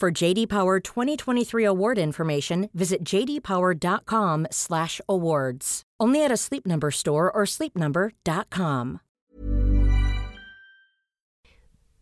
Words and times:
For 0.00 0.10
JD 0.22 0.46
Power 0.48 0.80
2023 0.80 1.64
award 1.66 1.98
information, 1.98 2.68
visit 2.72 3.04
jdpower.com/awards. 3.04 5.82
Only 6.02 6.24
at 6.24 6.32
a 6.32 6.36
Sleep 6.36 6.66
Number 6.66 6.90
store 6.90 7.30
or 7.30 7.44
sleepnumber.com. 7.46 8.98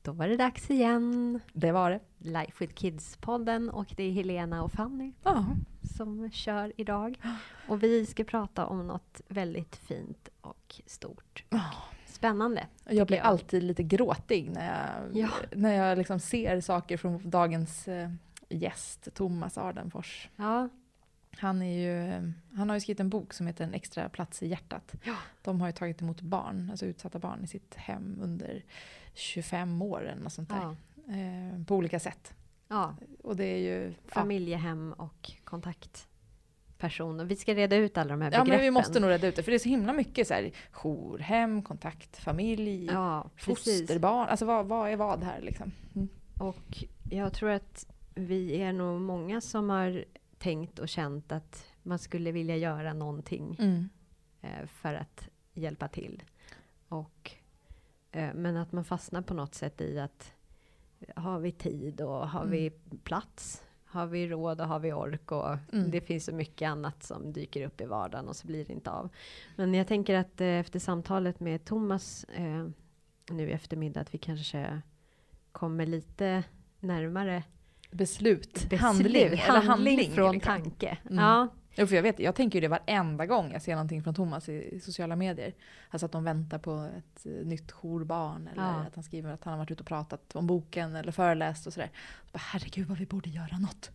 Då 0.03 0.13
var 0.13 0.29
det 0.29 0.37
dags 0.37 0.71
igen. 0.71 1.41
Det 1.53 1.73
var 1.73 1.91
det. 1.91 2.01
Life 2.19 2.53
with 2.59 2.75
Kids-podden 2.75 3.71
och 3.71 3.87
det 3.97 4.03
är 4.05 4.13
Helena 4.13 4.63
och 4.63 4.73
Fanny 4.73 5.13
Ja. 5.25 5.45
som 5.97 6.31
kör 6.31 6.73
idag. 6.77 7.19
Och 7.69 7.83
vi 7.83 8.07
ska 8.07 8.25
prata 8.25 8.67
om 8.67 8.87
något 8.87 9.21
väldigt 9.29 9.77
fint 9.77 10.29
och 10.41 10.81
stort. 10.87 11.45
Spännande. 12.19 12.67
Jag 12.85 13.07
blir 13.07 13.17
jag. 13.19 13.27
alltid 13.27 13.63
lite 13.63 13.83
gråtig 13.83 14.51
när 14.51 14.67
jag, 14.67 15.17
Ja. 15.17 15.29
när 15.53 15.75
jag 15.75 15.99
liksom 15.99 16.21
ser 16.21 16.61
saker 16.61 16.97
från 16.97 17.31
dagens 17.31 17.89
eh, 17.89 18.11
gäst, 18.49 19.09
Thomas 19.15 19.59
Ardenfors. 19.59 20.29
Ja, 20.37 20.69
Han, 21.39 21.63
är 21.63 21.79
ju, 21.79 22.33
han 22.55 22.69
har 22.69 22.77
ju 22.77 22.81
skrivit 22.81 23.01
en 23.01 23.09
bok 23.11 23.33
som 23.35 23.47
heter 23.47 23.65
En 23.65 23.75
extra 23.75 24.09
plats 24.09 24.43
i 24.43 24.47
hjärtat. 24.49 24.95
Ja. 25.05 25.15
De 25.43 25.61
har 25.61 25.69
ju 25.69 25.73
tagit 25.73 26.03
emot 26.03 26.21
barn, 26.21 26.69
alltså 26.71 26.87
utsatta 26.87 27.19
barn 27.19 27.45
i 27.45 27.47
sitt 27.47 27.75
hem 27.75 28.19
under 28.23 28.65
25 29.15 29.83
år 29.83 30.07
eller 30.09 30.23
något 30.23 30.33
sånt 30.33 30.49
där. 30.49 30.57
ja, 30.57 30.75
Eh, 31.15 31.65
på 31.65 31.77
olika 31.77 32.01
sätt. 32.01 32.35
ja. 32.69 32.95
Och 33.23 33.37
det 33.37 33.45
är 33.45 33.59
ju... 33.59 33.95
Familjehem 34.07 34.93
och 34.93 35.33
kontaktpersoner. 36.79 37.25
Vi 37.25 37.37
ska 37.37 37.55
reda 37.55 37.77
ut 37.77 37.99
alla 37.99 38.11
de 38.11 38.21
här 38.23 38.31
ja 38.33 38.39
begreppen. 38.45 38.51
men 38.51 38.61
vi 38.61 38.71
måste 38.71 39.01
nog 39.01 39.11
reda 39.11 39.27
ut 39.27 39.37
det, 39.37 39.43
för 39.43 39.51
det 39.51 39.57
är 39.57 39.59
så 39.59 39.69
himla 39.69 39.93
mycket 39.93 40.27
så 40.29 40.35
här, 40.35 40.51
jourhem, 40.73 41.63
kontakt, 41.63 42.17
familj, 42.17 42.87
Ja, 42.87 43.31
fosterbarn. 43.37 44.29
Alltså 44.29 44.45
vad, 44.47 44.67
vad 44.67 44.91
är 44.91 44.97
vad 44.97 45.23
här 45.23 45.41
liksom? 45.41 45.73
Mm. 45.95 46.09
Och 46.41 46.85
jag 47.11 47.33
tror 47.33 47.51
att 47.51 47.87
vi 48.15 48.61
är 48.63 48.73
nog 48.73 49.01
många 49.01 49.41
som 49.41 49.71
har 49.71 50.05
tänkt 50.39 50.79
och 50.79 50.89
känt 50.89 51.33
att 51.33 51.67
man 51.83 51.99
skulle 51.99 52.33
vilja 52.33 52.57
göra 52.57 52.93
någonting 52.93 53.57
Mm. 53.59 53.89
eh, 54.43 54.67
för 54.67 54.95
att 54.95 55.29
hjälpa 55.55 55.89
till. 55.89 56.23
Och, 56.89 57.31
eh, 58.13 58.35
men 58.35 58.57
att 58.57 58.73
man 58.73 58.85
fastnar 58.85 59.23
på 59.23 59.35
något 59.35 59.55
sätt 59.55 59.81
i 59.81 59.99
att 59.99 60.33
har 61.17 61.39
vi 61.41 61.53
tid 61.53 62.01
och 62.01 62.29
har 62.29 62.41
Mm. 62.41 62.51
vi 62.53 62.71
plats? 63.05 63.63
Har 63.99 64.07
vi 64.07 64.29
råd 64.29 64.61
och 64.61 64.67
har 64.67 64.79
vi 64.79 64.93
ork? 64.93 65.33
Och 65.33 65.57
Mm. 65.73 65.91
Det 65.91 66.01
finns 66.01 66.25
så 66.25 66.33
mycket 66.33 66.69
annat 66.69 67.03
som 67.03 67.33
dyker 67.33 67.67
upp 67.67 67.81
i 67.81 67.85
vardagen 67.85 68.29
och 68.29 68.37
så 68.37 68.47
blir 68.47 68.65
det 68.65 68.73
inte 68.73 68.91
av. 68.91 69.09
Men 69.57 69.75
jag 69.75 69.87
tänker 69.87 70.15
att 70.15 70.41
eh, 70.41 70.47
efter 70.47 70.79
samtalet 70.79 71.41
med 71.41 71.65
Thomas 71.65 72.25
eh, 72.25 72.69
nu 73.31 73.49
i 73.49 73.53
eftermiddag 73.53 74.01
att 74.01 74.15
vi 74.15 74.19
kanske 74.19 74.83
kommer 75.53 75.87
lite 75.87 76.45
närmare 76.81 77.43
Beslut, 77.91 78.55
beslut, 78.55 78.81
handling, 78.81 79.23
eller 79.23 79.61
handling 79.63 80.11
från 80.13 80.33
liksom. 80.33 80.55
tanke. 80.55 80.99
Mm. 81.05 81.25
Ja, 81.25 81.49
för 81.87 81.95
jag, 81.95 82.03
vet, 82.03 82.19
jag 82.19 82.35
tänker 82.35 82.57
ju 82.57 82.61
det 82.61 82.69
varenda 82.69 83.27
gång 83.27 83.53
jag 83.53 83.63
ser 83.63 83.73
någonting 83.73 84.03
från 84.03 84.15
Thomas 84.15 84.49
i, 84.49 84.53
i 84.77 84.81
sociala 84.81 85.17
medier. 85.17 85.55
Alltså 85.91 86.07
att 86.07 86.13
de 86.13 86.25
väntar 86.25 86.59
på 86.59 86.91
ett 86.99 87.27
eh, 87.27 87.33
nytt 87.47 87.73
jourbarn 87.73 88.49
eller 88.53 88.63
Ja. 88.63 88.69
att 88.69 88.95
han 88.95 89.05
skriver 89.05 89.33
att 89.33 89.45
han 89.45 89.53
har 89.53 89.59
varit 89.59 89.71
ute 89.71 89.81
och 89.83 89.87
pratat 89.87 90.37
om 90.37 90.47
boken 90.47 90.97
eller 90.97 91.13
föreläst 91.13 91.67
och 91.67 91.73
sådär. 91.73 91.91
Så 92.27 92.33
bara, 92.33 92.39
Herregud 92.39 92.87
vad 92.89 92.99
vi 92.99 93.07
borde 93.07 93.31
göra 93.31 93.59
något. 93.59 93.91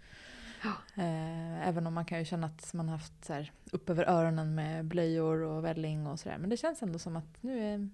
Eh, 0.96 1.68
även 1.68 1.88
om 1.88 1.94
man 1.94 2.06
kan 2.06 2.20
ju 2.20 2.26
känna 2.26 2.48
att 2.48 2.74
man 2.74 2.90
har 2.90 2.96
haft 2.98 3.26
så 3.26 3.34
här, 3.34 3.52
upp 3.72 3.90
över 3.90 4.10
öronen 4.10 4.56
med 4.56 4.86
blöjor 4.86 5.42
och 5.42 5.66
välling 5.66 6.08
och 6.08 6.20
sådär. 6.20 6.38
Men 6.38 6.50
det 6.50 6.58
känns 6.58 6.82
ändå 6.82 7.00
som 7.00 7.16
att 7.16 7.44
nu 7.44 7.74
är 7.74 7.90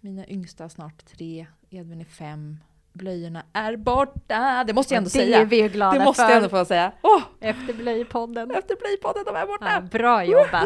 mina 0.00 0.26
yngsta 0.26 0.68
snart 0.68 1.04
tre, 1.04 1.46
Edvin 1.70 2.00
är 2.00 2.04
fem. 2.04 2.58
Blöjorna 2.92 3.42
är 3.52 3.76
borta! 3.76 4.64
Det 4.66 4.72
måste 4.74 4.94
jag 4.94 4.98
ändå 4.98 5.06
det 5.08 5.10
säga. 5.10 5.38
är 5.40 5.44
vi 5.44 5.68
glada 5.68 5.98
Det 5.98 6.04
måste 6.04 6.22
för. 6.22 6.28
jag 6.30 6.36
ändå 6.36 6.48
få 6.48 6.64
säga. 6.64 6.92
Åh! 7.02 7.22
Efter 7.40 7.74
Blöjpodden. 7.74 8.50
Efter 8.50 8.76
Blöjpodden, 8.76 9.22
de 9.26 9.36
är 9.36 9.46
borta! 9.46 9.66
Ja, 9.74 9.80
bra 9.80 10.24
jobbat. 10.24 10.64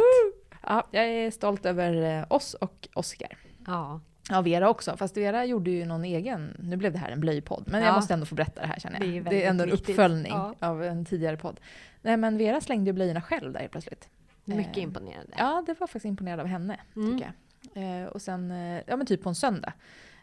Ja, 0.63 0.87
jag 0.91 1.05
är 1.05 1.31
stolt 1.31 1.67
över 1.67 2.19
eh, 2.19 2.25
oss 2.29 2.55
och 2.55 2.89
Oskar. 2.95 3.37
Ja, 3.67 4.01
Ja, 4.31 4.41
Vera 4.41 4.69
också. 4.69 4.97
Fast 4.97 5.17
Vera 5.17 5.45
gjorde 5.45 5.71
ju 5.71 5.85
någon 5.85 6.05
egen, 6.05 6.57
nu 6.59 6.77
blev 6.77 6.93
det 6.93 6.99
här 6.99 7.11
en 7.11 7.21
blöjpodd, 7.21 7.65
men 7.67 7.81
Ja. 7.81 7.87
jag 7.87 7.95
måste 7.95 8.15
ändå 8.15 8.27
få 8.27 8.35
berätta 8.35 8.61
det 8.61 8.67
här 8.67 8.79
känner 8.81 8.99
jag. 9.01 9.09
Det 9.09 9.17
är 9.19 9.23
Det 9.31 9.45
är, 9.45 9.51
ändå 9.51 9.65
en 9.65 9.71
uppföljning 9.73 10.33
Ja. 10.33 10.55
av 10.61 10.83
en 10.85 11.05
tidigare 11.05 11.37
podd. 11.37 11.61
Nej 12.03 12.17
men 12.17 12.39
Vera 12.39 12.61
slängde 12.61 12.89
ju 12.89 12.93
blöjorna 12.93 13.21
själv 13.21 13.53
där 13.53 13.61
helt 13.61 13.73
plötsligt. 13.73 14.09
mycket 14.45 14.77
Eh, 14.77 14.83
imponerande. 14.83 15.33
Ja, 15.39 15.63
det 15.67 15.81
var 15.81 15.87
faktiskt 15.87 16.05
imponerad 16.05 16.41
av 16.41 16.47
henne, 16.47 16.81
Mm. 16.97 17.13
tycker 17.19 17.33
jag. 17.73 18.03
Eh, 18.03 18.07
och 18.07 18.23
sen, 18.23 18.51
eh, 18.51 18.83
ja 18.87 18.97
men 18.97 19.07
typ 19.07 19.23
på 19.23 19.29
en 19.29 19.35
söndag 19.35 19.73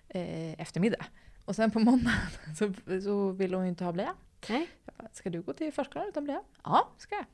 eh, 0.10 0.62
eftermiddag. 0.62 1.06
Och 1.46 1.56
sen 1.56 1.72
på 1.72 1.80
måndagen 1.80 2.18
så, 2.58 2.74
så 3.02 3.32
ville 3.32 3.56
hon 3.56 3.66
ju 3.66 3.70
inte 3.70 3.84
ha 3.84 3.92
blöja. 3.92 4.14
Nej. 4.50 4.68
Bara, 4.98 5.08
ska 5.14 5.30
du 5.30 5.42
gå 5.42 5.54
till 5.54 5.74
förskolan 5.74 6.08
utan 6.08 6.24
blöja? 6.24 6.42
Ja, 6.64 6.90
ska 6.98 7.16
jag. 7.16 7.26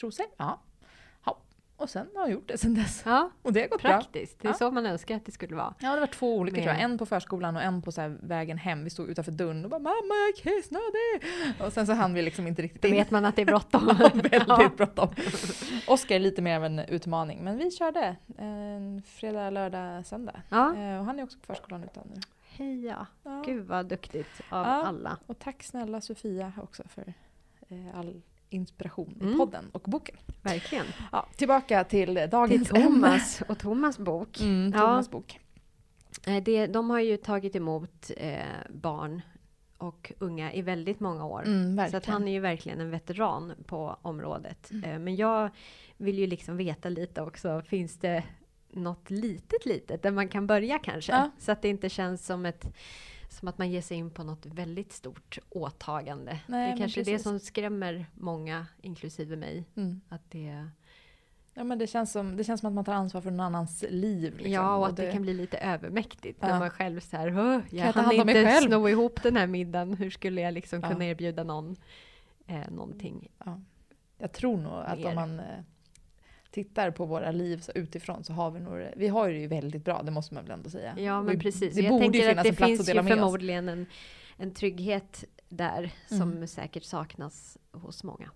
Trosor? 0.00 0.26
Ja. 0.36 0.60
ja. 1.26 1.38
Och 1.76 1.90
sen 1.90 2.06
har 2.14 2.22
jag 2.22 2.30
gjort 2.30 2.48
det 2.48 2.58
sen 2.58 2.74
dess. 2.74 3.02
Ja, 3.06 3.30
Och 3.42 3.52
det 3.52 3.60
har 3.60 3.68
gått 3.68 3.82
bra. 3.82 3.90
praktiskt. 3.90 4.40
Det 4.40 4.48
är 4.48 4.52
så 4.52 4.70
man 4.70 4.86
önskar 4.86 5.16
att 5.16 5.26
det 5.26 5.32
skulle 5.32 5.56
vara. 5.56 5.74
Ja, 5.78 5.94
det 5.94 6.00
var 6.00 6.06
två 6.06 6.36
olika 6.36 6.56
Med- 6.56 6.64
tror 6.64 6.74
jag. 6.76 6.82
En 6.84 6.98
på 6.98 7.06
förskolan 7.06 7.56
och 7.56 7.62
en 7.62 7.82
på 7.82 7.92
så 7.92 8.16
vägen 8.22 8.58
hem. 8.58 8.84
Vi 8.84 8.90
stod 8.90 9.08
utanför 9.10 9.32
dörren 9.32 9.64
och 9.64 9.70
bara 9.70 9.80
“mamma 9.80 9.94
jag 10.14 10.28
är 10.28 10.36
kissnödig”. 10.60 11.62
Och 11.66 11.72
sen 11.72 11.86
så 11.86 11.92
hann 11.92 12.14
vi 12.14 12.22
liksom 12.22 12.46
inte 12.46 12.62
riktigt 12.62 12.82
Då 12.82 12.88
in. 12.88 12.94
vet 12.94 13.10
man 13.10 13.24
att 13.24 13.36
det 13.36 13.42
är 13.42 13.46
bråttom. 13.46 13.96
Ja, 14.00 14.10
väldigt 14.14 14.42
Ja. 14.48 14.70
bråttom. 14.76 15.08
Oskar 15.88 16.14
är 16.16 16.20
lite 16.20 16.42
mer 16.42 16.56
av 16.56 16.64
en 16.64 16.78
utmaning. 16.78 17.44
Men 17.44 17.58
vi 17.58 17.70
körde 17.70 18.16
en 18.38 19.02
fredag, 19.06 19.50
lördag, 19.50 20.06
söndag. 20.06 20.42
Ja, 20.48 20.76
Eh, 20.76 20.98
Och 20.98 21.04
han 21.04 21.18
är 21.18 21.22
också 21.22 21.38
på 21.38 21.46
förskolan 21.46 21.84
utan 21.84 22.04
nu. 22.14 22.20
Heja. 22.58 23.06
Ja. 23.22 23.42
Gud 23.46 23.66
vad 23.66 23.86
duktigt 23.86 24.40
av 24.50 24.66
Ja. 24.66 24.72
alla. 24.72 25.18
Och 25.26 25.38
tack 25.38 25.62
snälla 25.62 26.00
Sofia 26.00 26.52
också 26.62 26.82
för 26.88 27.14
eh, 27.68 27.98
all 27.98 28.22
inspiration 28.50 29.16
i 29.20 29.24
Mm. 29.24 29.38
podden 29.38 29.64
och 29.72 29.82
boken. 29.82 30.16
Verkligen. 30.42 30.86
Ja, 31.12 31.28
tillbaka 31.36 31.84
till 31.84 32.16
Till 32.16 32.30
dagens 32.30 32.68
Thomas 32.68 33.42
och 33.48 33.58
Thomas 33.58 33.98
bok. 33.98 34.40
ämne. 34.40 34.52
Mm, 34.54 34.72
Ja. 34.74 34.78
Thomas 34.80 35.10
bok. 35.10 35.40
Eh, 36.26 36.42
Det, 36.42 36.66
de 36.66 36.90
har 36.90 37.00
ju 37.00 37.16
tagit 37.16 37.56
emot 37.56 38.10
eh, 38.16 38.42
barn 38.70 39.22
och 39.78 40.12
unga 40.18 40.52
i 40.52 40.62
väldigt 40.62 41.00
många 41.00 41.24
år. 41.26 41.42
Mm, 41.46 41.90
Så 41.90 41.96
att 41.96 42.06
han 42.06 42.28
är 42.28 42.32
ju 42.32 42.40
verkligen 42.40 42.80
en 42.80 42.90
veteran 42.90 43.52
på 43.66 43.96
området. 44.02 44.70
Mm. 44.70 44.90
Eh, 44.90 44.98
Men 44.98 45.16
jag 45.16 45.50
vill 45.96 46.18
ju 46.18 46.26
liksom 46.26 46.56
veta 46.56 46.88
lite 46.88 47.22
också, 47.22 47.62
finns 47.62 47.98
det 47.98 48.24
något 48.72 49.10
litet 49.10 49.66
litet 49.66 50.02
där 50.02 50.10
man 50.10 50.28
kan 50.28 50.46
börja 50.46 50.78
kanske? 50.78 51.12
Ja. 51.12 51.30
Så 51.38 51.52
att 51.52 51.62
det 51.62 51.68
inte 51.68 51.88
känns 51.88 52.26
som, 52.26 52.46
ett, 52.46 52.74
som 53.28 53.48
att 53.48 53.58
man 53.58 53.70
ger 53.70 53.82
sig 53.82 53.96
in 53.96 54.10
på 54.10 54.24
något 54.24 54.46
väldigt 54.46 54.92
stort 54.92 55.38
åtagande. 55.48 56.40
Nej, 56.46 56.68
det 56.68 56.74
är 56.74 56.78
kanske 56.78 57.00
är 57.00 57.04
det 57.04 57.18
som 57.18 57.40
skrämmer 57.40 58.06
många, 58.14 58.66
inklusive 58.80 59.36
mig. 59.36 59.64
Mm. 59.76 60.00
Att 60.08 60.30
det, 60.30 60.68
Ja, 61.54 61.64
men 61.64 61.78
det, 61.78 61.86
känns 61.86 62.12
som, 62.12 62.36
det 62.36 62.44
känns 62.44 62.60
som 62.60 62.68
att 62.68 62.74
man 62.74 62.84
tar 62.84 62.92
ansvar 62.92 63.20
för 63.20 63.30
någon 63.30 63.40
annans 63.40 63.84
liv. 63.90 64.32
Liksom. 64.36 64.52
ja, 64.52 64.76
och 64.76 64.86
att 64.86 64.96
det, 64.96 65.12
kan 65.12 65.22
bli 65.22 65.34
lite 65.34 65.58
övermäktigt 65.58 66.38
Ja. 66.42 66.48
när 66.48 66.58
man 66.58 66.70
själv 66.70 67.00
så 67.00 67.16
här, 67.16 67.38
"Åh, 67.38 67.60
jag 67.70 67.86
jag 67.86 67.94
ta 67.94 68.00
hann 68.00 68.08
mig 68.08 68.18
inte 68.18 68.44
själv?" 68.44 68.66
sno 68.68 68.88
ihop 68.88 69.22
den 69.22 69.36
här 69.36 69.46
middagen. 69.46 69.94
Hur 69.94 70.10
skulle 70.10 70.40
jag 70.40 70.54
liksom 70.54 70.80
Ja. 70.82 70.88
kunna 70.88 71.04
erbjuda 71.04 71.44
någon 71.44 71.76
eh, 72.46 72.70
någonting? 72.70 73.28
Ja. 73.44 73.60
Jag 74.18 74.32
tror 74.32 74.56
nog 74.56 74.72
att 74.72 74.98
Mer. 74.98 75.08
om 75.08 75.14
man 75.14 75.40
eh, 75.40 75.44
tittar 76.52 76.90
på 76.90 77.04
våra 77.06 77.30
liv 77.30 77.58
så 77.60 77.72
utifrån 77.74 78.24
så 78.24 78.32
har 78.32 78.50
vi 78.50 78.60
nog 78.60 78.86
vi 78.96 79.08
har 79.08 79.28
det 79.28 79.38
ju 79.38 79.46
väldigt 79.46 79.84
bra, 79.84 80.02
det 80.02 80.10
måste 80.10 80.34
man 80.34 80.44
väl 80.44 80.52
ändå 80.52 80.70
säga. 80.70 80.94
Ja, 80.98 81.22
men 81.22 81.34
Vi- 81.36 81.40
precis. 81.42 81.74
Det 81.74 81.80
jag 81.82 81.90
borde 81.90 82.18
ju 82.18 82.24
finnas 82.28 82.36
att 82.38 82.42
det 82.42 82.48
en 82.48 82.56
plats 82.56 82.68
finns 82.68 82.80
att 82.80 82.88
ju 82.88 82.90
dela 82.90 83.02
med 83.02 83.12
oss. 83.12 83.18
förmodligen 83.18 83.68
en, 83.68 83.86
en 84.36 84.50
trygghet 84.54 85.24
där 85.48 85.90
som 86.06 86.46
säkert 86.46 86.84
saknas 86.84 87.58
hos 87.72 88.04
många. 88.04 88.30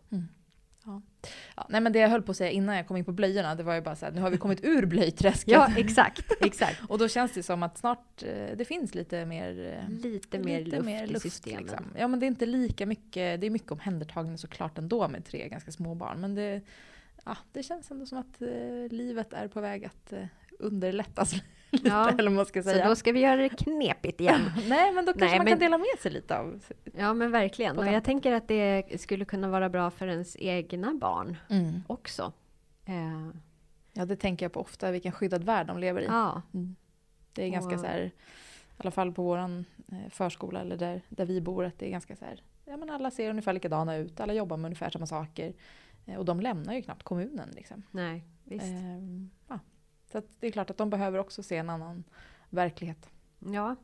Ja, 1.56 1.66
nej 1.68 1.80
men 1.80 1.92
det 1.92 1.98
jag 1.98 2.08
höll 2.08 2.22
på 2.22 2.30
att 2.30 2.36
säga 2.36 2.50
innan 2.50 2.76
jag 2.76 2.86
kom 2.88 2.96
in 2.96 3.04
på 3.04 3.12
blöjorna, 3.12 3.54
det 3.54 3.62
var 3.62 3.74
ju 3.74 3.80
bara 3.80 3.96
så 3.96 4.04
här, 4.06 4.12
nu 4.12 4.20
har 4.20 4.30
vi 4.30 4.36
kommit 4.36 4.64
ur 4.64 4.86
blöjträsket. 4.86 5.52
Ja, 5.52 5.68
exakt, 5.76 6.32
exakt. 6.40 6.82
Och 6.88 6.98
då 6.98 7.08
känns 7.08 7.32
det 7.32 7.42
som 7.42 7.62
att 7.62 7.78
snart 7.78 8.22
eh, 8.22 8.56
det 8.56 8.64
finns 8.64 8.94
lite 8.94 9.24
mer 9.26 9.78
eh, 9.82 9.90
Lite 10.02 10.38
mer 10.38 11.06
luft 11.06 11.26
i 11.26 11.30
systemen. 11.30 11.60
liksom. 11.62 11.84
Ja 11.98 12.08
men 12.08 12.20
det 12.20 12.26
är 12.26 12.28
inte 12.28 12.46
lika 12.46 12.86
mycket, 12.86 13.40
det 13.40 13.46
är 13.46 13.50
mycket 13.50 13.72
omhändertagande 13.72 14.38
såklart 14.38 14.78
ändå 14.78 15.08
med 15.08 15.24
tre 15.24 15.48
ganska 15.48 15.72
små 15.72 15.94
barn. 15.94 16.20
Men 16.20 16.34
det, 16.34 16.60
ja, 17.26 17.36
det 17.52 17.62
känns 17.62 17.90
ändå 17.90 18.06
som 18.06 18.18
att 18.18 18.42
eh, 18.42 18.48
livet 18.90 19.32
är 19.32 19.48
på 19.48 19.60
väg 19.60 19.84
att 19.84 20.12
eh, 20.12 20.24
underlättas 20.58 21.32
lite, 21.70 21.88
Ja, 21.88 22.10
eller 22.18 22.30
man 22.30 22.46
ska 22.46 22.62
Så 22.62 22.68
säga. 22.68 22.88
då 22.88 22.94
ska 22.96 23.12
vi 23.12 23.20
göra 23.20 23.36
det 23.36 23.48
knepigt 23.48 24.20
igen. 24.20 24.40
Nej 24.68 24.92
men 24.92 25.04
då 25.04 25.12
kanske 25.12 25.26
Nej, 25.28 25.38
man 25.38 25.44
men- 25.44 25.52
kan 25.52 25.58
dela 25.58 25.78
med 25.78 25.98
sig 26.02 26.12
lite 26.12 26.38
av... 26.38 26.64
Ja, 26.96 27.14
men 27.14 27.30
verkligen. 27.30 27.78
Och 27.78 27.86
jag 27.86 28.04
tänker 28.04 28.32
att 28.32 28.48
det 28.48 29.00
skulle 29.00 29.24
kunna 29.24 29.48
vara 29.48 29.68
bra 29.68 29.90
för 29.90 30.06
ens 30.08 30.36
egna 30.40 30.94
barn 30.94 31.36
också. 31.86 32.32
Eh, 32.86 33.28
Ja 33.92 34.04
det 34.04 34.16
tänker 34.16 34.44
jag 34.44 34.52
på 34.52 34.60
ofta, 34.60 34.90
vilken 34.90 35.12
skyddad 35.12 35.44
värld 35.44 35.66
de 35.66 35.78
lever 35.78 36.00
i. 36.02 36.04
ja, 36.04 36.42
Det 37.32 37.44
är 37.44 37.48
ganska 37.48 37.74
Och- 37.74 37.80
så 37.80 37.86
här, 37.86 38.00
i 38.00 38.12
alla 38.76 38.90
fall 38.90 39.12
på 39.12 39.22
våran 39.22 39.64
eh, 39.92 40.10
förskola 40.10 40.60
eller 40.60 40.76
där, 40.76 41.00
där 41.08 41.24
vi 41.24 41.40
bor, 41.40 41.64
att 41.64 41.78
det 41.78 41.86
är 41.86 41.90
ganska 41.90 42.16
så 42.16 42.24
här, 42.24 42.42
ja 42.64 42.76
men 42.76 42.90
alla 42.90 43.10
ser 43.10 43.30
ungefär 43.30 43.52
likadana 43.52 43.96
ut, 43.96 44.20
alla 44.20 44.32
jobbar 44.34 44.56
med 44.56 44.68
ungefär 44.68 44.90
samma 44.90 45.06
saker. 45.06 45.52
Eh, 46.06 46.16
Och 46.16 46.24
de 46.24 46.40
lämnar 46.40 46.74
ju 46.74 46.82
knappt 46.82 47.02
kommunen 47.02 47.48
liksom. 47.54 47.82
nej, 47.90 48.24
visst. 48.44 48.64
Ehm, 48.64 49.30
ja. 49.48 49.58
Så 50.12 50.22
det 50.40 50.46
är 50.46 50.50
klart 50.50 50.70
att 50.70 50.78
de 50.78 50.90
behöver 50.90 51.18
också 51.18 51.42
se 51.42 51.56
en 51.56 51.70
annan 51.70 52.04
verklighet. 52.50 53.10
Ja. 53.38 53.76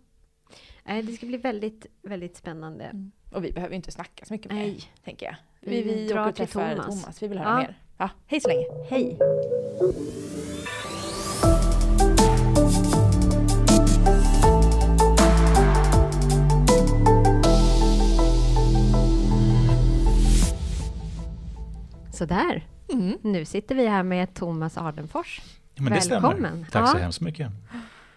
Det 0.85 1.13
ska 1.13 1.27
bli 1.27 1.37
väldigt, 1.37 1.87
väldigt 2.03 2.37
spännande. 2.37 3.11
Och 3.33 3.45
vi 3.45 3.53
behöver 3.53 3.73
ju 3.73 3.77
inte 3.77 3.93
snacka 3.93 4.25
så 4.25 4.35
mycket 4.35 4.53
mer, 4.53 4.59
Nej. 4.59 4.83
tänker 5.05 5.27
jag. 5.27 5.37
Vi 5.61 5.83
Vi, 5.83 5.95
vi 5.95 6.09
drar 6.09 6.21
åker 6.21 6.29
och 6.31 6.37
till 6.37 6.47
träffar 6.47 6.71
Thomas. 6.77 6.87
Thomas. 7.03 7.23
Vi 7.23 7.29
vill 7.29 7.39
höra 7.39 7.49
Ja. 7.49 7.57
mer. 7.57 7.79
Ja, 7.99 8.11
hej 8.27 8.41
så 8.41 8.49
länge! 8.49 8.65
Hej! 8.91 9.19
Sådär, 22.13 22.67
Mm. 22.93 23.19
nu 23.23 23.45
sitter 23.45 23.75
vi 23.75 23.87
här 23.89 24.03
med 24.03 24.35
Thomas 24.35 24.79
Ardenfors. 24.79 25.41
Ja, 25.75 25.85
Välkommen. 26.11 26.67
Tack 26.71 26.89
så 26.89 26.97
Ja. 26.97 27.03
hemskt 27.03 27.21
mycket. 27.21 27.51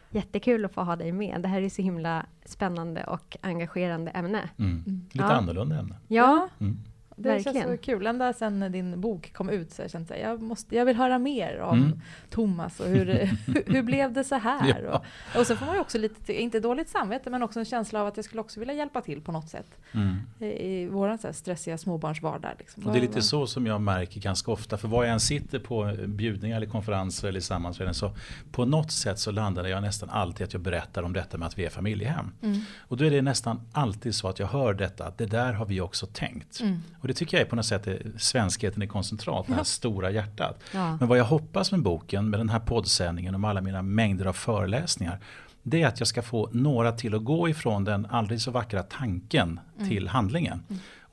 Jättekul 0.10 0.66
att 0.66 0.74
få 0.74 0.82
ha 0.82 0.96
dig 0.96 1.12
med. 1.12 1.42
Det 1.42 1.48
här 1.48 1.62
är 1.62 1.70
så 1.70 1.82
himla 1.82 2.26
spännande 2.46 3.04
och 3.04 3.38
engagerande 3.42 4.12
ämne. 4.12 4.50
Mm. 4.60 4.84
Lite 5.12 5.26
Ja. 5.26 5.32
annorlunda 5.34 5.80
ämne. 5.80 5.96
Ja, 6.08 6.50
Mm. 6.60 6.80
Det 7.18 7.30
Verkligen. 7.30 7.64
känns 7.64 7.80
så 7.80 7.86
kul. 7.86 8.08
Ända 8.08 8.34
sen 8.34 8.72
din 8.72 9.02
bok 9.02 9.34
kom 9.34 9.50
ut 9.50 9.72
så 9.72 9.82
har 9.82 9.84
jag 9.84 9.92
känt 9.92 10.12
att 10.12 10.20
jag, 10.20 10.42
måste, 10.42 10.76
jag 10.76 10.86
vill 10.86 10.96
höra 10.96 11.20
mer 11.20 11.60
om 11.60 11.76
Mm. 11.84 12.00
Thomas 12.30 12.80
och 12.80 12.86
hur, 12.88 13.06
hur, 13.46 13.74
hur 13.74 13.84
blev 13.84 14.14
det 14.14 14.24
så 14.24 14.36
här? 14.36 14.82
Ja. 14.84 15.04
Och, 15.34 15.40
och 15.40 15.48
så 15.48 15.56
får 15.56 15.66
man 15.66 15.76
ju 15.76 15.82
också 15.82 15.98
lite, 15.98 16.42
inte 16.42 16.60
dåligt 16.60 16.90
samvete, 16.90 17.30
men 17.30 17.44
också 17.44 17.60
en 17.60 17.66
känsla 17.66 18.02
av 18.02 18.08
att 18.08 18.16
jag 18.18 18.26
skulle 18.26 18.42
också 18.42 18.60
vilja 18.60 18.74
hjälpa 18.76 19.02
till 19.02 19.22
på 19.22 19.32
något 19.32 19.50
sätt 19.50 19.78
Mm. 19.92 20.16
i, 20.40 20.46
i 20.46 20.88
våran 20.88 21.18
så 21.18 21.28
här 21.28 21.34
stressiga 21.34 21.78
småbarnsvardag. 21.78 22.52
Liksom. 22.60 22.86
Och 22.86 22.92
det 22.94 23.00
är 23.00 23.02
lite 23.02 23.22
så 23.22 23.48
som 23.48 23.66
jag 23.66 23.82
märker 23.82 24.20
ganska 24.22 24.52
ofta, 24.52 24.78
för 24.78 24.88
var 24.88 25.04
jag 25.04 25.14
än 25.14 25.20
sitter 25.20 25.60
på 25.60 25.96
bjudningar 26.08 26.58
eller 26.58 26.68
konferenser 26.68 27.28
eller 27.28 27.40
sammanträden 27.40 27.94
så 27.94 28.12
på 28.52 28.66
något 28.66 28.92
sätt 28.92 29.20
så 29.20 29.32
landar 29.32 29.66
jag 29.66 29.82
nästan 29.82 30.10
alltid 30.10 30.44
att 30.46 30.54
jag 30.54 30.62
berättar 30.62 31.04
om 31.04 31.14
detta 31.14 31.38
med 31.38 31.48
att 31.48 31.58
vi 31.58 31.66
är 31.66 31.70
familjehem. 31.70 32.32
Mm. 32.42 32.62
Och 32.80 32.98
då 32.98 33.06
är 33.06 33.12
det 33.12 33.22
nästan 33.22 33.62
alltid 33.72 34.16
så 34.16 34.28
att 34.28 34.40
jag 34.40 34.48
hör 34.48 34.74
detta, 34.74 35.06
att 35.06 35.18
det 35.18 35.26
där 35.26 35.54
har 35.54 35.66
vi 35.66 35.82
också 35.82 36.06
tänkt. 36.06 36.62
Mm. 37.06 37.06
Och 37.06 37.08
det 37.08 37.14
tycker 37.14 37.38
jag 37.38 37.46
är 37.46 37.50
på 37.50 37.56
något 37.56 37.66
sätt 37.66 37.88
är 37.88 38.12
svenskheten 38.18 38.84
i 38.84 38.88
koncentrat, 38.88 39.48
det 39.48 39.54
här 39.54 39.64
stora 39.64 40.12
hjärtat. 40.12 40.60
ja. 40.74 40.98
Men 40.98 41.08
vad 41.08 41.18
jag 41.18 41.26
hoppas 41.26 41.72
med 41.72 41.82
boken, 41.82 42.30
med 42.30 42.40
den 42.40 42.50
här 42.50 42.60
poddsändningen 42.60 43.34
och 43.36 43.42
med 43.42 43.50
alla 43.50 43.62
mina 43.62 43.82
mängder 43.82 44.26
av 44.26 44.34
föreläsningar. 44.34 45.20
Det 45.64 45.82
är 45.82 45.88
att 45.88 46.00
jag 46.00 46.08
ska 46.08 46.22
få 46.22 46.50
några 46.52 46.92
till 46.92 47.16
att 47.16 47.24
gå 47.24 47.50
ifrån 47.50 47.84
den 47.84 48.06
aldrig 48.06 48.42
så 48.42 48.52
vackra 48.52 48.84
tanken 48.84 49.60
till 49.88 50.08
handlingen. 50.08 50.64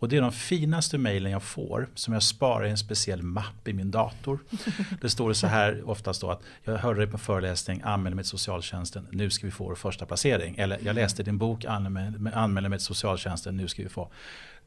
Och 0.03 0.09
det 0.09 0.17
är 0.17 0.21
de 0.21 0.33
finaste 0.33 0.99
mejlen 0.99 1.33
jag 1.33 1.43
får 1.43 1.89
som 1.95 2.15
jag 2.15 2.23
sparar 2.23 2.67
i 2.67 2.71
en 2.71 2.79
speciell 2.79 3.23
mapp 3.23 3.69
i 3.69 3.73
min 3.73 3.91
dator. 3.91 4.39
Det 5.01 5.11
står 5.11 5.29
det 5.29 5.35
så 5.35 5.47
här 5.47 5.83
oftast 5.91 6.21
då 6.21 6.31
att 6.31 6.43
jag 6.65 6.79
hörde 6.79 7.01
dig 7.01 7.07
på 7.07 7.19
föreläsning, 7.19 7.81
anmäler 7.85 8.17
mig 8.17 8.25
till 8.25 8.31
socialtjänsten, 8.31 9.07
nu 9.11 9.31
ska 9.31 9.47
vi 9.47 9.51
få 9.51 9.65
vår 9.65 9.75
första 9.75 10.07
placering. 10.07 10.57
Eller 10.59 10.79
jag 10.83 10.95
läste 10.95 11.23
din 11.23 11.39
bok, 11.39 11.65
anmäler 11.65 12.69
mig 12.69 12.79
till 12.79 12.87
socialtjänsten, 12.87 13.57
nu 13.57 13.69
ska 13.69 13.83
vi 13.83 13.89
få. 13.89 14.11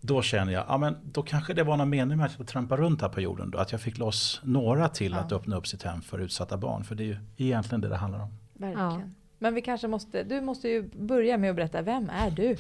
Då 0.02 0.22
känner 0.22 0.54
jag, 0.54 0.66
ja 0.68 0.78
men 0.78 0.98
då 1.04 1.22
kanske 1.22 1.54
det 1.54 1.64
var 1.64 1.78
någon 1.78 1.90
mening 1.90 2.18
med 2.18 2.26
att 2.26 2.36
jag 2.38 2.48
trampade 2.48 2.82
runt 2.82 3.02
här 3.02 3.10
på 3.10 3.22
jorden 3.22 3.52
då. 3.52 3.58
Att 3.58 3.72
jag 3.72 3.82
fick 3.82 3.98
loss 3.98 4.42
några 4.44 4.90
till 4.90 5.14
att 5.14 5.32
öppna 5.32 5.56
upp 5.56 5.68
sitt 5.68 5.84
hem 5.84 6.02
för 6.02 6.20
utsatta 6.20 6.58
barn. 6.58 6.84
För 6.84 6.96
det 6.96 7.04
är 7.04 7.08
ju 7.08 7.18
egentligen 7.38 7.82
det 7.82 7.88
det 7.88 7.96
handlar 7.96 8.20
om. 8.20 8.34
Verkligen. 8.54 8.90
Ja. 8.90 9.02
Men 9.40 9.54
vi 9.54 9.62
kanske 9.62 9.88
måste, 9.88 10.24
du 10.24 10.42
måste 10.42 10.70
ju 10.70 10.90
börja 10.94 11.38
med 11.38 11.50
att 11.50 11.56
berätta, 11.56 11.82
vem 11.82 12.10
är 12.10 12.32
du? 12.32 12.56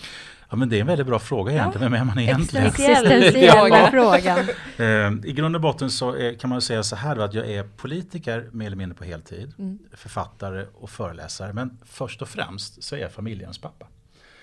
Ja 0.49 0.55
men 0.55 0.69
det 0.69 0.77
är 0.77 0.81
en 0.81 0.87
väldigt 0.87 1.07
bra 1.07 1.19
fråga 1.19 1.51
egentligen. 1.51 1.91
Vem 1.91 2.01
är 2.01 2.05
man 2.05 2.19
egentligen? 2.19 2.65
Existentiell 2.67 3.05
Existentiella 3.11 3.91
fråga. 3.91 4.19
frågan. 4.35 4.45
Eh, 4.77 5.29
I 5.29 5.33
grund 5.33 5.55
och 5.55 5.61
botten 5.61 5.89
så 5.89 6.15
är, 6.15 6.33
kan 6.33 6.49
man 6.49 6.61
säga 6.61 6.83
så 6.83 6.95
här 6.95 7.15
då, 7.15 7.21
att 7.21 7.33
jag 7.33 7.51
är 7.51 7.63
politiker 7.63 8.49
mer 8.51 8.65
eller 8.65 8.77
mindre 8.77 8.97
på 8.97 9.03
heltid. 9.03 9.53
Mm. 9.57 9.79
Författare 9.93 10.65
och 10.73 10.89
föreläsare. 10.89 11.53
Men 11.53 11.77
först 11.85 12.21
och 12.21 12.29
främst 12.29 12.83
så 12.83 12.95
är 12.95 12.99
jag 12.99 13.11
familjens 13.11 13.57
pappa. 13.57 13.87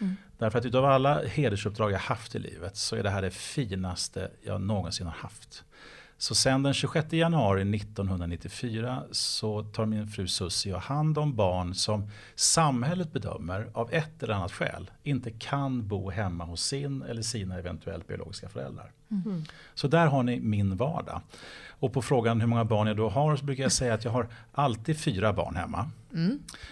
Mm. 0.03 0.17
Därför 0.39 0.59
att 0.59 0.67
utav 0.67 0.85
alla 0.85 1.23
hedersuppdrag 1.25 1.93
jag 1.93 1.99
haft 1.99 2.35
i 2.35 2.39
livet 2.39 2.77
så 2.77 2.97
är 2.97 3.03
det 3.03 3.11
här 3.11 3.23
det 3.23 3.31
finaste 3.31 4.31
jag 4.43 4.61
någonsin 4.61 5.07
har 5.07 5.15
haft. 5.15 5.65
Så 6.19 6.35
sen 6.35 6.63
den 6.63 6.75
26 6.75 7.13
januari 7.13 7.77
1994 7.77 9.03
så 9.11 9.63
tar 9.63 9.87
min 9.87 10.07
fru 10.07 10.29
Susie 10.29 10.77
hand 10.77 11.19
om 11.19 11.35
barn 11.37 11.75
som 11.75 12.11
samhället 12.35 13.13
bedömer 13.13 13.71
av 13.75 13.93
ett 13.93 14.23
eller 14.23 14.35
annat 14.35 14.53
skäl 14.53 14.91
inte 15.03 15.31
kan 15.31 15.89
bo 15.89 16.11
hemma 16.11 16.45
hos 16.45 16.63
sin 16.63 17.03
eller 17.03 17.23
sina 17.23 17.59
eventuellt 17.59 18.07
biologiska 18.07 18.49
föräldrar. 18.49 18.93
Så 19.75 19.89
där 19.89 20.07
har 20.07 20.23
ni 20.23 20.41
min 20.41 20.77
vardag. 20.77 21.21
Och 21.69 21.93
på 21.93 22.03
frågan 22.03 22.41
hur 22.41 22.49
många 22.49 22.65
barn 22.65 22.87
jag 22.87 22.97
då 22.97 23.09
har 23.09 23.37
så 23.37 23.45
brukar 23.45 23.63
jag 23.63 23.73
säga 23.73 23.95
att 23.95 24.05
jag 24.05 24.13
har 24.13 24.29
alltid 24.53 24.99
fyra 25.01 25.33
barn 25.33 25.57
hemma. 25.57 25.91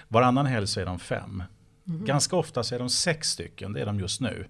Varannan 0.09 0.47
helg 0.47 0.67
så 0.67 0.81
är 0.81 0.87
de 0.87 0.99
fem. 0.99 1.43
Ganska 1.99 2.37
ofta 2.37 2.63
så 2.63 2.75
är 2.75 2.79
de 2.79 2.89
sex 2.89 3.31
stycken, 3.31 3.73
det 3.73 3.81
är 3.81 3.87
de 3.87 4.01
just 4.01 4.21
nu. 4.21 4.47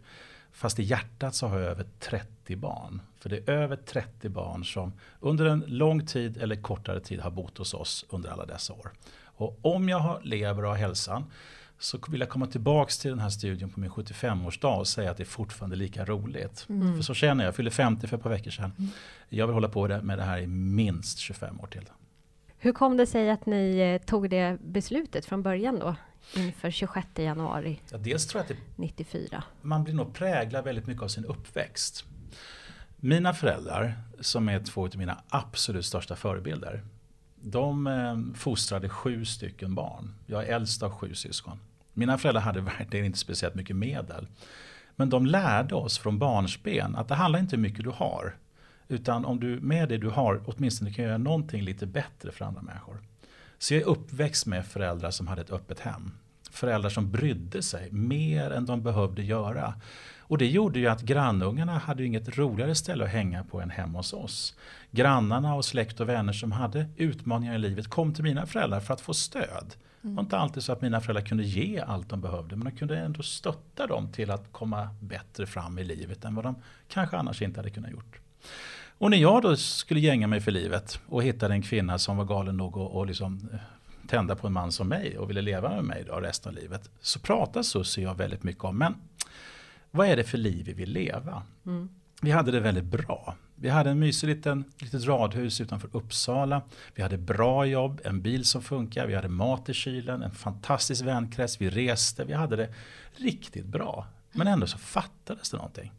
Fast 0.53 0.79
i 0.79 0.83
hjärtat 0.83 1.35
så 1.35 1.47
har 1.47 1.59
jag 1.59 1.71
över 1.71 1.87
30 1.99 2.57
barn. 2.57 3.03
För 3.19 3.31
det 3.31 3.37
är 3.37 3.53
över 3.53 3.77
30 3.77 4.29
barn 4.29 4.65
som 4.65 4.93
under 5.21 5.47
en 5.47 5.65
lång 5.67 6.07
tid 6.07 6.37
eller 6.37 6.57
kortare 6.57 7.01
tid 7.01 7.21
har 7.21 7.31
bott 7.31 7.59
hos 7.59 7.75
oss 7.75 8.07
under 8.09 8.31
alla 8.31 8.47
dessa 8.47 8.73
år. 8.73 8.93
Och 9.23 9.59
om 9.63 9.89
jag 9.89 10.21
lever 10.23 10.63
och 10.65 10.71
har 10.71 10.77
hälsan 10.77 11.25
så 11.79 11.99
vill 12.09 12.21
jag 12.21 12.29
komma 12.29 12.47
tillbaks 12.47 12.99
till 12.99 13.11
den 13.11 13.19
här 13.19 13.29
studien 13.29 13.71
på 13.71 13.81
min 13.81 13.91
75-årsdag 13.91 14.79
och 14.79 14.89
säga 14.89 15.11
att 15.11 15.17
det 15.17 15.23
är 15.23 15.25
fortfarande 15.25 15.77
lika 15.77 16.05
roligt. 16.05 16.67
För 16.97 17.03
så 17.03 17.15
känner 17.15 17.45
jag, 17.45 17.49
jag 17.49 17.55
fyllde 17.55 17.71
50 17.71 18.07
för 18.07 18.17
ett 18.17 18.23
par 18.23 18.31
veckor 18.31 18.51
sedan. 18.51 18.73
Jag 19.29 19.47
vill 19.47 19.55
hålla 19.55 19.69
på 19.69 19.89
med 19.89 20.19
det 20.19 20.25
här 20.25 20.39
i 20.39 20.47
minst 20.47 21.19
25 21.19 21.61
år 21.61 21.67
till. 21.67 21.85
Hur 22.59 22.73
kom 22.73 22.97
det 22.97 23.07
sig 23.07 23.31
att 23.31 23.47
ni 23.47 23.79
eh, 23.79 24.07
tog 24.07 24.31
det 24.31 24.59
beslutet 24.61 25.25
från 25.25 25.43
början 25.43 25.79
då? 25.79 25.97
Inför 26.37 26.71
26 26.71 27.07
januari 27.15 27.81
Ja, 27.91 27.99
dels 27.99 28.27
tror 28.27 28.39
jag 28.39 28.51
att 28.51 28.59
det 28.77 28.83
94. 28.83 29.43
man 29.63 29.85
blir 29.85 29.95
nog 29.95 30.15
präglad 30.15 30.65
väldigt 30.65 30.87
mycket 30.87 31.03
av 31.03 31.09
sin 31.09 31.25
uppväxt. 31.25 32.05
Mina 32.97 33.35
föräldrar, 33.35 33.95
som 34.21 34.49
är 34.49 34.61
två 34.61 34.85
av 34.85 34.97
mina 34.97 35.23
absolut 35.29 35.85
största 35.85 36.17
förebilder, 36.17 36.83
de 37.43 37.87
eh, 37.87 38.39
fostrade 38.39 38.89
sju 38.89 39.25
stycken 39.25 39.75
barn. 39.75 40.15
Jag 40.27 40.49
är 40.49 40.55
äldst 40.55 40.83
av 40.83 40.91
sju 40.91 41.15
syskon. 41.15 41.59
Mina 41.93 42.19
föräldrar 42.19 42.43
hade 42.43 42.61
verkligen 42.61 43.07
inte 43.07 43.19
speciellt 43.19 43.55
mycket 43.55 43.77
medel. 43.77 44.27
Men 44.97 45.11
de 45.11 45.27
lärde 45.27 45.75
oss 45.75 45.99
från 45.99 46.19
barnsben 46.19 46.97
att 46.97 47.09
det 47.09 47.15
handlar 47.15 47.41
inte 47.41 47.57
om 47.57 47.63
hur 47.63 47.71
mycket 47.71 47.85
du 47.85 47.91
har. 47.91 48.37
Utan 48.89 49.25
om 49.25 49.41
du 49.41 49.61
med 49.61 49.89
det 49.89 49.99
du 49.99 50.09
har 50.09 50.43
åtminstone 50.47 50.93
kan 50.93 51.05
göra 51.05 51.19
någonting 51.19 51.63
lite 51.63 51.87
bättre 51.87 52.33
för 52.33 52.45
andra 52.45 52.63
människor. 52.63 52.99
Så 53.63 53.75
jag 53.75 53.83
är 53.83 53.87
uppväxt 53.87 54.47
med 54.47 54.67
föräldrar 54.67 55.11
som 55.11 55.27
hade 55.27 55.41
ett 55.41 55.51
öppet 55.51 55.81
hem. 55.81 56.13
Föräldrar 56.51 56.91
som 56.91 57.11
brydde 57.11 57.63
sig 57.63 57.93
mer 57.93 58.51
än 58.51 58.67
de 58.67 58.83
behövde 58.83 59.23
göra. 59.23 59.75
Och 60.19 60.39
det 60.39 60.47
gjorde 60.47 60.79
ju 60.79 60.87
att 60.87 61.03
grannungarna 61.03 61.79
hade 61.79 62.05
inget 62.05 62.39
roligare 62.39 62.75
ställe 62.75 63.05
att 63.05 63.11
hänga 63.11 63.45
på 63.45 63.61
än 63.61 63.71
hemma 63.71 63.99
hos 63.99 64.13
oss. 64.13 64.57
Grannarna 64.91 65.55
och 65.55 65.65
släkt 65.65 66.01
och 66.01 66.09
vänner 66.09 66.33
som 66.33 66.53
hade 66.53 66.87
utmaningar 66.97 67.55
i 67.55 67.59
livet 67.59 67.89
kom 67.89 68.15
till 68.15 68.25
mina 68.25 68.47
föräldrar 68.47 68.81
för 68.81 68.95
att 68.95 69.01
få 69.01 69.15
stöd. 69.15 69.75
Det 70.03 70.09
var 70.09 70.23
inte 70.23 70.39
alltid 70.39 70.63
så 70.63 70.73
att 70.73 70.83
mina 70.83 71.01
föräldrar 71.01 71.25
kunde 71.27 71.45
ge 71.45 71.81
allt 71.81 72.09
de 72.09 72.21
behövde 72.21 72.57
men 72.57 72.65
de 72.65 72.71
kunde 72.79 72.99
ändå 72.99 73.23
stötta 73.23 73.87
dem 73.87 74.13
till 74.13 74.31
att 74.31 74.53
komma 74.53 74.89
bättre 75.01 75.47
fram 75.47 75.79
i 75.79 75.85
livet 75.85 76.25
än 76.25 76.35
vad 76.35 76.45
de 76.45 76.55
kanske 76.89 77.17
annars 77.17 77.43
inte 77.43 77.61
hade 77.61 77.71
kunnat 77.71 77.91
gjort. 77.91 78.21
Och 79.01 79.11
när 79.11 79.19
jag 79.19 79.43
då 79.43 79.57
skulle 79.57 80.01
gänga 80.01 80.27
mig 80.27 80.41
för 80.41 80.51
livet 80.51 81.01
och 81.07 81.23
hittade 81.23 81.55
en 81.55 81.63
kvinna 81.63 81.99
som 81.99 82.17
var 82.17 82.25
galen 82.25 82.57
nog 82.57 82.79
att 82.79 82.91
och 82.91 83.07
liksom 83.07 83.49
eh, 83.53 83.59
tända 84.09 84.37
på 84.37 84.47
en 84.47 84.53
man 84.53 84.73
som 84.73 84.89
mig 84.89 85.19
och 85.19 85.31
ville 85.31 85.43
leva 85.43 85.69
med 85.69 85.85
mig 85.85 86.05
då 86.07 86.15
resten 86.15 86.49
av 86.51 86.63
livet. 86.63 86.91
Så 87.01 87.21
pratade 87.21 87.65
Susie 87.65 88.07
och 88.07 88.11
jag 88.11 88.19
väldigt 88.19 88.43
mycket 88.43 88.65
om, 88.65 88.79
men 88.79 88.95
vad 89.91 90.09
är 90.09 90.17
det 90.17 90.25
för 90.25 90.39
liv 90.39 90.67
vi 90.67 90.73
vill 90.73 90.93
leva? 90.93 91.43
Mm. 91.67 91.89
Vi 92.23 92.31
hade 92.31 92.51
det 92.51 92.61
väldigt 92.61 92.85
bra. 92.85 93.35
Vi 93.55 93.69
hade 93.69 93.91
en 93.91 93.99
mysig 93.99 94.29
liten, 94.29 94.65
litet 94.79 95.05
radhus 95.05 95.61
utanför 95.61 95.89
Uppsala. 95.93 96.63
Vi 96.95 97.03
hade 97.03 97.19
bra 97.19 97.67
jobb, 97.67 98.01
en 98.05 98.23
bil 98.23 98.45
som 98.45 98.63
funkar, 98.63 99.07
vi 99.07 99.15
hade 99.15 99.29
mat 99.29 99.69
i 99.69 99.75
kylen, 99.75 100.23
en 100.23 100.31
fantastisk 100.31 101.05
vänkrets, 101.05 101.61
vi 101.61 101.71
reste, 101.71 102.25
vi 102.25 102.33
hade 102.33 102.57
det 102.57 102.75
riktigt 103.13 103.67
bra. 103.67 104.07
Men 104.33 104.47
ändå 104.47 104.67
så 104.67 104.79
fattades 104.79 105.51
det 105.51 105.57
någonting. 105.57 105.93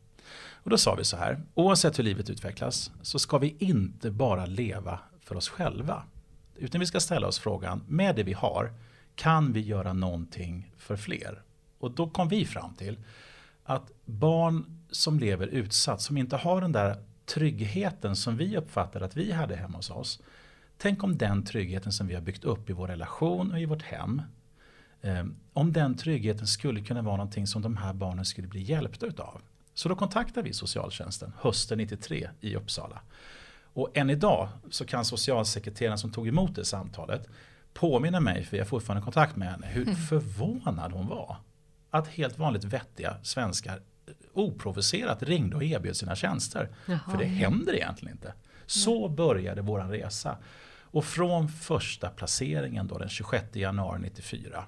Och 0.63 0.70
då 0.70 0.77
sa 0.77 0.96
vi 0.96 1.03
så 1.03 1.18
här, 1.18 1.41
oavsett 1.53 2.00
hur 2.00 2.03
livet 2.03 2.30
utvecklas 2.30 2.91
så 3.01 3.20
ska 3.20 3.38
vi 3.38 3.56
inte 3.60 4.12
bara 4.12 4.46
leva 4.46 5.00
för 5.20 5.36
oss 5.36 5.50
själva. 5.50 6.03
Utan 6.56 6.80
vi 6.80 6.86
ska 6.86 7.00
ställa 7.00 7.27
oss 7.27 7.39
frågan, 7.39 7.84
med 7.88 8.15
det 8.15 8.24
vi 8.24 8.34
har, 8.34 8.74
kan 9.15 9.53
vi 9.53 9.62
göra 9.62 9.94
någonting 9.94 10.72
för 10.77 10.96
fler? 10.96 11.41
Och 11.80 11.91
då 11.91 12.10
kom 12.10 12.27
vi 12.27 12.46
fram 12.46 12.74
till 12.74 12.98
att 13.63 13.91
barn 14.06 14.82
som 14.91 15.20
lever 15.20 15.48
utsatt, 15.48 16.01
som 16.01 16.18
inte 16.18 16.38
har 16.38 16.62
den 16.62 16.72
där 16.72 17.03
tryggheten 17.25 18.15
som 18.15 18.38
vi 18.38 18.58
uppfattade 18.58 19.06
att 19.06 19.18
vi 19.18 19.32
hade 19.32 19.56
hemma 19.56 19.77
hos 19.77 19.89
oss. 19.89 20.22
Tänk 20.77 21.03
om 21.03 21.18
den 21.18 21.46
tryggheten 21.46 21.91
som 21.91 22.08
vi 22.08 22.13
har 22.13 22.22
byggt 22.22 22.44
upp 22.44 22.70
i 22.70 22.74
vår 22.74 22.88
relation 22.88 23.51
och 23.51 23.60
i 23.60 23.65
vårt 23.65 23.82
hem. 23.82 24.22
Eh, 25.01 25.25
om 25.53 25.74
den 25.74 25.96
tryggheten 25.98 26.48
skulle 26.48 26.82
kunna 26.82 27.01
vara 27.01 27.18
någonting 27.18 27.48
som 27.48 27.62
de 27.62 27.77
här 27.77 27.94
barnen 27.94 28.25
skulle 28.25 28.48
bli 28.48 28.62
hjälpta 28.62 29.06
utav. 29.06 29.41
Så 29.74 29.90
då 29.90 29.96
kontaktade 29.96 30.48
vi 30.48 30.54
socialtjänsten 30.54 31.34
hösten 31.40 31.78
93 31.78 32.30
i 32.42 32.56
Uppsala. 32.56 33.01
Och 33.74 33.98
än 33.98 34.10
idag 34.10 34.50
så 34.70 34.86
kan 34.86 35.06
socialsekreteraren 35.06 35.98
som 35.98 36.12
tog 36.12 36.28
emot 36.28 36.56
det 36.56 36.66
samtalet 36.66 37.28
påminna 37.74 38.20
mig, 38.20 38.44
för 38.44 38.58
jag 38.58 38.63
har 38.63 38.70
fortfarande 38.70 39.04
kontakt 39.04 39.36
med 39.36 39.51
henne, 39.51 39.68
hur 39.68 39.96
förvånad 39.96 40.92
hon 40.92 41.08
var. 41.08 41.38
Att 41.90 42.08
helt 42.08 42.38
vanligt 42.38 42.63
vettiga 42.63 43.18
svenskar 43.24 43.82
oprovocerat 44.34 45.24
ringde 45.24 45.56
och 45.56 45.63
erbjöd 45.63 45.96
sina 45.96 46.16
tjänster. 46.16 46.70
Jaha. 46.86 47.00
För 47.12 47.18
det 47.18 47.25
händer 47.25 47.74
egentligen 47.74 48.16
inte. 48.16 48.34
Så 48.66 49.10
började 49.10 49.62
våran 49.62 49.90
resa. 49.90 50.38
Och 50.82 51.06
från 51.06 51.50
första 51.50 52.10
placeringen 52.10 52.88
då 52.88 52.98
den 52.98 53.10
26 53.10 53.56
januari 53.56 54.00
94 54.00 54.66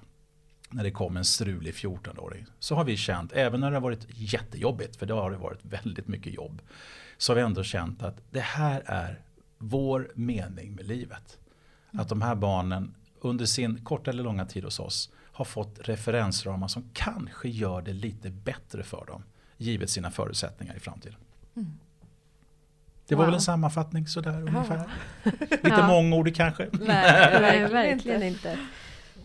när 0.74 0.84
det 0.84 0.90
kom 0.90 1.16
en 1.16 1.24
strulig 1.24 1.74
14-åring. 1.74 2.46
Så 2.58 2.74
har 2.74 2.84
vi 2.84 2.96
känt, 2.96 3.32
även 3.32 3.60
när 3.60 3.70
det 3.70 3.76
har 3.76 3.80
varit 3.82 4.06
jättejobbigt, 4.08 4.96
för 4.96 5.06
det 5.06 5.14
har 5.14 5.30
det 5.30 5.36
varit 5.36 5.60
väldigt 5.64 6.08
mycket 6.08 6.34
jobb. 6.34 6.62
Så 7.18 7.32
har 7.32 7.36
vi 7.36 7.42
ändå 7.42 7.62
känt 7.62 8.02
att 8.02 8.20
det 8.30 8.40
här 8.40 8.82
är 8.86 9.20
vår 9.58 10.10
mening 10.14 10.74
med 10.74 10.86
livet. 10.86 11.38
Att 11.92 12.08
de 12.08 12.22
här 12.22 12.34
barnen 12.34 12.94
under 13.20 13.46
sin 13.46 13.84
korta 13.84 14.10
eller 14.10 14.22
långa 14.22 14.46
tid 14.46 14.64
hos 14.64 14.80
oss 14.80 15.10
har 15.32 15.44
fått 15.44 15.78
referensramar 15.82 16.68
som 16.68 16.90
kanske 16.92 17.48
gör 17.48 17.82
det 17.82 17.92
lite 17.92 18.30
bättre 18.30 18.82
för 18.82 19.04
dem. 19.06 19.22
Givet 19.56 19.90
sina 19.90 20.10
förutsättningar 20.10 20.76
i 20.76 20.80
framtiden. 20.80 21.18
Det 23.06 23.14
var 23.14 23.24
Wow. 23.24 23.26
väl 23.26 23.34
en 23.34 23.40
sammanfattning 23.40 24.06
sådär 24.06 24.38
ungefär. 24.48 24.82
Lite 25.50 25.68
Ja. 25.68 25.86
mångordig 25.86 26.36
kanske. 26.36 26.68
Nej, 26.72 26.86
Nej, 26.86 27.40
verkligen, 27.40 27.70
verkligen 27.72 28.22
inte. 28.22 28.58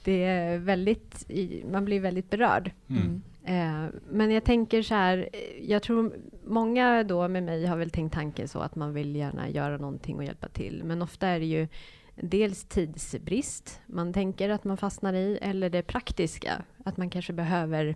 Det 0.04 0.24
är 0.24 0.58
väldigt, 0.58 1.26
i- 1.30 1.64
man 1.72 1.86
blir 1.86 2.00
väldigt 2.00 2.30
berörd. 2.30 2.72
Mm. 2.90 3.22
Eh, 3.44 3.90
Men 4.12 4.32
jag 4.32 4.44
tänker 4.44 4.82
så 4.82 4.96
här, 4.96 5.30
eh, 5.34 5.70
jag 5.70 5.84
tror 5.84 6.14
många 6.46 7.04
då 7.04 7.28
med 7.28 7.44
mig 7.44 7.66
har 7.66 7.78
väl 7.78 7.90
tänkt 7.90 8.14
tanken 8.14 8.48
så 8.48 8.60
att 8.60 8.76
man 8.76 8.94
vill 8.94 9.16
gärna 9.16 9.50
göra 9.50 9.78
någonting 9.78 10.16
och 10.18 10.24
hjälpa 10.24 10.48
till. 10.48 10.82
Men 10.86 11.02
ofta 11.02 11.28
är 11.28 11.40
det 11.40 11.46
ju 11.46 11.68
dels 12.16 12.64
tidsbrist 12.64 13.82
man 13.86 14.14
tänker 14.14 14.50
att 14.50 14.64
man 14.64 14.78
fastnar 14.78 15.14
i, 15.14 15.38
eller 15.42 15.70
det 15.70 15.82
praktiska, 15.82 16.62
att 16.86 16.98
man 16.98 17.10
kanske 17.10 17.34
behöver 17.34 17.96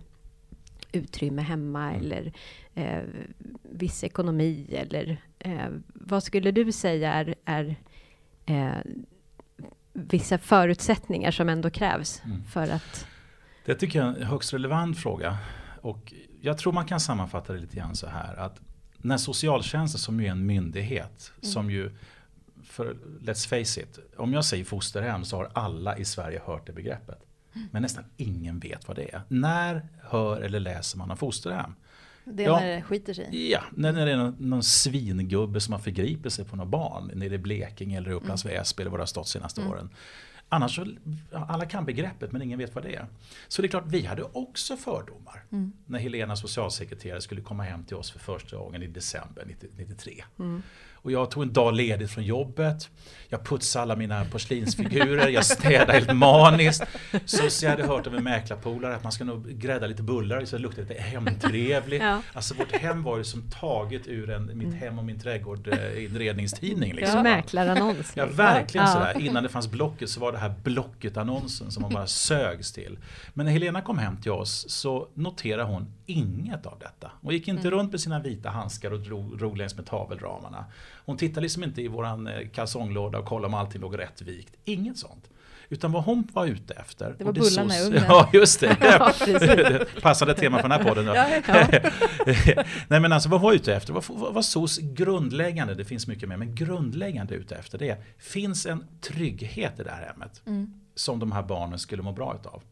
utrymme 0.92 1.42
hemma 1.42 1.88
Mm. 1.92 2.00
eller 2.00 2.32
eh, 2.74 3.02
viss 3.62 4.04
ekonomi 4.04 4.66
eller 4.70 5.16
eh, 5.38 5.66
vad 5.94 6.22
skulle 6.22 6.50
du 6.50 6.72
säga 6.72 7.12
är, 7.12 7.34
är 7.44 7.76
eh, 8.46 8.76
vissa 9.94 10.38
förutsättningar 10.38 11.30
som 11.30 11.48
ändå 11.48 11.70
krävs 11.70 12.22
Mm. 12.24 12.44
för 12.44 12.68
att 12.70 13.06
Det 13.64 13.74
tycker 13.74 13.98
jag 13.98 14.08
är 14.08 14.16
en 14.20 14.26
högst 14.26 14.52
relevant 14.52 14.98
fråga. 14.98 15.38
Och 15.80 16.12
jag 16.40 16.58
tror 16.58 16.72
man 16.72 16.86
kan 16.86 17.00
sammanfatta 17.00 17.52
det 17.52 17.58
lite 17.58 17.76
grann 17.76 17.96
så 17.96 18.06
här 18.06 18.36
att 18.36 18.60
när 18.96 19.16
socialtjänsten 19.16 19.98
som 19.98 20.20
ju 20.20 20.26
är 20.26 20.30
en 20.30 20.46
myndighet 20.46 21.32
som 21.42 21.70
ju 21.70 21.90
för 22.64 22.96
let's 23.20 23.48
face 23.48 23.80
it, 23.80 23.98
om 24.16 24.32
jag 24.32 24.44
säger 24.44 24.64
fosterhem 24.64 25.24
så 25.24 25.36
har 25.36 25.50
alla 25.52 25.98
i 25.98 26.04
Sverige 26.04 26.40
hört 26.46 26.66
det 26.66 26.72
begreppet. 26.72 27.18
Men 27.70 27.82
nästan 27.82 28.04
ingen 28.16 28.58
vet 28.58 28.88
vad 28.88 28.96
det 28.96 29.14
är. 29.14 29.22
När 29.28 29.88
hör 30.02 30.40
eller 30.40 30.60
läser 30.60 30.98
man 30.98 31.10
om 31.10 31.16
fosterhem? 31.16 31.74
Det 32.24 32.42
Ja. 32.42 32.60
när 32.60 32.76
det 32.76 32.82
skiter 32.82 33.14
sig. 33.14 33.50
Ja, 33.50 33.60
när 33.76 33.92
när 33.92 34.06
det 34.06 34.12
är 34.12 34.16
någon, 34.16 34.36
någon 34.38 34.62
svingubbe 34.62 35.60
som 35.60 35.72
har 35.72 35.80
förgripit 35.80 36.32
sig 36.32 36.44
på 36.44 36.56
några 36.56 36.70
barn 36.70 37.10
nere 37.14 37.34
i 37.34 37.38
Blekinge 37.38 37.98
eller 37.98 38.10
Upplands 38.10 38.44
Väsby 38.44 38.80
eller 38.80 38.90
var 38.90 38.98
det 38.98 39.02
har 39.02 39.06
stått 39.06 39.28
senaste 39.28 39.60
åren. 39.60 39.90
Annars 40.48 40.76
så, 40.76 40.86
alla 41.32 41.66
kan 41.66 41.84
begreppet 41.84 42.32
men 42.32 42.42
ingen 42.42 42.58
vet 42.58 42.74
vad 42.74 42.84
det 42.84 42.94
är. 42.94 43.06
Så 43.48 43.62
det 43.62 43.66
är 43.66 43.70
klart, 43.70 43.84
vi 43.86 44.06
hade 44.06 44.22
också 44.22 44.76
fördomar. 44.76 45.44
När 45.86 45.98
Helena 45.98 46.36
socialsekreterare 46.36 47.20
skulle 47.20 47.40
komma 47.40 47.62
hem 47.62 47.84
till 47.84 47.96
oss 47.96 48.10
för 48.10 48.18
första 48.18 48.56
gången 48.56 48.82
i 48.82 48.86
december 48.86 49.44
90 49.46 49.68
93. 49.76 50.24
Och 51.04 51.12
jag 51.12 51.30
tog 51.30 51.42
en 51.42 51.52
dag 51.52 51.74
ledigt 51.74 52.10
från 52.10 52.24
jobbet. 52.24 52.88
Jag 53.28 53.44
putsade 53.44 53.82
alla 53.82 53.96
mina 53.96 54.24
porslinsfigurer. 54.24 55.28
Jag 55.28 55.44
städade 55.44 55.92
helt 55.92 56.12
maniskt. 56.16 56.82
Så, 57.24 57.50
så 57.50 57.64
jag 57.64 57.70
hade 57.70 57.86
hört 57.86 58.06
av 58.06 58.14
en 58.14 58.24
mäklarpolare 58.24 58.94
att 58.96 59.02
man 59.02 59.12
ska 59.12 59.24
nog 59.24 59.48
grädda 59.48 59.86
lite 59.86 60.02
bullar 60.02 60.44
så 60.44 60.56
det 60.56 60.62
luktar 60.62 60.82
lite 60.82 60.94
hemtrevligt. 60.94 62.02
Ja. 62.02 62.20
Alltså 62.32 62.54
vårt 62.54 62.72
hem 62.72 63.02
var 63.02 63.18
ju 63.18 63.24
som 63.24 63.50
taget 63.60 64.06
ur 64.08 64.30
en 64.30 64.58
Mitt 64.58 64.74
hem 64.74 64.98
och 64.98 65.04
min 65.04 65.20
trädgård 65.20 65.68
eh, 65.68 66.04
inredningstidning. 66.04 66.90
ja. 66.90 66.96
Liksom. 66.96 67.22
mäklarannons. 67.22 68.12
Ja, 68.16 68.24
liksom. 68.24 68.36
verkligen 68.44 68.86
Ja. 68.86 68.92
sådär. 68.92 69.20
Innan 69.20 69.42
det 69.42 69.48
fanns 69.48 69.70
Blocket 69.70 70.10
så 70.10 70.20
var 70.20 70.32
det 70.32 70.38
här 70.38 70.54
Blocket-annonsen 70.62 71.70
som 71.70 71.82
man 71.82 71.92
bara 71.92 72.06
sögs 72.06 72.72
till. 72.72 72.98
Men 73.34 73.46
när 73.46 73.52
Helena 73.52 73.80
kom 73.82 73.98
hem 73.98 74.16
till 74.16 74.32
oss 74.32 74.64
så 74.70 75.08
noterade 75.14 75.62
hon 75.64 75.86
inget 76.06 76.66
av 76.66 76.78
detta. 76.78 77.10
Hon 77.22 77.32
gick 77.32 77.48
inte 77.48 77.70
runt 77.70 77.90
med 77.90 78.00
sina 78.00 78.20
vita 78.20 78.50
handskar 78.50 78.90
och 78.90 79.00
drog, 79.00 79.38
drog 79.38 79.56
längs 79.58 79.76
med 79.76 79.86
tavelramarna. 79.86 80.64
Hon 81.04 81.16
tittade 81.16 81.40
liksom 81.40 81.64
inte 81.64 81.82
i 81.82 81.88
våran 81.88 82.26
eh, 82.26 82.48
kalsonglåda 82.48 83.18
och 83.18 83.24
kollade 83.26 83.46
om 83.46 83.54
allting 83.54 83.80
låg 83.80 83.98
rätt 83.98 84.22
vikt. 84.22 84.54
Inget 84.64 84.98
sånt. 84.98 85.30
Utan 85.68 85.92
vad 85.92 86.04
hon 86.04 86.28
var 86.32 86.46
ute 86.46 86.74
efter. 86.74 87.14
Det 87.18 87.24
var 87.24 87.28
och 87.28 87.34
bullarna 87.34 87.74
i 87.74 87.78
sås- 87.78 87.86
ugnen. 87.86 88.04
Ja, 88.08 88.30
just 88.32 88.60
det. 88.60 88.76
Precis. 89.18 89.88
Passade 90.02 90.34
tema 90.34 90.56
för 90.58 90.68
den 90.68 90.80
här 90.80 90.84
podden. 90.84 91.06
Ja, 91.06 91.28
ja. 91.46 92.64
Nej 92.88 93.00
men 93.00 93.12
alltså 93.12 93.28
vad 93.28 93.40
var 93.40 93.52
jag 93.52 93.56
ute 93.56 93.74
efter? 93.74 93.92
Vad, 93.92 94.04
vad, 94.08 94.34
vad 94.34 94.44
SOS 94.44 94.78
grundläggande, 94.78 95.74
det 95.74 95.84
finns 95.84 96.06
mycket 96.06 96.28
mer, 96.28 96.36
men 96.36 96.54
grundläggande 96.54 97.34
ute 97.34 97.54
efter 97.56 97.78
det 97.78 97.96
finns 98.18 98.66
en 98.66 98.84
trygghet 99.00 99.80
i 99.80 99.82
det 99.82 99.90
här 99.90 100.06
hemmet. 100.06 100.42
Mm. 100.46 100.74
Som 100.94 101.18
de 101.18 101.32
här 101.32 101.42
barnen 101.42 101.78
skulle 101.78 102.02
må 102.02 102.12
bra 102.12 102.36
utav. 102.40 102.62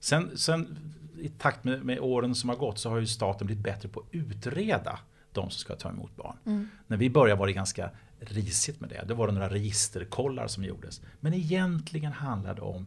Sen, 0.00 0.30
sen 0.38 0.78
i 1.20 1.28
takt 1.28 1.64
med, 1.64 1.84
med 1.84 2.00
åren 2.00 2.34
som 2.34 2.48
har 2.48 2.56
gått 2.56 2.78
så 2.78 2.90
har 2.90 2.98
ju 2.98 3.06
staten 3.06 3.46
blivit 3.46 3.64
bättre 3.64 3.88
på 3.88 4.00
att 4.00 4.06
utreda 4.10 4.98
de 5.32 5.50
som 5.50 5.58
ska 5.58 5.76
ta 5.76 5.88
emot 5.88 6.16
barn. 6.16 6.36
Mm. 6.46 6.68
När 6.86 6.96
vi 6.96 7.10
började 7.10 7.38
var 7.38 7.46
det 7.46 7.52
ganska 7.52 7.90
risigt 8.20 8.80
med 8.80 8.90
det. 8.90 9.04
Det 9.08 9.14
var 9.14 9.26
det 9.26 9.32
några 9.32 9.50
registerkollar 9.50 10.46
som 10.46 10.64
gjordes. 10.64 11.00
Men 11.20 11.34
egentligen 11.34 12.12
handlar 12.12 12.54
det 12.54 12.62
om 12.62 12.86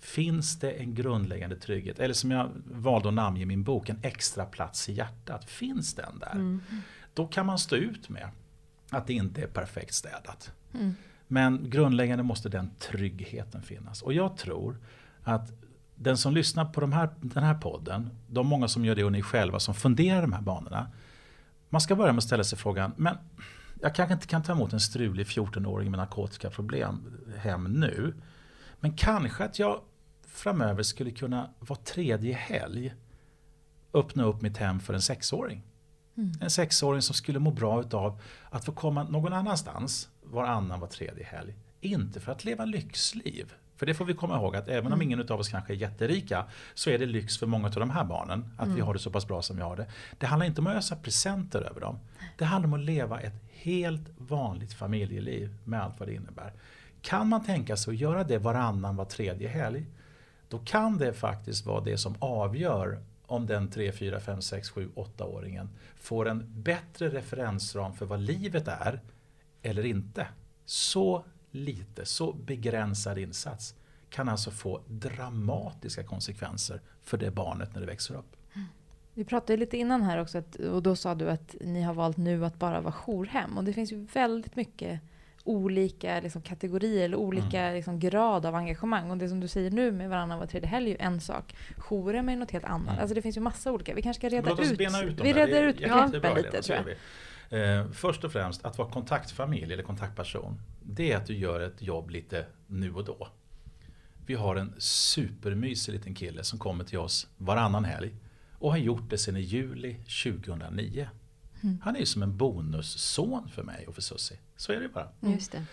Finns 0.00 0.58
det 0.58 0.70
en 0.70 0.94
grundläggande 0.94 1.56
trygghet? 1.56 1.98
Eller 1.98 2.14
som 2.14 2.30
jag 2.30 2.50
valde 2.64 3.08
att 3.08 3.14
namnge 3.14 3.42
i 3.42 3.46
min 3.46 3.62
bok, 3.62 3.88
en 3.88 3.98
extra 4.02 4.44
plats 4.44 4.88
i 4.88 4.92
hjärtat. 4.92 5.44
Finns 5.44 5.94
den 5.94 6.18
där? 6.18 6.58
Då 7.14 7.26
kan 7.26 7.46
man 7.46 7.58
stå 7.58 7.76
ut 7.76 8.08
med 8.08 8.28
att 8.90 9.06
det 9.06 9.12
inte 9.12 9.42
är 9.42 9.46
perfekt 9.46 9.94
städat. 9.94 10.52
Mm. 10.74 10.94
Men 11.26 11.70
grundläggande 11.70 12.24
måste 12.24 12.48
den 12.48 12.70
tryggheten 12.78 13.62
finnas. 13.62 14.02
Och 14.02 14.12
jag 14.12 14.36
tror 14.36 14.76
att 15.22 15.52
den 16.02 16.16
som 16.16 16.34
lyssnar 16.34 16.64
på 16.64 16.80
de 16.80 16.92
här, 16.92 17.10
den 17.20 17.42
här 17.42 17.54
podden, 17.54 18.10
de 18.28 18.46
många 18.46 18.68
som 18.68 18.84
gör 18.84 18.94
det 18.94 19.04
och 19.04 19.12
ni 19.12 19.22
själva 19.22 19.60
som 19.60 19.74
funderar 19.74 20.22
de 20.22 20.32
här 20.32 20.40
banorna. 20.40 20.90
Man 21.68 21.80
ska 21.80 21.96
börja 21.96 22.12
med 22.12 22.18
att 22.18 22.24
ställa 22.24 22.44
sig 22.44 22.58
frågan, 22.58 22.92
men 22.96 23.16
jag 23.80 23.94
kanske 23.94 24.14
inte 24.14 24.26
kan 24.26 24.42
ta 24.42 24.52
emot 24.52 24.72
en 24.72 24.80
strulig 24.80 25.26
14-åring 25.26 25.90
med 25.90 25.98
narkotikaproblem 25.98 27.12
hem 27.38 27.64
nu. 27.64 28.14
Men 28.80 28.92
kanske 28.92 29.44
att 29.44 29.58
jag 29.58 29.80
framöver 30.26 30.82
skulle 30.82 31.10
kunna 31.10 31.50
var 31.58 31.76
tredje 31.76 32.34
helg 32.34 32.94
öppna 33.92 34.24
upp 34.24 34.42
mitt 34.42 34.56
hem 34.56 34.80
för 34.80 34.94
en 34.94 35.02
sexåring. 35.02 35.62
En 36.40 36.50
sexåring 36.50 37.02
som 37.02 37.14
skulle 37.14 37.38
må 37.38 37.50
bra 37.50 37.80
utav 37.80 38.20
att 38.50 38.64
få 38.64 38.72
komma 38.72 39.02
någon 39.02 39.32
annanstans 39.32 40.08
varannan, 40.22 40.80
var 40.80 40.88
tredje 40.88 41.24
helg. 41.24 41.54
Inte 41.80 42.20
för 42.20 42.32
att 42.32 42.44
leva 42.44 42.64
lyxliv. 42.64 43.54
För 43.80 43.86
det 43.86 43.94
får 43.94 44.04
vi 44.04 44.14
komma 44.14 44.36
ihåg 44.36 44.56
att 44.56 44.68
även 44.68 44.92
om 44.92 45.02
ingen 45.02 45.20
av 45.20 45.40
oss 45.40 45.48
kanske 45.48 45.72
är 45.72 45.76
jätterika 45.76 46.44
så 46.74 46.90
är 46.90 46.98
det 46.98 47.06
lyx 47.06 47.38
för 47.38 47.46
många 47.46 47.66
av 47.66 47.74
de 47.74 47.90
här 47.90 48.04
barnen 48.04 48.54
att 48.56 48.68
vi 48.68 48.80
har 48.80 48.94
det 48.94 49.00
så 49.00 49.10
pass 49.10 49.28
bra 49.28 49.42
som 49.42 49.56
vi 49.56 49.62
har 49.62 49.76
det. 49.76 49.86
Det 50.18 50.26
handlar 50.26 50.46
inte 50.46 50.60
om 50.60 50.66
att 50.66 50.76
ösa 50.76 50.96
presenter 50.96 51.60
över 51.60 51.80
dem. 51.80 51.98
Det 52.38 52.44
handlar 52.44 52.68
om 52.68 52.74
att 52.74 52.80
leva 52.80 53.20
ett 53.20 53.42
helt 53.50 54.08
vanligt 54.18 54.72
familjeliv 54.72 55.56
med 55.64 55.82
allt 55.82 55.98
vad 55.98 56.08
det 56.08 56.14
innebär. 56.14 56.52
Kan 57.02 57.28
man 57.28 57.44
tänka 57.44 57.76
sig 57.76 57.90
att 57.90 58.00
göra 58.00 58.24
det 58.24 58.38
varannan, 58.38 58.96
var 58.96 59.04
tredje 59.04 59.48
helg 59.48 59.86
då 60.48 60.58
kan 60.58 60.98
det 60.98 61.12
faktiskt 61.12 61.66
vara 61.66 61.80
det 61.80 61.98
som 61.98 62.14
avgör 62.18 63.02
om 63.26 63.46
den 63.46 63.70
3, 63.70 63.92
4, 63.92 64.20
5, 64.20 64.42
6, 64.42 64.70
7, 64.70 64.90
8-åringen 64.94 65.68
får 65.96 66.28
en 66.28 66.62
bättre 66.62 67.08
referensram 67.08 67.92
för 67.92 68.06
vad 68.06 68.20
livet 68.20 68.68
är 68.68 69.00
eller 69.62 69.86
inte. 69.86 70.26
Så 70.64 71.24
lite, 71.50 72.04
så 72.04 72.32
begränsad 72.32 73.18
insats 73.18 73.74
kan 74.10 74.28
alltså 74.28 74.50
få 74.50 74.80
dramatiska 74.86 76.02
konsekvenser 76.04 76.80
för 77.02 77.18
det 77.18 77.30
barnet 77.30 77.74
när 77.74 77.80
det 77.80 77.86
växer 77.86 78.14
upp. 78.14 78.36
Vi 79.14 79.24
pratade 79.24 79.56
lite 79.56 79.76
innan 79.76 80.02
här 80.02 80.18
också 80.18 80.38
att, 80.38 80.56
och 80.56 80.82
då 80.82 80.96
sa 80.96 81.14
du 81.14 81.30
att 81.30 81.54
ni 81.60 81.82
har 81.82 81.94
valt 81.94 82.16
nu 82.16 82.44
att 82.44 82.58
bara 82.58 82.80
vara 82.80 82.92
jourhem. 82.92 83.58
Och 83.58 83.64
det 83.64 83.72
finns 83.72 83.92
ju 83.92 84.06
väldigt 84.12 84.56
mycket 84.56 85.00
olika 85.44 86.20
liksom, 86.20 86.42
kategorier 86.42 87.04
eller 87.04 87.16
olika 87.16 87.60
mm. 87.60 87.74
liksom, 87.74 88.00
grad 88.00 88.46
av 88.46 88.54
engagemang. 88.54 89.10
Och 89.10 89.16
det 89.16 89.28
som 89.28 89.40
du 89.40 89.48
säger 89.48 89.70
nu 89.70 89.92
med 89.92 90.10
varannan 90.10 90.38
var 90.38 90.46
tredje 90.46 90.68
helg 90.68 90.86
är 90.86 90.90
ju 90.90 90.96
en 91.00 91.20
sak. 91.20 91.56
Jourhem 91.76 92.28
är 92.28 92.36
något 92.36 92.50
helt 92.50 92.64
annat. 92.64 92.88
Mm. 92.88 93.00
Alltså 93.00 93.14
det 93.14 93.22
finns 93.22 93.36
ju 93.36 93.40
massa 93.40 93.72
olika. 93.72 93.94
Vi 93.94 94.02
kanske 94.02 94.20
ska 94.20 94.36
reda 94.36 94.52
ut. 94.52 94.72
ut 94.72 94.80
vi 95.20 95.32
reder 95.32 95.62
ut 95.62 95.76
begreppen 95.76 96.34
lite 96.34 96.62
tror 96.62 96.78
jag. 96.78 96.96
Eh, 97.50 97.90
först 97.92 98.24
och 98.24 98.32
främst 98.32 98.64
att 98.64 98.78
vara 98.78 98.90
kontaktfamilj 98.90 99.72
eller 99.72 99.82
kontaktperson. 99.82 100.60
Det 100.82 101.12
är 101.12 101.16
att 101.16 101.26
du 101.26 101.34
gör 101.34 101.60
ett 101.60 101.82
jobb 101.82 102.10
lite 102.10 102.46
nu 102.66 102.94
och 102.94 103.04
då. 103.04 103.28
Vi 104.26 104.34
har 104.34 104.56
en 104.56 104.74
supermysig 104.78 105.92
liten 105.92 106.14
kille 106.14 106.44
som 106.44 106.58
kommer 106.58 106.84
till 106.84 106.98
oss 106.98 107.28
varannan 107.36 107.84
helg. 107.84 108.14
Och 108.58 108.70
har 108.70 108.78
gjort 108.78 109.10
det 109.10 109.18
sedan 109.18 109.36
i 109.36 109.40
juli 109.40 109.94
2009. 109.94 111.08
Mm. 111.60 111.80
Han 111.82 111.96
är 111.96 112.00
ju 112.00 112.06
som 112.06 112.22
en 112.22 112.36
bonusson 112.36 113.48
för 113.48 113.62
mig 113.62 113.86
och 113.86 113.94
för 113.94 114.02
Susie. 114.02 114.38
Så 114.56 114.72
är 114.72 114.80
det 114.80 114.88
bara. 114.88 115.08
Mm. 115.20 115.34
Just 115.34 115.52
det. 115.52 115.64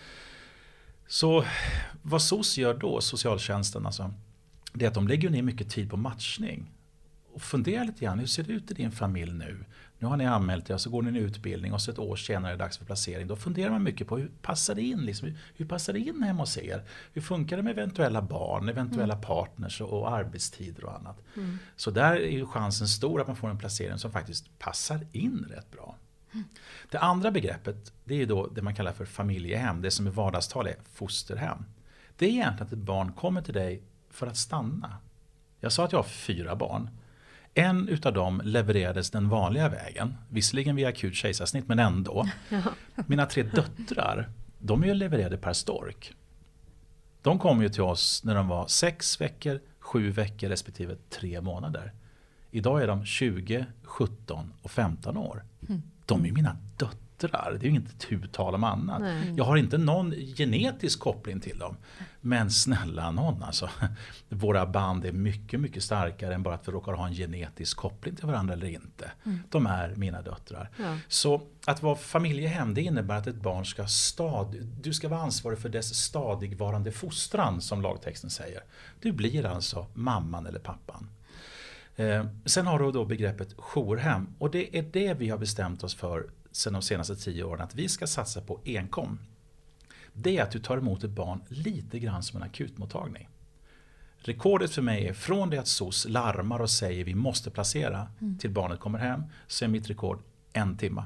Så 1.06 1.44
vad 2.02 2.22
SOS 2.22 2.58
gör 2.58 2.74
då, 2.74 3.00
socialtjänsten, 3.00 3.86
alltså, 3.86 4.14
det 4.72 4.84
är 4.84 4.88
att 4.88 4.94
de 4.94 5.08
lägger 5.08 5.30
ner 5.30 5.42
mycket 5.42 5.70
tid 5.70 5.90
på 5.90 5.96
matchning. 5.96 6.72
Och 7.32 7.42
fundera 7.42 7.84
lite 7.84 8.04
grann, 8.04 8.18
hur 8.18 8.26
ser 8.26 8.42
det 8.42 8.52
ut 8.52 8.70
i 8.70 8.74
din 8.74 8.92
familj 8.92 9.32
nu? 9.32 9.64
Nu 9.98 10.06
har 10.06 10.16
ni 10.16 10.26
anmält 10.26 10.70
er 10.70 10.74
och 10.74 10.80
så 10.80 10.90
går 10.90 11.02
ni 11.02 11.08
en 11.08 11.16
utbildning 11.16 11.72
och 11.72 11.80
så 11.80 11.90
ett 11.90 11.98
år 11.98 12.16
senare 12.16 12.52
är 12.52 12.56
det 12.56 12.64
dags 12.64 12.78
för 12.78 12.84
placering. 12.84 13.26
Då 13.26 13.36
funderar 13.36 13.70
man 13.70 13.82
mycket 13.82 14.08
på 14.08 14.18
hur 14.18 14.30
passar 14.42 14.74
det 14.74 14.82
in? 14.82 14.98
Liksom, 14.98 15.32
hur 15.56 15.64
passar 15.64 15.92
det 15.92 15.98
in 15.98 16.22
hemma 16.22 16.42
hos 16.42 16.58
er? 16.58 16.84
Hur 17.12 17.22
funkar 17.22 17.56
det 17.56 17.62
med 17.62 17.70
eventuella 17.78 18.22
barn, 18.22 18.68
eventuella 18.68 19.14
mm. 19.14 19.26
partners 19.26 19.80
och, 19.80 20.00
och, 20.00 20.12
arbetstider 20.12 20.84
och 20.84 20.94
annat? 20.94 21.16
Mm. 21.36 21.58
Så 21.76 21.90
där 21.90 22.16
är 22.16 22.30
ju 22.30 22.46
chansen 22.46 22.88
stor 22.88 23.20
att 23.20 23.26
man 23.26 23.36
får 23.36 23.48
en 23.48 23.58
placering 23.58 23.98
som 23.98 24.12
faktiskt 24.12 24.58
passar 24.58 25.06
in 25.12 25.46
rätt 25.50 25.70
bra. 25.70 25.96
Mm. 26.32 26.44
Det 26.90 26.98
andra 26.98 27.30
begreppet 27.30 27.92
det 28.04 28.22
är 28.22 28.26
då 28.26 28.46
det 28.46 28.62
man 28.62 28.74
kallar 28.74 28.92
för 28.92 29.04
familjehem. 29.04 29.82
Det 29.82 29.90
som 29.90 30.06
i 30.06 30.10
vardagstal 30.10 30.66
är 30.66 30.76
fosterhem. 30.92 31.64
Det 32.16 32.26
är 32.26 32.30
egentligen 32.30 32.66
att 32.66 32.72
ett 32.72 32.78
barn 32.78 33.12
kommer 33.12 33.42
till 33.42 33.54
dig 33.54 33.82
för 34.10 34.26
att 34.26 34.36
stanna. 34.36 34.96
Jag 35.60 35.72
sa 35.72 35.84
att 35.84 35.92
jag 35.92 35.98
har 35.98 36.04
fyra 36.04 36.56
barn. 36.56 36.90
En 37.58 37.88
utav 37.88 38.12
dem 38.12 38.40
levererades 38.44 39.10
den 39.10 39.28
vanliga 39.28 39.68
vägen, 39.68 40.14
visserligen 40.28 40.76
via 40.76 40.88
akut 40.88 41.14
kejsarsnitt 41.14 41.68
men 41.68 41.78
ändå. 41.78 42.28
Mina 43.06 43.26
tre 43.26 43.42
döttrar, 43.42 44.28
de 44.58 44.82
är 44.82 44.86
ju 44.86 44.94
levererade 44.94 45.36
per 45.36 45.52
stork. 45.52 46.14
De 47.22 47.38
kom 47.38 47.62
ju 47.62 47.68
till 47.68 47.82
oss 47.82 48.24
när 48.24 48.34
de 48.34 48.48
var 48.48 48.66
sex 48.66 49.20
veckor, 49.20 49.60
sju 49.78 50.10
veckor 50.10 50.48
respektive 50.48 50.96
tre 51.10 51.40
månader. 51.40 51.92
Idag 52.50 52.82
är 52.82 52.86
de 52.86 53.04
20, 53.04 53.66
17 53.82 54.52
och 54.62 54.70
15 54.70 55.16
år. 55.16 55.44
Mm. 55.68 55.82
De 56.06 56.26
är 56.26 56.32
mina 56.32 56.56
döttrar 56.76 57.07
döttrar. 57.18 57.50
Det 57.60 57.66
är 57.66 57.70
ju 57.70 57.70
inget 57.70 58.00
tu 58.00 58.26
tal 58.26 58.54
om 58.54 58.64
annat. 58.64 59.00
Nej. 59.00 59.34
Jag 59.36 59.44
har 59.44 59.56
inte 59.56 59.78
någon 59.78 60.10
genetisk 60.10 61.00
koppling 61.00 61.40
till 61.40 61.58
dem. 61.58 61.76
Men 62.20 62.50
snälla 62.50 63.10
någon 63.10 63.42
alltså. 63.42 63.70
Våra 64.28 64.66
band 64.66 65.04
är 65.04 65.12
mycket, 65.12 65.60
mycket 65.60 65.82
starkare 65.82 66.34
än 66.34 66.42
bara 66.42 66.54
att 66.54 66.68
vi 66.68 66.72
råkar 66.72 66.92
ha 66.92 67.06
en 67.06 67.14
genetisk 67.14 67.76
koppling 67.76 68.16
till 68.16 68.26
varandra 68.26 68.54
eller 68.54 68.66
inte. 68.66 69.10
Mm. 69.24 69.38
De 69.50 69.66
är 69.66 69.94
mina 69.96 70.22
döttrar. 70.22 70.70
Ja. 70.78 70.98
Så 71.08 71.42
att 71.64 71.82
vara 71.82 71.96
familjehem 71.96 72.74
det 72.74 72.82
innebär 72.82 73.16
att 73.16 73.26
ett 73.26 73.42
barn 73.42 73.64
ska 73.64 73.86
stad, 73.86 74.56
du 74.80 74.92
ska 74.92 75.08
vara 75.08 75.20
ansvarig 75.20 75.58
för 75.58 75.68
dess 75.68 75.94
stadigvarande 75.94 76.92
fostran 76.92 77.60
som 77.60 77.82
lagtexten 77.82 78.30
säger. 78.30 78.62
Du 79.00 79.12
blir 79.12 79.46
alltså 79.46 79.86
mamman 79.94 80.46
eller 80.46 80.60
pappan. 80.60 81.10
Eh, 81.96 82.26
sen 82.44 82.66
har 82.66 82.78
du 82.78 82.92
då 82.92 83.04
begreppet 83.04 83.54
jourhem 83.56 84.34
och 84.38 84.50
det 84.50 84.78
är 84.78 84.82
det 84.82 85.14
vi 85.14 85.28
har 85.28 85.38
bestämt 85.38 85.84
oss 85.84 85.94
för 85.94 86.30
sedan 86.58 86.72
de 86.72 86.82
senaste 86.82 87.16
tio 87.16 87.44
åren 87.44 87.60
att 87.60 87.74
vi 87.74 87.88
ska 87.88 88.06
satsa 88.06 88.40
på 88.40 88.60
enkom. 88.64 89.18
Det 90.12 90.38
är 90.38 90.42
att 90.42 90.50
du 90.50 90.58
tar 90.58 90.78
emot 90.78 91.04
ett 91.04 91.10
barn 91.10 91.40
lite 91.48 91.98
grann 91.98 92.22
som 92.22 92.36
en 92.36 92.48
akutmottagning. 92.48 93.28
Rekordet 94.16 94.70
för 94.70 94.82
mig 94.82 95.06
är 95.06 95.12
från 95.12 95.50
det 95.50 95.58
att 95.58 95.68
SOS 95.68 96.06
larmar 96.08 96.58
och 96.58 96.70
säger 96.70 97.04
vi 97.04 97.14
måste 97.14 97.50
placera 97.50 98.06
mm. 98.20 98.38
till 98.38 98.50
barnet 98.50 98.80
kommer 98.80 98.98
hem 98.98 99.22
så 99.46 99.64
är 99.64 99.68
mitt 99.68 99.90
rekord 99.90 100.22
en 100.52 100.76
timme. 100.76 101.02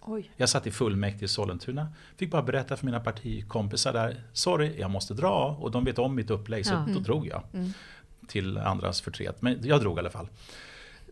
Oj. 0.00 0.30
Jag 0.36 0.48
satt 0.48 0.66
i 0.66 0.70
fullmäktige 0.70 1.24
i 1.24 1.28
Sollentuna, 1.28 1.92
fick 2.16 2.30
bara 2.30 2.42
berätta 2.42 2.76
för 2.76 2.86
mina 2.86 3.00
partikompisar 3.00 3.92
där, 3.92 4.22
sorry 4.32 4.80
jag 4.80 4.90
måste 4.90 5.14
dra 5.14 5.56
och 5.60 5.70
de 5.70 5.84
vet 5.84 5.98
om 5.98 6.14
mitt 6.14 6.30
upplägg 6.30 6.66
så 6.66 6.72
ja. 6.72 6.78
då 6.78 6.90
mm. 6.90 7.02
drog 7.02 7.26
jag. 7.26 7.42
Mm. 7.52 7.72
Till 8.26 8.58
andras 8.58 9.00
förtret, 9.00 9.42
men 9.42 9.58
jag 9.62 9.80
drog 9.80 9.96
i 9.96 10.00
alla 10.00 10.10
fall. 10.10 10.28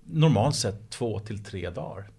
Normalt 0.03 0.57
sett 0.57 0.91
två 0.91 1.21
till 1.21 1.45
tre 1.45 1.71
dagar. 1.71 2.11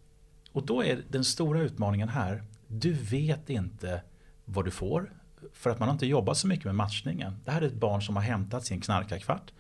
Och 0.52 0.66
då 0.66 0.84
är 0.84 1.04
den 1.10 1.24
stora 1.24 1.62
utmaningen 1.62 2.10
här, 2.10 2.44
du 2.68 2.94
vet 2.94 3.50
inte 3.50 4.02
vad 4.46 4.66
du 4.66 4.72
får 4.72 5.12
för 5.54 5.70
att 5.70 5.80
man 5.80 5.88
har 5.88 5.94
inte 5.94 6.06
jobbat 6.06 6.38
så 6.38 6.48
mycket 6.48 6.66
med 6.66 6.76
matchningen. 6.76 7.40
Det 7.46 7.52
här 7.52 7.62
är 7.62 7.66
ett 7.66 7.74
barn 7.74 8.02
som 8.02 8.16
har 8.16 8.24
hämtat 8.24 8.66
sin 8.66 8.82
knarkarkvart. 8.82 9.52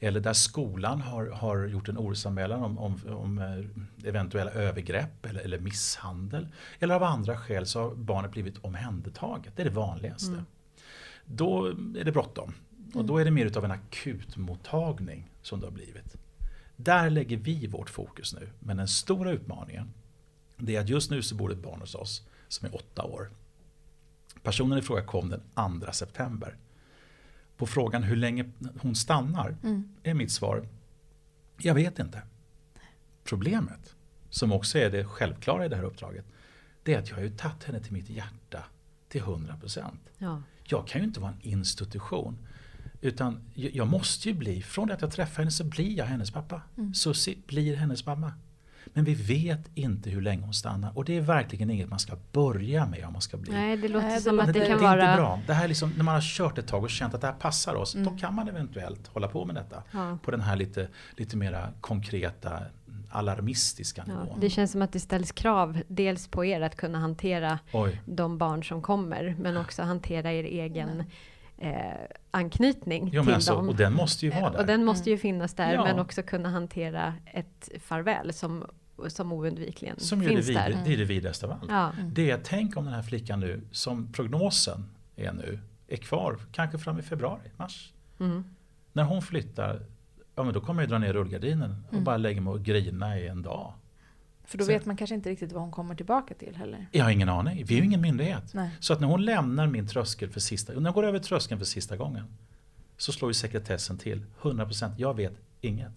Eller 0.00 0.20
där 0.20 0.32
skolan 0.32 1.00
har, 1.00 1.26
har 1.26 1.66
gjort 1.66 1.88
en 1.88 1.98
orosanmälan 1.98 2.62
om, 2.62 2.78
om, 2.78 3.00
om 3.08 3.38
eh, 3.38 4.08
eventuella 4.08 4.50
övergrepp 4.50 5.26
eller, 5.26 5.40
eller, 5.40 5.58
misshandel. 5.58 6.48
Eller 6.78 6.94
av 6.94 7.02
andra 7.02 7.36
skäl 7.36 7.66
så 7.66 7.80
har 7.80 7.94
barnet 7.94 8.30
blivit 8.30 8.58
omhändertaget. 8.58 9.56
Det 9.56 9.62
är 9.62 9.64
det 9.64 9.70
vanligaste. 9.74 10.32
Mm. 10.32 10.44
Då 11.24 11.66
är 11.66 12.04
det 12.04 12.12
bråttom. 12.12 12.54
Och 12.94 13.04
då 13.04 13.18
är 13.18 13.24
det 13.24 13.30
mer 13.30 13.46
utav 13.46 13.64
en 13.64 13.70
akutmottagning 13.70 15.30
som 15.42 15.60
det 15.60 15.66
har 15.66 15.72
blivit. 15.72 16.16
Där 16.76 17.10
lägger 17.10 17.36
vi 17.36 17.66
vårt 17.66 17.90
fokus 17.90 18.34
nu. 18.34 18.48
Men 18.58 18.76
den 18.76 18.88
stora 18.88 19.30
utmaningen 19.30 19.92
det 20.58 20.76
är 20.76 20.80
att 20.80 20.88
just 20.88 21.10
nu 21.10 21.22
så 21.22 21.34
bor 21.34 21.52
ett 21.52 21.62
barn 21.62 21.80
hos 21.80 21.94
oss 21.94 22.22
som 22.48 22.66
är 22.68 22.74
åtta 22.74 23.02
år. 23.02 23.30
Personen 24.42 24.78
i 24.78 24.82
fråga 24.82 25.02
kom 25.02 25.30
den 25.30 25.80
2 25.80 25.92
september. 25.92 26.56
På 27.56 27.66
frågan 27.66 28.02
hur 28.02 28.16
länge 28.16 28.50
hon 28.80 28.94
stannar 28.94 29.56
mm. 29.62 29.94
är 30.02 30.14
mitt 30.14 30.32
svar, 30.32 30.68
jag 31.58 31.74
vet 31.74 31.98
inte. 31.98 32.22
Problemet, 33.24 33.94
som 34.30 34.52
också 34.52 34.78
är 34.78 34.90
det 34.90 35.04
självklara 35.04 35.66
i 35.66 35.68
det 35.68 35.76
här 35.76 35.84
uppdraget, 35.84 36.24
det 36.82 36.94
är 36.94 36.98
att 36.98 37.08
jag 37.08 37.16
har 37.16 37.22
ju 37.22 37.30
tagit 37.30 37.64
henne 37.64 37.80
till 37.80 37.92
mitt 37.92 38.10
hjärta 38.10 38.64
till 39.08 39.22
100%. 39.22 39.84
Ja. 40.18 40.42
Jag 40.64 40.88
kan 40.88 41.00
ju 41.00 41.06
inte 41.06 41.20
vara 41.20 41.30
en 41.30 41.40
institution. 41.40 42.38
Utan 43.00 43.50
jag 43.54 43.88
måste 43.88 44.28
ju 44.28 44.34
bli, 44.34 44.62
från 44.62 44.88
det 44.88 44.94
att 44.94 45.02
jag 45.02 45.12
träffar 45.12 45.42
henne 45.42 45.50
så 45.50 45.64
blir 45.64 45.98
jag 45.98 46.04
hennes 46.04 46.30
pappa. 46.30 46.62
Mm. 46.76 46.94
Susie 46.94 47.36
blir 47.46 47.76
hennes 47.76 48.06
mamma. 48.06 48.32
Men 48.94 49.04
vi 49.04 49.14
vet 49.14 49.70
inte 49.74 50.10
hur 50.10 50.22
länge 50.22 50.42
hon 50.42 50.54
stannar 50.54 50.98
och 50.98 51.04
det 51.04 51.16
är 51.16 51.20
verkligen 51.20 51.70
inget 51.70 51.88
man 51.88 51.98
ska 51.98 52.16
börja 52.32 52.86
med 52.86 53.04
om 53.06 53.12
man 53.12 53.22
ska 53.22 53.36
bli. 53.36 53.52
Nej, 53.52 53.76
det 53.76 53.88
låter 53.88 54.08
Nej, 54.08 54.20
som 54.20 54.36
det, 54.36 54.42
att 54.42 54.52
det, 54.52 54.60
det 54.60 54.66
kan 54.66 54.78
det 54.78 54.84
vara... 54.84 54.96
Det 54.96 55.02
är 55.02 55.10
inte 55.10 55.22
bra. 55.22 55.40
Det 55.46 55.54
här 55.54 55.68
liksom, 55.68 55.92
när 55.96 56.04
man 56.04 56.14
har 56.14 56.22
kört 56.22 56.58
ett 56.58 56.66
tag 56.66 56.82
och 56.82 56.90
känt 56.90 57.14
att 57.14 57.20
det 57.20 57.26
här 57.26 57.34
passar 57.34 57.74
oss, 57.74 57.94
mm. 57.94 58.06
då 58.06 58.20
kan 58.20 58.34
man 58.34 58.48
eventuellt 58.48 59.06
hålla 59.06 59.28
på 59.28 59.44
med 59.44 59.54
detta. 59.54 59.82
Ja. 59.90 60.18
På 60.22 60.30
den 60.30 60.40
här 60.40 60.56
lite, 60.56 60.88
lite 61.16 61.36
mera 61.36 61.68
konkreta 61.80 62.60
alarmistiska 63.10 64.04
nivån. 64.04 64.26
Ja, 64.28 64.36
det 64.40 64.50
känns 64.50 64.72
som 64.72 64.82
att 64.82 64.92
det 64.92 65.00
ställs 65.00 65.32
krav 65.32 65.82
dels 65.88 66.28
på 66.28 66.44
er 66.44 66.60
att 66.60 66.76
kunna 66.76 66.98
hantera 66.98 67.58
Oj. 67.72 68.02
de 68.04 68.38
barn 68.38 68.64
som 68.64 68.82
kommer 68.82 69.36
men 69.38 69.56
också 69.56 69.82
hantera 69.82 70.32
er 70.32 70.44
egen 70.44 71.04
eh, 71.58 71.72
anknytning 72.30 73.10
jo, 73.12 73.24
till 73.24 73.34
alltså, 73.34 73.54
dem. 73.54 73.68
Och 73.68 73.76
den 73.76 73.94
måste 73.94 74.26
ju 74.26 74.30
vara 74.30 74.46
eh, 74.46 74.52
där. 74.52 74.58
Och 74.60 74.66
den 74.66 74.84
måste 74.84 75.10
ju 75.10 75.18
finnas 75.18 75.54
där 75.54 75.74
ja. 75.74 75.84
men 75.84 75.98
också 75.98 76.22
kunna 76.22 76.48
hantera 76.48 77.14
ett 77.26 77.68
farväl 77.80 78.32
som 78.32 78.64
som 79.08 79.32
oundvikligen 79.32 79.98
som 79.98 80.20
finns 80.20 80.46
det 80.46 80.52
där. 80.52 80.82
Det 80.84 80.92
är 80.92 80.96
det 80.96 81.04
vidrigaste 81.04 81.46
av 81.46 81.52
allt. 81.52 81.64
Ja. 81.68 81.92
Det 82.06 82.30
är, 82.30 82.40
tänk 82.44 82.76
om 82.76 82.84
den 82.84 82.94
här 82.94 83.02
flickan 83.02 83.40
nu, 83.40 83.60
som 83.70 84.12
prognosen 84.12 84.84
är 85.16 85.32
nu, 85.32 85.58
är 85.88 85.96
kvar 85.96 86.38
kanske 86.52 86.78
fram 86.78 86.98
i 86.98 87.02
februari, 87.02 87.50
mars. 87.56 87.92
Mm. 88.20 88.44
När 88.92 89.02
hon 89.04 89.22
flyttar, 89.22 89.82
ja 90.34 90.44
men 90.44 90.54
då 90.54 90.60
kommer 90.60 90.82
jag 90.82 90.90
dra 90.90 90.98
ner 90.98 91.12
rullgardinen 91.12 91.84
och 91.86 91.92
mm. 91.92 92.04
bara 92.04 92.16
lägga 92.16 92.40
mig 92.40 92.50
och 92.50 92.62
grina 92.62 93.18
i 93.18 93.28
en 93.28 93.42
dag. 93.42 93.72
För 94.48 94.58
då 94.58 94.64
Så. 94.64 94.70
vet 94.70 94.86
man 94.86 94.96
kanske 94.96 95.14
inte 95.14 95.30
riktigt 95.30 95.52
vad 95.52 95.62
hon 95.62 95.70
kommer 95.70 95.94
tillbaka 95.94 96.34
till 96.34 96.56
heller. 96.56 96.86
Jag 96.92 97.04
har 97.04 97.10
ingen 97.10 97.28
aning. 97.28 97.64
Vi 97.64 97.74
är 97.74 97.78
ju 97.78 97.84
ingen 97.84 98.00
myndighet. 98.00 98.54
Nej. 98.54 98.70
Så 98.80 98.92
att 98.92 99.00
när 99.00 99.06
hon 99.06 99.24
lämnar 99.24 99.66
min 99.66 99.86
tröskel 99.86 100.30
för 100.30 100.40
sista, 100.40 100.72
när 100.72 100.80
hon 100.80 100.92
går 100.92 101.02
över 101.02 101.18
tröskeln 101.18 101.58
för 101.58 101.66
sista 101.66 101.96
gången. 101.96 102.24
Så 102.96 103.12
slår 103.12 103.30
ju 103.30 103.34
sekretessen 103.34 103.98
till. 103.98 104.26
100%. 104.40 104.94
Jag 104.96 105.16
vet 105.16 105.32
inget. 105.60 105.92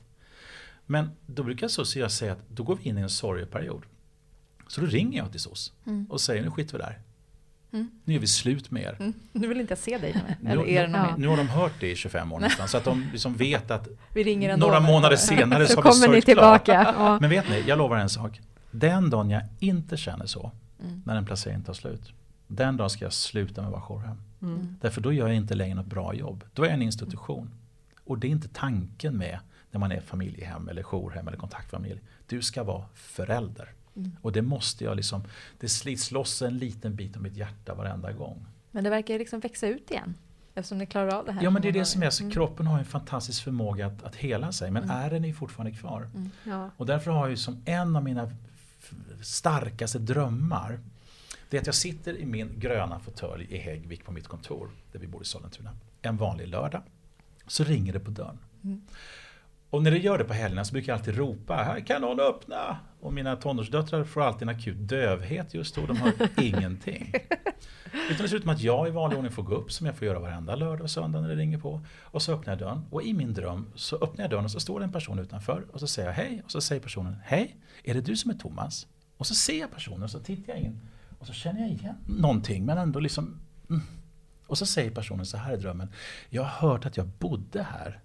Men 0.86 1.10
då 1.26 1.44
brukar 1.44 1.68
SOS 1.68 1.92
säga 1.92 2.34
att 2.34 2.50
då 2.50 2.64
går 2.64 2.76
vi 2.76 2.90
in 2.90 2.98
i 2.98 3.02
en 3.02 3.10
sorgeperiod. 3.10 3.84
Så 4.68 4.82
då 4.82 4.88
ringer 4.88 5.18
jag 5.18 5.32
till 5.32 5.40
SOS 5.40 5.74
mm. 5.86 6.06
och 6.10 6.22
säger 6.22 6.44
nu 6.44 6.52
skiter 6.52 6.78
vi 6.78 6.84
där. 6.84 7.00
Mm. 7.74 7.92
Nu 8.04 8.16
är 8.16 8.20
vi 8.20 8.28
slut 8.28 8.72
med 8.72 8.84
er. 8.84 8.96
Mm. 9.00 9.14
Nu 9.32 9.48
vill 9.48 9.60
inte 9.62 9.72
jag 9.72 9.78
se 9.80 9.98
dig. 9.98 10.16
Nu, 10.42 10.50
Eller 10.52 10.68
er 10.68 10.88
nu, 10.88 10.98
Ja. 10.98 11.16
nu 11.18 11.28
har 11.28 11.38
de 11.38 11.50
hört 11.50 11.74
det 11.80 11.92
i 11.92 11.96
25 11.96 12.32
år 12.34 12.40
nästan, 12.40 12.68
så 12.68 12.78
att 12.78 12.84
de 12.84 13.10
liksom 13.12 13.34
vet 13.36 13.72
att 13.72 13.88
några 14.58 14.80
månader 14.80 15.16
senare 15.16 15.68
så, 15.68 15.74
Så 15.74 15.82
kommer 15.82 16.08
ni 16.08 16.22
tillbaka. 16.22 16.94
Ja. 16.98 17.18
Men 17.22 17.30
vet 17.30 17.50
ni, 17.50 17.64
jag 17.68 17.78
lovar 17.78 17.98
en 17.98 18.10
sak. 18.10 18.42
Den 18.72 19.10
dagen 19.10 19.30
jag 19.30 19.44
inte 19.60 19.98
känner 19.98 20.26
så, 20.26 20.52
Mm. 20.84 21.02
när 21.06 21.16
en 21.16 21.26
placering 21.26 21.64
tar 21.64 21.74
slut, 21.74 22.14
den 22.48 22.78
dagen 22.78 22.90
ska 22.90 23.06
jag 23.06 23.14
sluta 23.14 23.62
med 23.62 23.68
att 23.68 23.72
vara 23.72 23.82
jourhem. 23.82 24.18
Mm. 24.42 24.76
Därför 24.82 25.02
då 25.02 25.14
gör 25.14 25.28
jag 25.28 25.36
inte 25.36 25.56
längre 25.56 25.76
något 25.76 25.86
bra 25.86 26.14
jobb. 26.14 26.44
Då 26.54 26.64
är 26.64 26.68
jag 26.68 26.74
en 26.74 26.82
institution. 26.82 27.50
Och 28.06 28.18
det 28.18 28.28
är 28.28 28.30
inte 28.32 28.48
tanken 28.48 29.18
med 29.18 29.40
när 29.72 29.80
man 29.80 29.92
är 29.92 30.02
familjehem 30.02 30.70
eller 30.70 30.84
jourhem 30.84 31.28
eller 31.28 31.38
kontaktfamilj. 31.38 32.02
Du 32.28 32.42
ska 32.42 32.64
vara 32.64 32.84
förälder. 32.94 33.70
Mm. 33.96 34.12
Och 34.22 34.32
det 34.32 34.42
måste 34.42 34.84
jag 34.84 34.96
liksom, 34.96 35.24
det 35.60 35.70
slits 35.70 36.12
loss 36.12 36.42
en 36.42 36.58
liten 36.58 36.96
bit 36.96 37.16
av 37.16 37.22
mitt 37.22 37.38
hjärta 37.38 37.74
varenda 37.76 38.12
gång. 38.12 38.46
Men 38.72 38.84
det 38.84 38.90
verkar 38.90 39.14
ju 39.14 39.18
liksom 39.18 39.40
växa 39.40 39.68
ut 39.68 39.92
igen. 39.92 40.16
Eftersom 40.56 40.78
ni 40.78 40.86
klarar 40.86 41.14
av 41.14 41.26
det 41.26 41.32
här. 41.32 41.44
Ja 41.44 41.50
men 41.50 41.62
det 41.62 41.68
är 41.68 41.72
det 41.72 41.86
som 41.86 42.04
är, 42.04 42.10
så 42.10 42.24
gånger. 42.24 42.34
kroppen 42.34 42.68
har 42.68 42.80
en 42.80 42.86
fantastisk 42.86 43.44
förmåga 43.44 43.88
att, 43.88 44.04
att 44.04 44.16
hela 44.16 44.52
sig 44.52 44.72
men 44.72 44.84
Mm. 44.84 44.98
ärren 44.98 45.26
är 45.26 45.34
fortfarande 45.34 45.78
kvar. 45.78 46.10
Ja. 46.44 46.70
Och 46.78 46.86
därför 46.86 47.12
har 47.12 47.20
jag 47.20 47.30
ju 47.30 47.38
som 47.38 47.62
en 47.66 47.96
av 47.96 48.04
mina 48.04 48.32
starkaste 49.22 50.00
drömmar 50.00 50.80
det 51.52 51.58
är 51.58 51.62
att 51.62 51.68
jag 51.68 51.76
sitter 51.76 52.18
i 52.18 52.26
min 52.26 52.60
gröna 52.60 53.00
fåtölj 53.00 53.48
i 53.50 53.58
Häggvik 53.58 54.06
på 54.06 54.12
mitt 54.12 54.28
kontor, 54.28 54.70
där 54.92 55.00
vi 55.00 55.08
bor 55.08 55.22
i 55.22 55.26
Sollentuna, 55.26 55.72
en 56.02 56.18
vanlig 56.18 56.48
lördag. 56.48 56.82
Så 57.48 57.64
ringer 57.64 57.94
det 57.94 58.00
på 58.00 58.12
dörren. 58.12 58.38
Mm. 58.64 58.82
Och 59.72 59.84
när 59.84 59.92
det 59.92 59.98
gör 59.98 60.18
det 60.18 60.24
på 60.24 60.34
helgerna 60.34 60.66
så 60.66 60.74
brukar 60.74 60.94
jag 60.94 61.00
alltid 61.00 61.18
ropa, 61.18 61.56
här 61.56 61.80
kan 61.80 62.02
någon 62.02 62.20
öppna? 62.20 62.78
Och 63.00 63.14
mina 63.14 63.36
tonårsdöttrar 63.36 64.04
får 64.04 64.22
alltid 64.22 64.42
en 64.42 64.56
akut 64.56 64.78
dövhet 64.78 65.54
just 65.54 65.76
då, 65.76 65.86
de 65.86 65.98
hör 65.98 66.14
ingenting. 66.42 67.14
Utan 68.10 68.18
det 68.22 68.30
ser 68.30 68.36
ut 68.36 68.42
som 68.42 68.52
att 68.52 68.62
jag 68.62 68.88
i 68.88 68.92
vanlig 68.92 69.18
ordning 69.18 69.32
får 69.32 69.44
gå 69.44 69.56
upp 69.56 69.72
som 69.72 69.86
jag 69.86 69.96
får 69.96 70.08
göra 70.08 70.20
varenda 70.20 70.56
lördag 70.56 70.82
och 70.82 70.92
söndag 70.92 71.22
när 71.22 71.30
det 71.30 71.36
ringer 71.36 71.58
på. 71.58 71.86
Och 72.02 72.22
så 72.22 72.34
öppnar 72.34 72.54
jag 72.54 72.60
dörren 72.60 72.86
och 72.90 73.04
i 73.04 73.14
min 73.14 73.34
dröm 73.34 73.72
så 73.76 73.96
öppnar 73.96 74.24
jag 74.24 74.32
dörren 74.32 74.46
och 74.46 74.52
så 74.52 74.60
står 74.60 74.80
det 74.80 74.86
en 74.86 74.92
person 74.92 75.20
utanför 75.20 75.66
och 75.72 75.80
så 75.80 75.88
säger 75.88 76.10
jag 76.10 76.16
hej 76.16 76.42
och 76.46 76.52
så 76.52 76.62
säger 76.62 76.82
personen 76.82 77.16
hej, 77.24 77.58
är 77.84 77.94
det 77.94 78.02
du 78.02 78.16
som 78.16 78.32
är 78.32 78.36
Thomas? 78.36 78.88
Och 79.18 79.28
så 79.28 79.36
ser 79.36 79.60
jag 79.60 79.72
personen 79.72 80.04
och 80.04 80.12
så 80.12 80.20
tittar 80.20 80.54
jag 80.54 80.62
in 80.62 80.80
och 81.20 81.28
så 81.28 81.34
känner 81.34 81.62
jag 81.62 81.70
igen 81.70 81.96
någonting 82.08 82.66
men 82.66 82.78
ändå 82.78 83.00
liksom 83.00 83.40
mm. 83.70 83.82
Och 84.48 84.58
så 84.58 84.66
säger 84.66 84.92
personen 84.92 85.26
så 85.26 85.38
här 85.38 85.54
i 85.54 85.58
drömmen, 85.58 85.92
jag 86.30 86.44
har 86.44 86.70
hört 86.70 86.86
att 86.86 86.98
jag 86.98 87.08
bodde 87.08 87.64
här 87.64 88.02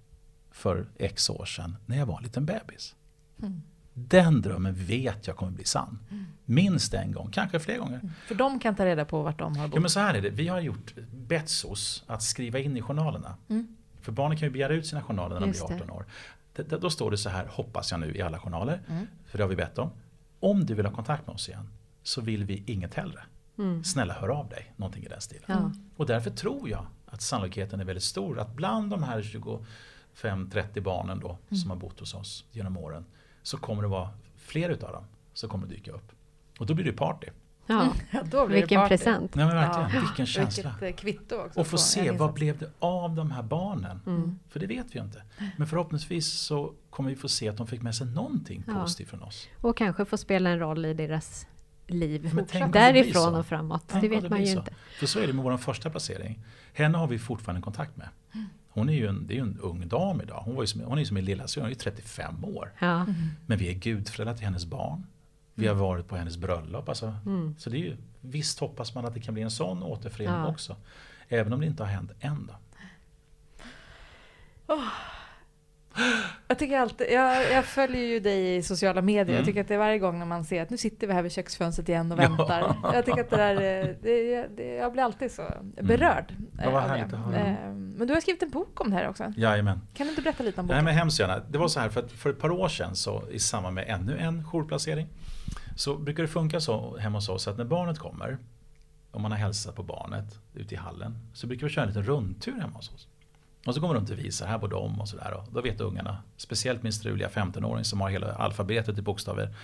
för 0.56 0.86
x 0.98 1.30
år 1.30 1.44
sedan 1.44 1.76
när 1.86 1.98
jag 1.98 2.06
var 2.06 2.16
en 2.16 2.22
liten 2.22 2.46
bebis. 2.46 2.94
Mm. 3.42 3.62
Den 3.94 4.42
drömmen 4.42 4.74
vet 4.74 5.26
jag 5.26 5.36
kommer 5.36 5.52
bli 5.52 5.64
sann. 5.64 5.98
Minst 6.44 6.94
en 6.94 7.12
gång, 7.12 7.30
kanske 7.30 7.60
fler 7.60 7.78
gånger. 7.78 8.00
För 8.26 8.34
de 8.34 8.58
kan 8.60 8.74
ta 8.76 8.84
reda 8.84 9.04
på 9.04 9.22
vart 9.22 9.38
de 9.38 9.56
har 9.56 9.68
bott. 9.68 9.74
Ja 9.74 9.80
men 9.80 9.90
så 9.90 10.00
här 10.00 10.14
är 10.14 10.22
det, 10.22 10.30
vi 10.30 10.48
har 10.48 10.60
gjort 10.60 10.94
Betsos 11.12 12.04
att 12.06 12.22
skriva 12.22 12.58
in 12.58 12.76
i 12.76 12.80
journalerna. 12.82 13.36
Mm. 13.48 13.76
För 14.00 14.12
barnen 14.12 14.38
kan 14.38 14.48
ju 14.48 14.52
begära 14.52 14.74
ut 14.74 14.86
sina 14.86 15.02
journaler 15.02 15.34
när 15.34 15.40
de 15.40 15.50
blir 15.50 15.68
det. 15.68 15.74
18 15.74 15.90
år. 15.90 16.04
D- 16.56 16.76
Då 16.80 16.90
står 16.90 17.10
det 17.10 17.18
så 17.18 17.28
här, 17.28 17.46
hoppas 17.46 17.90
jag 17.90 18.00
nu, 18.00 18.14
i 18.16 18.22
alla 18.22 18.38
journaler. 18.38 18.80
Mm. 18.88 19.06
För 19.26 19.38
det 19.38 19.44
har 19.44 19.48
vi 19.48 19.56
bett 19.56 19.78
om. 19.78 19.90
Om 20.40 20.66
du 20.66 20.74
vill 20.74 20.86
ha 20.86 20.92
kontakt 20.92 21.26
med 21.26 21.34
oss 21.34 21.48
igen 21.48 21.68
så 22.02 22.20
vill 22.20 22.44
vi 22.44 22.62
inget 22.66 22.94
hellre. 22.94 23.20
Mm. 23.58 23.84
Snälla 23.84 24.14
hör 24.14 24.28
av 24.28 24.48
dig, 24.48 24.72
någonting 24.76 25.04
i 25.04 25.08
den 25.08 25.20
stilen. 25.20 25.44
Ja. 25.46 25.72
Och 25.96 26.06
därför 26.06 26.30
tror 26.30 26.68
jag 26.68 26.86
att 27.06 27.22
sannolikheten 27.22 27.80
är 27.80 27.84
väldigt 27.84 28.04
stor 28.04 28.38
att 28.38 28.54
bland 28.54 28.90
de 28.90 29.02
här 29.02 29.22
25-30 30.22 30.80
barnen 30.80 31.20
då 31.20 31.28
Mm. 31.28 31.56
som 31.60 31.70
har 31.70 31.76
bott 31.76 32.00
hos 32.00 32.14
oss 32.14 32.44
genom 32.52 32.76
åren 32.76 33.04
så 33.42 33.56
kommer 33.58 33.82
det 33.82 33.88
vara 33.88 34.08
fler 34.36 34.70
utav 34.70 34.92
dem 34.92 35.04
som 35.34 35.48
kommer 35.48 35.66
dyka 35.66 35.92
upp. 35.92 36.12
Och 36.58 36.66
då 36.66 36.74
blir 36.74 36.84
det 36.84 36.92
party. 36.92 37.26
Ja. 37.66 37.92
Ja, 38.10 38.22
då 38.22 38.46
blir 38.46 38.56
det 38.56 38.60
Vilken 38.62 38.80
party. 38.80 38.88
present. 38.88 39.34
Nej 39.34 39.46
men 39.46 39.54
verkligen, 39.56 39.90
Ja. 39.94 40.00
vilken 40.00 40.26
känsla. 40.26 40.74
Vilket 40.80 40.98
eh, 40.98 41.02
kvitto 41.02 41.36
också. 41.36 41.60
Och 41.60 41.66
få 41.66 41.78
se 41.78 42.10
vad 42.10 42.32
blev 42.32 42.58
det 42.58 42.70
av 42.78 43.14
de 43.14 43.30
här 43.30 43.42
barnen? 43.42 44.00
Mm. 44.06 44.38
För 44.48 44.60
det 44.60 44.66
vet 44.66 44.86
vi 44.94 44.98
ju 44.98 45.04
inte. 45.04 45.22
Men 45.56 45.66
förhoppningsvis 45.66 46.32
så 46.32 46.72
kommer 46.90 47.10
vi 47.10 47.16
få 47.16 47.28
se 47.28 47.48
att 47.48 47.56
de 47.56 47.66
fick 47.66 47.82
med 47.82 47.94
sig 47.94 48.06
någonting 48.06 48.64
Ja. 48.66 48.74
positivt 48.82 49.08
från 49.08 49.22
oss. 49.22 49.48
Och 49.60 49.76
kanske 49.76 50.04
få 50.04 50.16
spela 50.16 50.50
en 50.50 50.58
roll 50.58 50.84
i 50.84 50.94
deras 50.94 51.46
liv. 51.86 52.34
Det 52.52 52.66
Därifrån 52.72 53.34
och 53.34 53.46
framåt. 53.46 53.82
Tänk 53.86 54.02
det 54.02 54.08
vet 54.08 54.30
man 54.30 54.40
ju 54.40 54.46
så. 54.46 54.58
inte. 54.58 54.74
För 54.98 55.06
så 55.06 55.18
är 55.20 55.26
det 55.26 55.32
med 55.32 55.44
vår 55.44 55.56
första 55.56 55.90
placering. 55.90 56.44
Henne 56.72 56.98
har 56.98 57.06
vi 57.06 57.18
fortfarande 57.18 57.62
kontakt 57.62 57.96
med. 57.96 58.08
Hon 58.76 58.88
är 58.88 58.92
ju 58.92 59.06
en, 59.06 59.26
det 59.26 59.34
är 59.34 59.36
ju 59.36 59.42
en 59.42 59.58
ung 59.62 59.88
dam 59.88 60.20
idag. 60.20 60.40
Hon, 60.44 60.54
var 60.54 60.62
ju 60.62 60.66
som, 60.66 60.80
hon 60.80 60.92
är 60.92 60.98
ju 60.98 61.06
som 61.06 61.14
min 61.14 61.24
lillasyster, 61.24 61.60
hon 61.60 61.66
är 61.66 61.70
ju 61.70 61.74
35 61.78 62.44
år. 62.44 62.72
Ja. 62.78 63.06
Men 63.46 63.58
vi 63.58 63.68
är 63.68 63.72
gudföräldrar 63.74 64.34
till 64.34 64.44
hennes 64.44 64.66
barn. 64.66 65.06
Vi 65.54 65.66
har 65.66 65.74
varit 65.74 66.08
på 66.08 66.16
hennes 66.16 66.36
bröllop. 66.36 66.88
Alltså, 66.88 67.14
Mm. 67.26 67.54
Så 67.58 67.70
det 67.70 67.76
är 67.76 67.80
ju, 67.80 67.96
visst 68.20 68.58
hoppas 68.60 68.94
man 68.94 69.04
att 69.04 69.14
det 69.14 69.20
kan 69.20 69.34
bli 69.34 69.42
en 69.42 69.50
sån 69.50 69.82
återförening 69.82 70.34
Ja. 70.34 70.46
också. 70.48 70.76
Även 71.28 71.52
om 71.52 71.60
det 71.60 71.66
inte 71.66 71.82
har 71.82 71.90
hänt 71.90 72.10
än. 72.20 72.46
Då. 72.46 72.54
Jag, 76.48 76.58
tycker 76.58 76.78
alltid, 76.78 77.06
jag, 77.10 77.52
jag 77.52 77.64
följer 77.64 78.02
ju 78.06 78.20
dig 78.20 78.56
i 78.56 78.62
sociala 78.62 79.02
medier. 79.02 79.22
Mm. 79.24 79.36
Jag 79.36 79.44
tycker 79.44 79.60
att 79.60 79.68
det 79.68 79.74
är 79.74 79.78
varje 79.78 79.98
gång 79.98 80.18
när 80.18 80.26
man 80.26 80.44
ser 80.44 80.62
att 80.62 80.70
nu 80.70 80.76
sitter 80.76 81.06
vi 81.06 81.12
här 81.12 81.22
vid 81.22 81.32
köksfönstret 81.32 81.88
igen 81.88 82.12
och 82.12 82.18
väntar. 82.18 82.76
Jag 82.82 83.04
tycker 83.04 83.20
att 83.20 83.30
det 83.30 83.36
där, 83.36 83.56
är- 83.60 83.96
det, 84.02 84.46
det, 84.56 84.74
jag 84.74 84.92
blir 84.92 85.02
alltid 85.02 85.30
så 85.32 85.42
berörd. 85.82 86.30
Mm. 86.30 86.46
Ja, 86.58 86.64
eh, 86.64 86.72
vad 86.72 86.82
härligt 86.82 87.12
att 87.12 87.20
höra. 87.20 87.36
Eh, 87.46 87.72
Men 87.72 88.06
du 88.08 88.14
har 88.14 88.20
skrivit 88.20 88.42
en 88.42 88.50
bok 88.50 88.80
om 88.80 88.90
det 88.90 88.96
här 88.96 89.08
också. 89.08 89.32
Jajamän. 89.36 89.80
Kan 89.94 90.06
du 90.06 90.10
inte 90.10 90.22
berätta 90.22 90.42
lite 90.42 90.60
om 90.60 90.66
Nej 90.66 90.74
boken? 90.74 90.84
men 90.84 90.94
hemskt 90.94 91.20
gärna. 91.20 91.38
Det 91.50 91.58
var 91.58 91.68
så 91.68 91.80
här 91.80 91.88
för 91.88 92.00
att 92.02 92.12
för 92.12 92.30
ett 92.30 92.38
par 92.40 92.50
år 92.50 92.68
sedan 92.68 92.96
så 92.96 93.22
i 93.30 93.38
samband 93.38 93.74
med 93.74 93.84
ännu 93.88 94.18
en 94.18 94.44
jourplacering 94.44 95.06
så 95.76 95.96
brukar 95.96 96.22
det 96.22 96.28
funka 96.28 96.60
så 96.60 96.96
hemma 96.98 97.18
hos 97.18 97.28
oss 97.28 97.48
att 97.48 97.58
när 97.58 97.64
barnet 97.64 97.98
kommer 97.98 98.38
om 99.10 99.22
man 99.22 99.30
har 99.30 99.38
hälsat 99.38 99.74
på 99.76 99.82
barnet 99.82 100.38
ute 100.54 100.74
i 100.74 100.78
hallen 100.78 101.18
så 101.34 101.46
brukar 101.46 101.66
vi 101.66 101.72
köra 101.72 101.82
en 101.82 101.88
liten 101.88 102.02
rundtur 102.02 102.52
hemma 102.60 102.76
hos 102.76 102.94
oss. 102.94 103.08
Och 103.66 103.74
så 103.74 103.80
kommer 103.80 103.94
de 103.94 104.12
och 104.12 104.18
visar, 104.18 104.46
här 104.46 104.58
bor 104.58 104.68
de 104.68 105.00
och 105.00 105.08
sådär. 105.08 105.42
Då 105.52 105.60
vet 105.60 105.80
ungarna, 105.80 106.18
speciellt 106.36 106.82
min 106.82 106.92
struliga 106.92 107.28
15-åring 107.28 107.84
som 107.84 108.00
har 108.00 108.10
hela 108.10 108.32
alfabetet 108.34 108.98
i 108.98 109.02
bokstäver. 109.02 109.54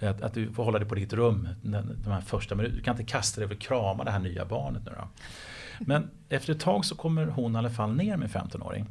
Att, 0.00 0.22
att 0.22 0.34
du 0.34 0.52
får 0.52 0.64
hålla 0.64 0.78
dig 0.78 0.88
på 0.88 0.94
ditt 0.94 1.12
rum 1.12 1.48
den- 1.62 1.98
de 2.04 2.10
här 2.12 2.20
första 2.20 2.54
minuterna. 2.54 2.78
Du 2.78 2.84
kan 2.84 2.94
inte 3.00 3.12
kasta 3.12 3.40
dig 3.40 3.50
och 3.50 3.60
krama 3.60 4.04
det 4.04 4.10
här 4.10 4.18
nya 4.18 4.44
barnet 4.44 4.82
nu 4.84 4.92
då. 4.96 5.08
Men 5.86 6.10
efter 6.28 6.52
ett 6.52 6.60
tag 6.60 6.84
så 6.84 6.94
kommer 6.96 7.26
hon 7.26 7.54
i 7.54 7.58
alla 7.58 7.70
fall 7.70 7.92
ner 7.94 8.16
med 8.16 8.30
15-åring. 8.30 8.86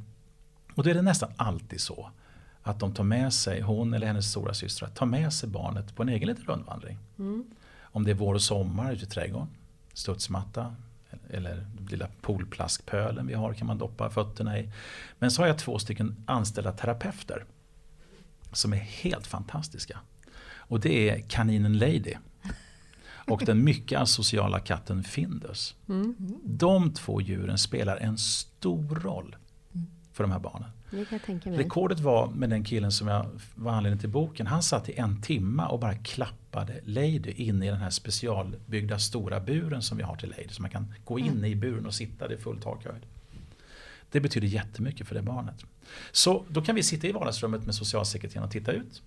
Och 0.76 0.84
då 0.84 0.90
är 0.90 0.94
det 0.94 1.02
nästan 1.02 1.30
alltid 1.36 1.82
så 1.82 2.10
att 2.64 2.80
de 2.80 2.94
tar 2.94 3.04
med 3.04 3.34
sig, 3.34 3.62
hon 3.62 3.94
eller 3.94 4.08
hennes 4.08 4.32
stora 4.32 4.54
systrar 4.54 4.90
tar 4.90 5.06
med 5.06 5.34
sig 5.34 5.50
barnet 5.50 5.96
på 5.96 6.04
en 6.04 6.10
egen 6.10 6.28
liten 6.28 6.46
rundvandring. 6.46 6.98
Mm. 7.20 7.44
Om 7.82 8.04
det 8.04 8.12
är 8.12 8.16
vår 8.16 8.34
och 8.34 8.42
sommar 8.42 8.94
ute 8.94 9.04
i 9.04 9.08
trädgården, 9.08 9.48
studsmatta 9.94 10.76
eller 11.30 11.66
lilla 11.90 12.08
poolplaskpölen 12.22 13.28
vi 13.28 13.34
har 13.34 13.54
kan 13.54 13.68
man 13.68 13.78
doppa 13.78 14.10
fötterna 14.10 14.60
i. 14.60 14.70
Men 15.20 15.32
så 15.32 15.42
har 15.42 15.48
jag 15.48 15.58
två 15.58 15.80
stycken 15.80 16.16
anställda 16.26 16.72
terapeuter 16.72 17.46
som 18.52 18.74
är 18.74 18.78
helt 18.78 19.28
fantastiska. 19.28 20.00
Och 20.48 20.80
det 20.80 21.10
är 21.10 21.22
kaninen 21.22 21.78
Lady 21.78 22.14
och 23.28 23.44
den 23.46 23.64
mycket 23.64 24.00
asociala 24.00 24.60
katten 24.60 25.04
Findus. 25.04 25.76
Mm. 25.90 26.16
De 26.44 26.94
två 26.94 27.22
djuren 27.22 27.58
spelar 27.58 27.98
en 27.98 28.18
stor 28.18 28.96
roll 28.96 29.36
för 30.14 30.24
de 30.24 30.32
här 30.32 30.40
barnen. 30.40 30.70
Rekordet 31.58 32.00
var 32.00 32.28
med 32.28 32.50
den 32.50 32.64
killen 32.64 32.92
som 32.92 33.08
jag 33.08 33.26
var 33.56 33.72
anledningen 33.72 34.00
till 34.00 34.10
boken. 34.10 34.48
Han 34.48 34.64
satt 34.64 34.90
i 34.90 34.94
en 34.98 35.22
timma 35.22 35.68
och 35.68 35.80
bara 35.80 35.96
klappade 35.96 36.74
Lady 36.84 37.32
in 37.36 37.64
i 37.64 37.68
den 37.70 37.78
här 37.80 37.90
specialbyggda 37.90 39.00
stora 39.00 39.40
buren 39.40 39.82
som 39.82 39.98
vi 39.98 40.04
har 40.04 40.16
till 40.16 40.30
Lady. 40.30 40.48
Så 40.50 40.62
man 40.62 40.72
kan 40.72 40.94
gå 41.06 41.20
in 41.20 41.46
i 41.46 41.56
buren 41.56 41.86
och 41.86 41.94
sitta, 41.94 42.28
det 42.28 42.34
är 42.34 42.38
full 42.38 42.62
takhöjd. 42.62 43.02
Det 44.12 44.20
betyder 44.20 44.48
jättemycket 44.48 45.08
för 45.08 45.16
det 45.16 45.22
barnet. 45.22 45.66
Så 46.12 46.44
då 46.50 46.62
kan 46.62 46.76
vi 46.76 46.84
sitta 46.84 47.08
i 47.08 47.12
vardagsrummet 47.12 47.66
med 47.66 47.76
socialsekreteraren 47.76 48.46
och 48.46 48.52
titta 48.52 48.72
ut. 48.72 49.02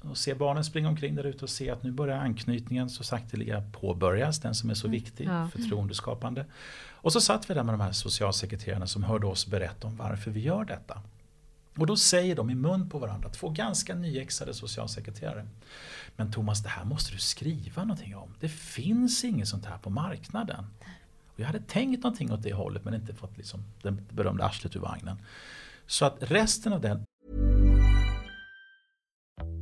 Och 0.00 0.16
se 0.18 0.34
barnen 0.34 0.64
springa 0.64 0.88
omkring 0.88 1.14
där 1.14 1.24
ute 1.24 1.44
och 1.44 1.50
se 1.50 1.70
att 1.70 1.82
nu 1.82 1.90
börjar 1.90 2.18
anknytningen 2.18 2.90
så 2.90 3.04
sakteliga 3.04 3.62
påbörjas. 3.72 4.40
Den 4.40 4.54
som 4.54 4.70
är 4.70 4.74
så 4.74 4.88
viktig, 4.88 5.26
Ja. 5.26 5.48
förtroendeskapande. 5.52 6.44
Och 7.00 7.12
så 7.12 7.20
satt 7.20 7.50
vi 7.50 7.54
där 7.54 7.62
med 7.62 7.74
de 7.74 7.80
här 7.80 7.92
socialsekreterarna 7.92 8.86
som 8.86 9.02
hörde 9.02 9.26
oss 9.26 9.46
berätta 9.46 9.86
om 9.86 9.96
varför 9.96 10.30
vi 10.30 10.40
gör 10.40 10.64
detta. 10.64 11.02
Och 11.78 11.86
då 11.86 11.96
säger 11.96 12.36
de 12.36 12.50
i 12.50 12.54
mun 12.54 12.90
på 12.90 12.98
varandra, 12.98 13.28
två 13.28 13.48
ganska 13.48 13.94
nyexade 13.94 14.54
socialsekreterare. 14.54 15.48
Men 16.16 16.32
Thomas, 16.32 16.62
det 16.62 16.68
här 16.68 16.84
måste 16.84 17.12
du 17.12 17.18
skriva 17.18 17.84
någonting 17.84 18.16
om. 18.16 18.34
Det 18.40 18.48
finns 18.48 19.24
inget 19.24 19.48
sånt 19.48 19.66
här 19.66 19.78
på 19.78 19.90
marknaden. 19.90 20.66
Och 21.34 21.40
jag 21.40 21.46
hade 21.46 21.60
tänkt 21.60 22.02
någonting 22.02 22.32
åt 22.32 22.42
det 22.42 22.52
hållet 22.52 22.84
men 22.84 22.94
inte 22.94 23.14
fått 23.14 23.36
liksom 23.36 23.64
det 23.82 23.90
berömda 23.90 24.44
arslet 24.44 24.76
ur 24.76 24.80
vagnen. 24.80 25.22
Så 25.86 26.04
att 26.04 26.16
resten 26.20 26.72
av 26.72 26.80
den 26.80 27.04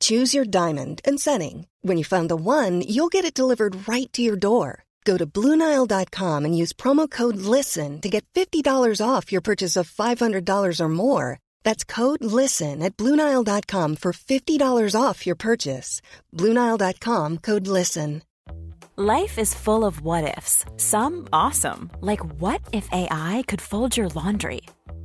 Choose 0.00 0.32
your 0.32 0.46
diamond 0.46 1.02
and 1.04 1.20
setting. 1.20 1.66
When 1.82 1.98
you 1.98 2.04
find 2.04 2.30
the 2.30 2.36
one, 2.36 2.80
you'll 2.80 3.12
get 3.12 3.26
it 3.26 3.34
delivered 3.34 3.86
right 3.86 4.10
to 4.14 4.22
your 4.22 4.36
door. 4.36 4.84
Go 5.04 5.18
to 5.18 5.26
Bluenile.com 5.26 6.44
and 6.46 6.56
use 6.56 6.72
promo 6.72 7.10
code 7.10 7.36
LISTEN 7.36 8.00
to 8.00 8.08
get 8.08 8.24
$50 8.34 8.64
off 9.06 9.30
your 9.32 9.42
purchase 9.42 9.76
of 9.76 9.90
$500 9.90 10.80
or 10.80 10.88
more. 10.88 11.40
That's 11.62 11.84
code 11.84 12.24
LISTEN 12.24 12.82
at 12.82 12.96
Bluenile.com 12.96 13.96
for 13.96 14.12
$50 14.12 14.94
off 14.98 15.26
your 15.26 15.36
purchase. 15.36 16.00
Bluenile.com 16.32 17.38
code 17.38 17.66
LISTEN. 17.66 18.22
Life 18.96 19.40
is 19.40 19.52
full 19.52 19.84
of 19.84 20.02
what 20.02 20.38
ifs. 20.38 20.64
Some 20.76 21.26
awesome, 21.32 21.90
like 22.00 22.24
what 22.40 22.60
if 22.72 22.88
AI 22.92 23.42
could 23.48 23.60
fold 23.60 23.96
your 23.96 24.08
laundry? 24.10 24.60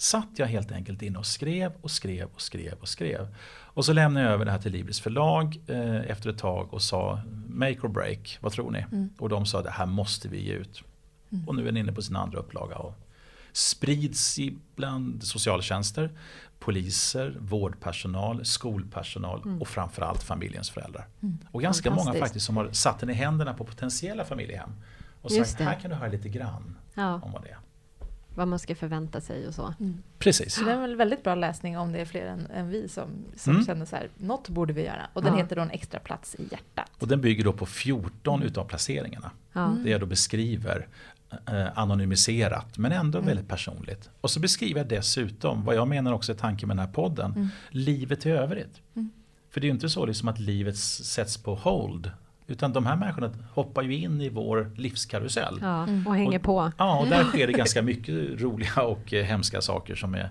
satt 0.00 0.28
jag 0.36 0.46
helt 0.46 0.72
enkelt 0.72 1.02
in 1.02 1.16
och 1.16 1.26
skrev 1.26 1.72
och 1.80 1.90
skrev 1.90 2.28
och 2.34 2.40
skrev 2.40 2.74
och 2.80 2.88
skrev. 2.88 3.36
Och 3.50 3.84
så 3.84 3.92
lämnade 3.92 4.26
jag 4.26 4.34
över 4.34 4.44
det 4.44 4.50
här 4.50 4.58
till 4.58 4.72
Libris 4.72 5.00
förlag 5.00 5.60
eh, 5.66 6.10
efter 6.10 6.30
ett 6.30 6.38
tag 6.38 6.74
och 6.74 6.82
sa 6.82 7.20
make 7.46 7.78
or 7.80 7.88
break, 7.88 8.38
vad 8.40 8.52
tror 8.52 8.70
ni? 8.70 8.78
Mm. 8.78 9.10
Och 9.18 9.28
de 9.28 9.46
sa 9.46 9.62
det 9.62 9.70
här 9.70 9.86
måste 9.86 10.28
vi 10.28 10.46
ge 10.46 10.52
ut. 10.52 10.82
Och 11.46 11.54
nu 11.54 11.62
är 11.62 11.66
den 11.66 11.76
inne 11.76 11.92
på 11.92 12.02
sin 12.02 12.16
andra 12.16 12.38
upplaga 12.38 12.76
och 12.76 12.94
sprids 13.52 14.38
bland 14.76 15.22
socialtjänster, 15.24 16.10
poliser, 16.58 17.36
vårdpersonal, 17.40 18.44
skolpersonal 18.44 19.42
Mm. 19.44 19.60
och 19.60 19.68
framförallt 19.68 20.22
familjens 20.22 20.70
föräldrar. 20.70 21.08
Och 21.50 21.62
ganska 21.62 21.90
många 21.90 22.14
faktiskt 22.14 22.46
som 22.46 22.56
har 22.56 22.72
satt 22.72 22.98
den 23.00 23.10
i 23.10 23.14
händerna 23.14 23.54
på 23.54 23.64
potentiella 23.64 24.24
familjehem. 24.24 24.70
Och 25.22 25.32
sagt, 25.32 25.60
här 25.60 25.80
kan 25.80 25.90
du 25.90 25.96
höra 25.96 26.08
lite 26.08 26.28
grann 26.28 26.78
Ja, 26.94 27.14
om 27.14 27.32
vad 27.32 27.42
det 27.42 27.48
är. 27.48 27.58
Vad 28.34 28.48
man 28.48 28.58
ska 28.58 28.74
förvänta 28.74 29.20
sig 29.20 29.46
och 29.48 29.54
så. 29.54 29.74
Precis. 30.18 30.54
Så 30.54 30.64
det 30.64 30.72
är 30.72 30.80
väl 30.80 30.96
väldigt 30.96 31.22
bra 31.24 31.34
läsning 31.34 31.78
om 31.78 31.92
det 31.92 31.98
är 32.00 32.04
fler 32.04 32.26
än, 32.26 32.46
än 32.54 32.68
vi 32.68 32.88
som, 32.88 33.08
som 33.36 33.52
Mm. 33.52 33.64
känner 33.66 33.84
så 33.86 33.96
här, 33.96 34.08
något 34.18 34.48
borde 34.48 34.72
vi 34.72 34.82
göra. 34.84 35.06
Och 35.12 35.22
den 35.22 35.32
Ja. 35.36 35.38
heter 35.42 35.56
då 35.56 35.62
en 35.62 35.70
extra 35.70 36.00
plats 36.00 36.34
i 36.34 36.42
hjärtat. 36.50 36.90
Och 36.98 37.08
den 37.08 37.20
bygger 37.20 37.44
då 37.44 37.52
på 37.52 37.66
14 37.66 38.42
utav 38.42 38.64
placeringarna. 38.64 39.30
Ja. 39.52 39.76
Det 39.84 39.90
jag 39.90 40.00
då 40.00 40.06
beskriver 40.06 40.88
eh, 41.48 41.78
anonymiserat 41.78 42.78
men 42.78 42.92
ändå 42.92 43.20
väldigt 43.20 43.48
personligt. 43.48 44.10
Och 44.20 44.30
så 44.30 44.40
beskriver 44.40 44.80
jag 44.80 44.88
dessutom 44.88 45.64
vad 45.64 45.74
jag 45.74 45.88
menar 45.88 46.12
också 46.12 46.32
är 46.32 46.36
tanken 46.36 46.66
med 46.68 46.76
den 46.76 46.86
här 46.86 46.92
podden. 46.92 47.48
Livet 47.70 48.26
i 48.26 48.30
övrigt. 48.30 48.80
För 49.50 49.60
det 49.60 49.64
är 49.64 49.68
ju 49.68 49.74
inte 49.74 49.88
så 49.88 50.06
liksom 50.06 50.28
att 50.28 50.38
livet 50.38 50.76
sätts 50.78 51.36
på 51.36 51.54
hold. 51.54 52.10
Utan 52.50 52.72
de 52.72 52.86
här 52.86 52.96
människorna 52.96 53.30
hoppar 53.54 53.82
ju 53.82 53.96
in 53.96 54.20
i 54.20 54.28
vår 54.28 54.70
livskarusell. 54.76 55.58
Ja, 55.62 55.82
och 56.06 56.14
hänger 56.16 56.38
Och- 56.38 56.44
på. 56.44 56.72
Ja, 56.78 56.98
och 57.00 57.06
där 57.06 57.24
sker 57.28 57.46
det 57.46 57.52
ganska 57.52 57.82
mycket 57.82 58.40
roliga 58.40 58.82
och 58.82 59.14
eh, 59.14 59.24
hemska 59.24 59.60
saker 59.60 59.94
som 59.94 60.14
är 60.14 60.30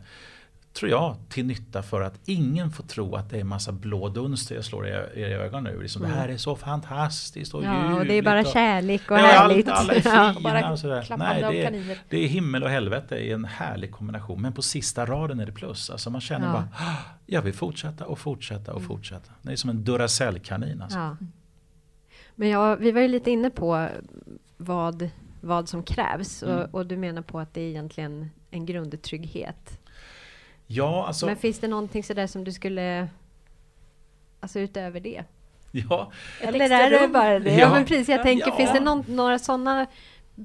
tror 0.74 0.92
jag, 0.92 1.16
till 1.30 1.46
nytta 1.46 1.82
för 1.84 2.02
att 2.02 2.20
ingen 2.26 2.72
får 2.72 2.84
tro 2.84 3.16
att 3.16 3.30
det 3.30 3.38
är 3.38 3.42
en 3.42 3.48
massa 3.48 3.72
blå 3.72 4.10
dunster 4.10 4.56
jag 4.56 4.66
slår 4.66 4.88
er 4.88 5.10
i 5.16 5.24
ögonen 5.24 5.74
nu. 5.74 5.82
Liksom, 5.82 6.02
Det 6.02 6.08
här 6.08 6.30
är 6.30 6.38
så 6.38 6.56
fantastiskt 6.56 7.54
och 7.54 7.64
Ja, 7.64 7.94
och 7.96 8.06
det 8.06 8.14
är 8.14 8.22
bara 8.22 8.40
och- 8.40 8.48
kärlek 8.48 9.12
och 9.12 9.18
Ja, 9.18 9.22
härligt. 9.22 9.68
Alla, 9.70 9.94
är 9.94 10.00
fina 10.02 10.36
bara 10.44 10.72
och 10.72 10.80
sådär. 10.80 11.06
Nej, 11.18 11.42
det, 11.52 11.66
är, 11.66 11.98
det 12.10 12.18
är 12.24 12.28
himmel 12.28 12.64
och 12.64 12.70
helvete 12.70 13.16
i 13.16 13.32
en 13.32 13.46
härlig 13.46 13.92
kombination. 13.92 14.42
Men 14.42 14.54
på 14.54 14.62
sista 14.62 15.06
raden 15.06 15.40
är 15.40 15.46
det 15.46 15.52
plus. 15.52 15.90
Alltså 15.90 16.10
man 16.10 16.22
känner 16.22 16.46
Ja. 16.48 16.54
bara, 16.54 16.68
"Ah, 16.76 16.96
jag 17.26 17.42
vill 17.42 17.54
fortsätta 17.54 18.06
och 18.06 18.20
fortsätta 18.20 18.74
och 18.74 18.82
fortsätta. 18.82 19.32
Det 19.42 19.52
är 19.52 19.56
som 19.56 19.70
en 19.70 19.84
Duracell-kanin. 19.84 20.82
Alltså. 20.82 20.98
Ja. 21.00 21.16
Men 22.40 22.50
ja, 22.50 22.76
vi 22.76 22.92
var 22.92 23.02
ju 23.02 23.08
lite 23.08 23.32
inne 23.32 23.50
på 23.50 23.88
vad, 24.58 25.10
vad 25.42 25.70
som 25.70 25.84
krävs 25.84 26.44
Mm. 26.44 26.58
och, 26.60 26.74
och 26.76 26.86
du 26.86 26.98
menar 26.98 27.22
på 27.22 27.40
att 27.40 27.54
det 27.54 27.62
är 27.62 27.70
egentligen 27.70 28.30
en 28.52 28.66
grundtrygghet. 28.66 29.80
Ja, 30.68 31.08
alltså, 31.08 31.26
Men 31.26 31.36
finns 31.36 31.60
det 31.60 31.68
någonting 31.68 32.04
sådär 32.04 32.28
som 32.28 32.44
du 32.44 32.52
skulle, 32.52 33.08
alltså 34.40 34.60
utöver 34.60 35.00
det? 35.00 35.24
ja, 35.72 36.12
Eller 36.42 36.70
är 36.72 36.90
det 37.02 37.08
bara 37.08 37.40
det? 37.40 37.50
Ja, 37.54 37.60
Ja. 37.60 37.70
men 37.74 37.86
precis, 37.86 38.10
jag 38.10 38.24
tänker, 38.24 38.48
Ja. 38.48 38.56
finns 38.56 38.72
det 38.74 38.80
någon, 38.80 39.04
några 39.08 39.40
sådana 39.40 39.88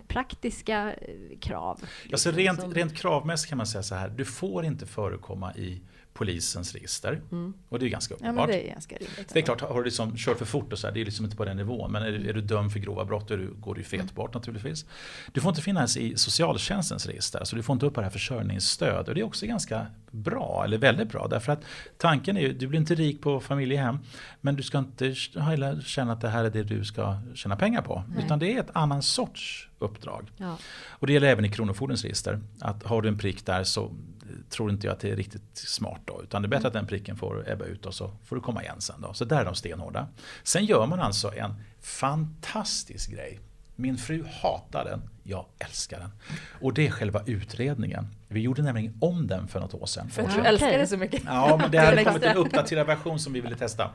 praktiska 0.09 0.93
eh, 0.95 1.39
krav? 1.41 1.81
Alltså 2.13 2.31
rent, 2.31 2.61
som- 2.61 2.75
rent 2.75 2.97
kravmässigt 2.97 3.49
kan 3.49 3.57
man 3.59 3.67
säga 3.67 3.83
så 3.83 3.95
här. 3.95 4.09
Du 4.09 4.25
får 4.25 4.65
inte 4.65 4.87
förekomma 4.87 5.55
i 5.55 5.83
polisens 6.15 6.73
register. 6.75 7.21
Och 7.69 7.79
det 7.79 7.87
är 7.87 7.89
ganska 7.89 8.15
Ja, 8.15 8.17
uppenbart. 8.17 8.49
det 8.49 8.67
är 8.67 8.71
ganska 8.73 8.97
rimligt. 8.97 9.31
Det 9.33 9.39
är 9.39 9.43
klart, 9.43 9.61
har 9.61 9.79
du 9.79 9.85
liksom 9.85 10.17
kört 10.17 10.39
för 10.39 10.45
fort 10.45 10.73
och 10.73 10.79
så 10.79 10.87
här, 10.87 10.95
det 10.95 11.01
är 11.01 11.05
liksom 11.05 11.25
inte 11.25 11.37
på 11.37 11.45
den 11.45 11.57
nivån. 11.57 11.93
Men 11.93 12.03
är, 12.03 12.11
du- 12.13 12.29
är 12.29 12.33
du 12.33 12.41
dömd 12.41 12.73
för 12.73 12.79
grova 12.79 13.05
brott 13.05 13.29
då 13.29 13.37
går 13.37 13.75
du 13.75 13.81
ju 13.81 13.85
fet 13.85 14.15
bort 14.15 14.35
naturligtvis. 14.35 14.85
Du 15.33 15.41
får 15.41 15.49
inte 15.49 15.63
finnas 15.63 15.97
i 15.97 16.17
socialtjänstens 16.17 17.07
register, 17.07 17.39
alltså 17.39 17.57
du 17.57 17.63
får 17.63 17.73
inte 17.73 17.87
upp 17.87 17.95
det 17.95 18.03
här 18.03 18.11
försörjningsstöd. 18.11 19.09
Och 19.09 19.15
det 19.15 19.21
är 19.21 19.25
också 19.25 19.47
ganska 19.47 19.87
bra, 20.11 20.63
eller 20.65 20.79
väldigt 20.79 21.09
bra. 21.13 21.29
Därför 21.29 21.53
att 21.53 21.65
tanken 21.99 22.37
är 22.37 22.41
ju, 22.41 22.53
du 22.53 22.67
blir 22.67 22.81
inte 22.81 22.95
rik 22.95 23.23
på 23.23 23.41
familjehem. 23.41 23.99
Men 24.41 24.57
du 24.57 24.63
ska 24.63 24.79
inte 24.79 25.15
heller 25.41 25.81
känna 25.81 26.13
att 26.13 26.21
det 26.21 26.29
här 26.29 26.45
är 26.45 26.51
det 26.51 26.63
du 26.63 26.85
ska 26.85 27.19
tjäna 27.35 27.57
pengar 27.57 27.83
på. 27.83 28.03
Utan 28.25 28.39
det 28.39 28.53
är 28.57 28.61
ett 28.61 28.71
annan 28.73 29.03
sorts 29.03 29.69
uppdrag. 29.79 30.31
Ja. 30.37 30.59
Och 30.87 31.07
det 31.07 31.13
gäller 31.13 31.29
även 31.29 31.45
i 31.45 31.49
Kronofogdens 31.49 32.03
register. 32.03 32.41
Att 32.61 32.83
har 32.83 33.03
du 33.03 33.09
en 33.09 33.19
prick 33.19 33.47
där 33.47 33.65
så 33.65 33.91
tror 34.51 34.71
inte 34.71 34.87
jag 34.87 34.95
att 34.95 35.01
det 35.01 35.11
är 35.11 35.17
riktigt 35.17 35.57
smart 35.57 36.01
då. 36.05 36.23
Utan 36.23 36.43
det 36.43 36.47
är 36.47 36.51
bättre 36.51 36.69
att 36.69 36.75
den 36.75 36.87
pricken 36.87 37.17
får 37.17 37.51
ebba 37.51 37.65
ut 37.65 37.87
och 37.87 37.95
så 37.95 38.11
får 38.25 38.37
du 38.37 38.43
komma 38.43 38.63
igen 38.63 38.81
sen 38.81 39.01
då. 39.01 39.15
Så 39.15 39.25
där 39.25 39.41
är 39.41 39.45
de 39.45 39.55
stenhårda. 39.55 40.09
Sen 40.43 40.65
gör 40.65 40.87
man 40.87 41.01
alltså 41.01 41.35
en 41.35 41.55
fantastisk 41.81 43.11
grej. 43.11 43.41
Min 43.77 43.97
fru 43.97 44.25
hatar 44.43 44.85
den, 44.85 45.03
jag 45.23 45.47
älskar 45.59 45.99
den. 45.99 46.11
Och 46.61 46.75
det 46.75 46.87
är 46.87 46.91
själva 46.91 47.23
utredningen. 47.27 48.07
Vi 48.29 48.41
gjorde 48.41 48.63
nämligen 48.63 48.99
om 49.01 49.27
den 49.27 49.49
för 49.49 49.61
något 49.61 49.75
år 49.75 49.87
sedan. 49.87 50.11
För 50.11 50.23
du 50.23 50.41
älskar 50.41 50.79
det 50.79 50.87
så 50.87 50.97
mycket. 50.97 51.23
Ja, 51.27 51.57
men 51.57 51.71
det 51.71 51.79
hade 51.79 52.05
kommit 52.05 52.23
en 52.23 52.37
uppdaterad 52.37 52.87
version 52.87 53.19
som 53.19 53.33
vi 53.33 53.41
ville 53.41 53.57
testa. 53.57 53.91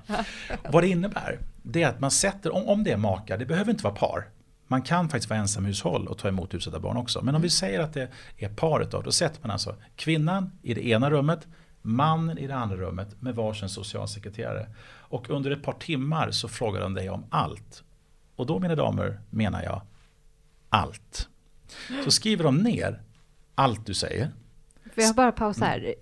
Vad 0.69 0.83
det 0.83 0.87
innebär, 0.87 1.39
det 1.63 1.83
är 1.83 1.87
att 1.87 1.99
man 1.99 2.11
sätter, 2.11 2.55
om, 2.55 2.67
om 2.67 2.83
det 2.83 2.91
är 2.91 2.97
makar, 2.97 3.37
det 3.37 3.45
behöver 3.45 3.71
inte 3.71 3.83
vara 3.83 3.95
par. 3.95 4.27
Man 4.71 4.81
kan 4.81 5.09
faktiskt 5.09 5.29
vara 5.29 5.39
ensamhushåll 5.39 6.07
och 6.07 6.17
ta 6.17 6.27
emot 6.27 6.53
utsatta 6.53 6.79
barn 6.79 6.97
också. 6.97 7.21
Men 7.21 7.35
om 7.35 7.41
vi 7.41 7.49
säger 7.49 7.79
att 7.79 7.93
det 7.93 8.09
är 8.37 8.49
paret 8.49 8.91
då, 8.91 9.01
då 9.01 9.11
sätter 9.11 9.41
man 9.41 9.51
alltså 9.51 9.75
kvinnan 9.95 10.51
i 10.61 10.73
det 10.73 10.87
ena 10.87 11.09
rummet, 11.09 11.47
mannen 11.81 12.37
i 12.37 12.47
det 12.47 12.55
andra 12.55 12.77
rummet 12.77 13.21
med 13.21 13.35
varsin 13.35 13.69
socialsekreterare. 13.69 14.69
Och 14.85 15.29
under 15.29 15.51
ett 15.51 15.63
par 15.63 15.73
timmar 15.73 16.31
så 16.31 16.47
frågar 16.47 16.81
de 16.81 16.93
dig 16.93 17.09
om 17.09 17.25
allt. 17.29 17.83
Och 18.35 18.45
då 18.45 18.59
mina 18.59 18.75
damer 18.75 19.19
menar 19.29 19.63
jag 19.63 19.81
allt. 20.69 21.29
Så 22.03 22.11
skriver 22.11 22.43
de 22.43 22.57
ner 22.57 23.01
allt 23.55 23.85
du 23.85 23.93
säger. 23.93 24.31
Får 24.95 25.03
jag 25.03 25.15
bara 25.15 25.31
pausa 25.31 25.65
här? 25.65 25.95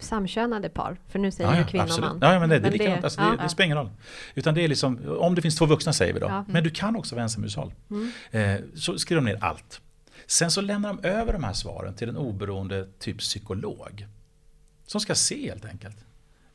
Samkönade 0.00 0.68
par, 0.68 0.96
för 1.08 1.18
nu 1.18 1.30
säger 1.30 1.50
Ja, 1.50 1.56
du 1.56 1.62
ja, 1.62 1.66
kvinna 1.66 1.84
och 1.84 1.90
absolut. 1.90 2.20
man. 2.20 2.32
Ja, 2.32 2.40
men 2.40 2.48
det, 2.48 2.58
det, 2.58 2.68
är 2.68 2.72
likadant. 2.72 3.04
Alltså, 3.04 3.20
ja. 3.20 3.30
det, 3.30 3.42
det 3.42 3.48
spelar 3.48 3.64
ingen 3.64 3.78
roll. 3.78 3.90
Utan 4.34 4.54
det 4.54 4.64
är 4.64 4.68
liksom, 4.68 5.18
om 5.20 5.34
det 5.34 5.42
finns 5.42 5.56
två 5.56 5.66
vuxna 5.66 5.92
säger 5.92 6.14
vi 6.14 6.20
då. 6.20 6.26
Ja. 6.26 6.44
Men 6.48 6.64
du 6.64 6.70
kan 6.70 6.96
också 6.96 7.14
vara 7.14 7.22
ensamhushåll. 7.22 7.72
Mm. 7.90 8.10
Eh, 8.30 8.60
så 8.74 8.98
skriver 8.98 9.22
de 9.22 9.32
ner 9.32 9.44
allt. 9.44 9.80
Sen 10.26 10.50
så 10.50 10.60
lämnar 10.60 10.94
de 10.94 11.08
över 11.08 11.32
de 11.32 11.44
här 11.44 11.52
svaren 11.52 11.94
till 11.94 12.08
en 12.08 12.16
oberoende 12.16 12.88
typ 12.98 13.18
psykolog. 13.18 14.06
Som 14.86 15.00
ska 15.00 15.14
se 15.14 15.48
helt 15.48 15.64
enkelt. 15.64 15.96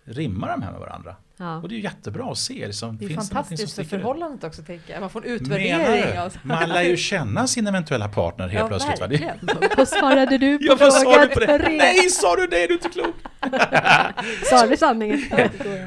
Rimmar 0.04 0.48
de 0.48 0.62
här 0.62 0.72
med 0.72 0.80
varandra? 0.80 1.16
Ja. 1.38 1.58
Och 1.62 1.69
det 1.69 1.76
är 1.76 1.78
ju 1.78 1.84
jättebra 1.84 2.32
att 2.32 2.38
se. 2.38 2.67
Liksom, 2.67 2.98
Det 2.98 3.06
är 3.06 3.10
finns 3.10 3.30
det 3.30 3.36
fantastiskt 3.36 3.62
för 3.63 3.67
sticker 3.84 3.98
ut? 3.98 4.02
förhållandet 4.02 4.43
också 4.43 4.62
tänker 4.63 4.93
jag. 4.93 5.02
Man 5.02 5.10
får 5.10 5.26
en 5.26 5.32
utvärdering. 5.32 6.30
du? 6.34 6.48
Man 6.48 6.69
lär 6.69 6.82
ju 6.84 6.98
känna 6.98 7.48
sin 7.48 7.67
eventuella 7.67 8.08
partner 8.10 8.48
helt 8.48 8.60
Ja, 8.62 8.67
plötsligt. 8.67 9.00
Va? 9.00 9.08
Det- 9.08 9.17
verkligen. 9.17 9.69
Vad 9.78 9.88
svarade 9.88 10.38
du 10.38 10.58
på 10.58 10.63
Ja, 10.65 10.76
vad 10.80 10.93
sa 10.93 11.00
frågan? 11.00 11.28
du 11.28 11.34
på 11.34 11.39
det? 11.39 11.58
Nej, 11.69 12.10
sa 12.10 12.36
du 12.36 12.48
det? 12.48 12.63
Är 12.63 12.67
du 12.67 12.74
inte 12.74 12.89
klok? 12.89 13.15
Sa 14.50 14.67
du 14.67 14.78
sanningen? 14.78 15.21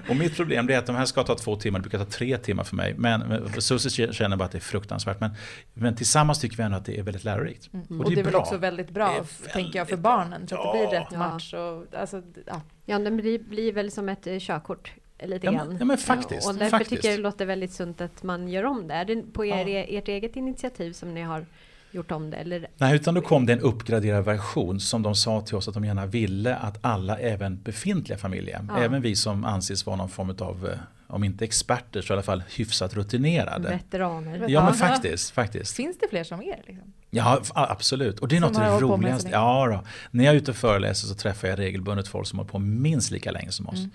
Och 0.08 0.16
mitt 0.16 0.36
problem 0.36 0.70
är 0.70 0.78
att 0.78 0.86
de 0.86 0.96
här 0.96 1.04
ska 1.04 1.22
ta 1.24 1.34
två 1.34 1.56
timmar, 1.56 1.78
det 1.78 1.82
brukar 1.82 1.98
ta 1.98 2.04
tre 2.10 2.38
timmar 2.38 2.64
för 2.64 2.76
mig. 2.76 2.94
Men 2.98 3.48
Susie 3.60 4.12
känner 4.12 4.36
bara 4.36 4.44
att 4.44 4.52
det 4.52 4.58
är 4.58 4.60
fruktansvärt. 4.60 5.20
Men, 5.20 5.30
men 5.74 5.96
tillsammans 5.96 6.38
tycker 6.40 6.56
vi 6.56 6.62
ändå 6.62 6.76
att 6.76 6.84
det 6.84 6.98
är 6.98 7.02
väldigt 7.02 7.24
lärorikt. 7.24 7.68
Och 7.72 8.10
det 8.10 8.20
är 8.20 8.24
väl 8.24 8.32
bra. 8.32 8.40
också 8.40 8.56
väldigt 8.56 8.90
bra, 8.90 9.08
Det 9.08 9.16
är 9.18 9.22
f- 9.22 9.52
tänker 9.52 9.78
jag, 9.78 9.88
för 9.88 9.96
väldigt 9.96 10.02
barnen. 10.02 10.48
Så 10.48 10.56
att 10.56 10.72
det 10.74 10.78
blir 10.88 10.98
rätt 11.00 11.08
Ja. 11.12 11.18
match. 11.18 11.54
Och, 11.54 12.00
alltså, 12.00 12.22
ja. 12.46 12.60
Ja, 12.86 12.98
den 12.98 13.16
blir, 13.16 13.38
blir 13.38 13.72
väl 13.72 13.90
som 13.90 14.08
ett 14.08 14.26
eh, 14.26 14.38
körkort. 14.38 14.92
Lite 15.22 15.46
Ja, 15.46 15.52
grann. 15.52 15.68
men- 15.68 15.78
ja, 15.78 15.84
men 15.84 15.98
faktiskt, 15.98 16.48
Och 16.48 16.54
därför 16.54 16.70
faktiskt. 16.70 16.90
tycker 16.90 17.08
jag 17.08 17.18
det 17.18 17.22
låter 17.22 17.46
väldigt 17.46 17.72
sunt 17.72 18.00
att 18.00 18.22
man 18.22 18.48
gör 18.48 18.64
om 18.64 18.88
det. 18.88 18.94
Är 18.94 19.04
det 19.04 19.22
på 19.32 19.44
er, 19.44 19.66
Ja. 19.66 19.84
ert 19.98 20.08
eget 20.08 20.36
initiativ 20.36 20.92
som 20.92 21.14
ni 21.14 21.22
har 21.22 21.46
gjort 21.90 22.10
om 22.10 22.30
det? 22.30 22.36
Eller? 22.36 22.68
Nej, 22.76 22.94
utan 22.96 23.14
då 23.14 23.20
kom 23.20 23.46
det 23.46 23.52
en 23.52 23.60
uppgraderad 23.60 24.24
version 24.24 24.80
som 24.80 25.02
de 25.02 25.14
sa 25.14 25.40
till 25.40 25.56
oss 25.56 25.68
att 25.68 25.74
de 25.74 25.84
gärna 25.84 26.06
ville 26.06 26.56
att 26.56 26.78
alla, 26.80 27.18
även 27.18 27.62
befintliga 27.62 28.18
familjer, 28.18 28.66
Ja. 28.68 28.78
även 28.78 29.02
vi 29.02 29.16
som 29.16 29.44
anses 29.44 29.86
vara 29.86 29.96
någon 29.96 30.08
form 30.08 30.30
av, 30.40 30.68
eh, 30.72 30.78
om 31.06 31.24
inte 31.24 31.44
experter 31.44 32.02
så 32.02 32.12
i 32.12 32.14
alla 32.14 32.22
fall 32.22 32.42
hyfsat 32.56 32.94
rutinerade. 32.94 33.68
Veteraner? 33.68 34.44
Ja 34.48 34.64
men 34.64 34.74
faktiskt, 34.74 35.30
faktiskt. 35.30 35.76
Finns 35.76 35.98
det 35.98 36.06
fler 36.10 36.24
som 36.24 36.42
er? 36.42 36.62
Liksom? 36.66 36.92
Ja 37.10 37.40
absolut, 37.54 38.18
och 38.18 38.28
det 38.28 38.36
är 38.36 38.40
Som 38.40 38.48
något 38.52 38.58
av 38.62 38.80
det 38.80 38.86
roligaste. 38.86 39.28
Ja, 39.32 39.66
då. 39.66 39.84
När 40.10 40.24
jag 40.24 40.32
är 40.34 40.38
ute 40.38 40.50
och 40.50 40.56
föreläser 40.56 41.06
så 41.06 41.14
träffar 41.14 41.48
jag 41.48 41.58
regelbundet 41.58 42.08
folk 42.08 42.26
som 42.26 42.38
har 42.38 42.46
på 42.46 42.58
minst 42.58 43.10
lika 43.10 43.30
länge 43.30 43.50
som 43.52 43.68
oss. 43.68 43.78
Mm. 43.78 43.90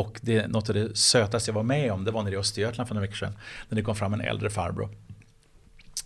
Och 0.00 0.18
det, 0.22 0.46
något 0.48 0.68
av 0.68 0.74
det 0.74 0.96
sötaste 0.96 1.50
jag 1.50 1.54
var 1.54 1.62
med 1.62 1.92
om 1.92 2.04
det 2.04 2.10
var 2.10 2.22
nere 2.22 2.34
i 2.34 2.38
Östergötland 2.38 2.88
för 2.88 2.94
några 2.94 3.06
veckor 3.06 3.16
sedan. 3.16 3.32
När 3.68 3.76
det 3.76 3.82
kom 3.82 3.96
fram 3.96 4.14
en 4.14 4.20
äldre 4.20 4.50
farbror. 4.50 4.88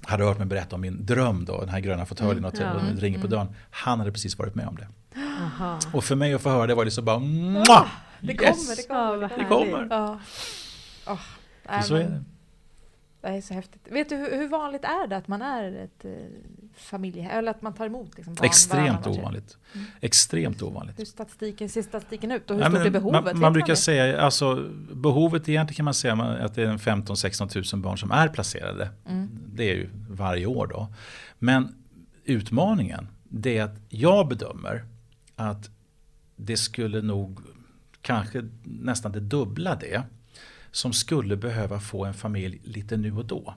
Hade 0.04 0.24
hört 0.24 0.38
mig 0.38 0.46
berätta 0.46 0.74
om 0.74 0.80
min 0.80 1.06
dröm 1.06 1.44
då, 1.44 1.60
den 1.60 1.68
här 1.68 1.80
gröna 1.80 2.06
fåtöljen 2.06 2.44
och, 2.44 2.54
Ja. 2.60 2.72
och 2.72 2.80
det 2.94 3.00
ringer 3.00 3.18
på 3.20 3.26
dörren. 3.26 3.48
Han 3.70 3.98
hade 3.98 4.12
precis 4.12 4.38
varit 4.38 4.54
med 4.54 4.66
om 4.68 4.76
det. 4.76 4.88
Aha. 5.20 5.78
Och 5.92 6.04
för 6.04 6.14
mig 6.14 6.34
att 6.34 6.42
få 6.42 6.50
höra 6.50 6.66
det 6.66 6.74
var 6.74 6.84
liksom 6.84 7.04
bara 7.04 7.18
Mwah! 7.18 7.86
Det 8.20 8.32
Yes! 8.32 8.66
kommer, 8.66 8.76
det 8.76 8.82
Ja, 8.88 8.94
kommer. 9.10 9.20
det 9.20 9.28
Det 9.28 9.34
härligt. 9.34 9.48
kommer. 9.48 9.86
Ja. 11.06 11.18
Nej, 11.68 11.82
Så 11.82 11.94
är 11.94 11.98
det. 11.98 12.24
Det 13.22 13.28
är 13.28 13.40
så 13.40 13.54
häftigt. 13.54 13.88
Vet 13.90 14.08
du 14.08 14.16
hur, 14.16 14.36
hur 14.36 14.48
vanligt 14.48 14.84
är 14.84 15.06
det 15.06 15.16
att 15.16 15.28
man 15.28 15.42
är 15.42 15.72
ett 15.72 16.04
eh, 16.04 17.36
eller 17.36 17.50
att 17.50 17.62
man 17.62 17.74
tar 17.74 17.86
emot 17.86 18.16
liksom, 18.16 18.34
barn 18.34 18.46
Extremt 18.46 19.06
ovanligt. 19.06 19.58
Mm. 19.74 19.86
Extremt 20.00 20.62
ovanligt. 20.62 20.98
Hur 20.98 21.04
statistiken, 21.04 21.68
ser 21.68 21.82
statistiken 21.82 22.32
ut 22.32 22.50
och 22.50 22.56
hur 22.56 22.62
Ja, 22.62 22.70
stort 22.70 22.86
är 22.86 22.90
behovet? 22.90 23.24
Man, 23.24 23.38
man 23.38 23.52
brukar 23.52 23.68
det? 23.72 23.76
säga, 23.76 24.20
alltså 24.20 24.68
behovet 24.92 25.48
egentligen 25.48 25.76
kan 25.76 25.84
man 25.84 25.94
säga 25.94 26.14
att 26.14 26.54
det 26.54 26.62
är 26.62 26.66
en 26.66 26.78
15-16 26.78 27.74
000 27.74 27.82
barn 27.82 27.98
som 27.98 28.10
är 28.10 28.28
placerade. 28.28 28.90
Mm. 29.08 29.30
Det 29.54 29.70
är 29.70 29.74
ju 29.74 29.88
varje 30.10 30.46
år 30.46 30.66
då. 30.66 30.94
Men 31.38 31.74
utmaningen, 32.24 33.08
det 33.24 33.58
är 33.58 33.64
att 33.64 33.80
jag 33.88 34.28
bedömer 34.28 34.84
att 35.36 35.70
det 36.36 36.56
skulle 36.56 37.02
nog 37.02 37.40
kanske 38.00 38.48
nästan 38.64 39.12
det 39.12 39.20
dubbla 39.20 39.74
det 39.74 40.02
som 40.72 40.92
skulle 40.92 41.36
behöva 41.36 41.80
få 41.80 42.04
en 42.04 42.14
familj 42.14 42.60
lite 42.64 42.96
nu 42.96 43.16
och 43.16 43.24
då. 43.24 43.54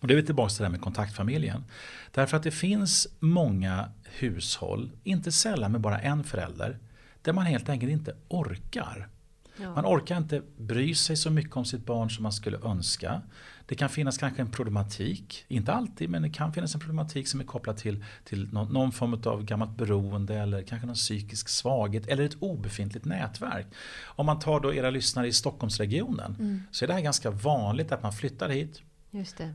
Och 0.00 0.08
det 0.08 0.14
är 0.14 0.16
vi 0.16 0.26
tillbaka 0.26 0.48
till 0.48 0.58
det 0.58 0.64
här 0.64 0.70
med 0.70 0.80
kontaktfamiljen. 0.80 1.64
Därför 2.10 2.36
att 2.36 2.42
det 2.42 2.50
finns 2.50 3.08
många 3.20 3.88
hushåll, 4.04 4.92
inte 5.04 5.32
sällan 5.32 5.72
med 5.72 5.80
bara 5.80 6.00
en 6.00 6.24
förälder, 6.24 6.78
där 7.22 7.32
man 7.32 7.46
helt 7.46 7.68
enkelt 7.68 7.92
inte 7.92 8.16
orkar. 8.28 9.08
Ja. 9.56 9.74
Man 9.74 9.86
orkar 9.86 10.16
inte 10.16 10.42
bry 10.56 10.94
sig 10.94 11.16
så 11.16 11.30
mycket 11.30 11.56
om 11.56 11.64
sitt 11.64 11.86
barn 11.86 12.10
som 12.10 12.22
man 12.22 12.32
skulle 12.32 12.58
önska. 12.58 13.22
Det 13.66 13.74
kan 13.74 13.88
finnas 13.88 14.18
kanske 14.18 14.42
en 14.42 14.50
problematik, 14.50 15.44
inte 15.48 15.72
alltid, 15.72 16.10
men 16.10 16.22
det 16.22 16.30
kan 16.30 16.52
finnas 16.52 16.74
en 16.74 16.80
problematik 16.80 17.28
som 17.28 17.40
är 17.40 17.44
kopplad 17.44 17.76
till, 17.76 18.04
till 18.24 18.52
någon, 18.52 18.72
någon 18.72 18.92
form 18.92 19.20
av 19.24 19.44
gammalt 19.44 19.76
beroende 19.76 20.34
eller 20.34 20.62
kanske 20.62 20.86
någon 20.86 20.94
psykisk 20.94 21.48
svaghet 21.48 22.06
eller 22.06 22.24
ett 22.24 22.36
obefintligt 22.40 23.04
nätverk. 23.04 23.66
Om 24.04 24.26
man 24.26 24.38
tar 24.38 24.60
då 24.60 24.74
era 24.74 24.90
lyssnare 24.90 25.26
i 25.26 25.32
Stockholmsregionen 25.32 26.36
så 26.70 26.84
är 26.84 26.86
det 26.86 26.92
här 26.94 27.00
ganska 27.00 27.30
vanligt 27.30 27.92
att 27.92 28.02
man 28.02 28.12
flyttar 28.12 28.48
hit, 28.48 28.82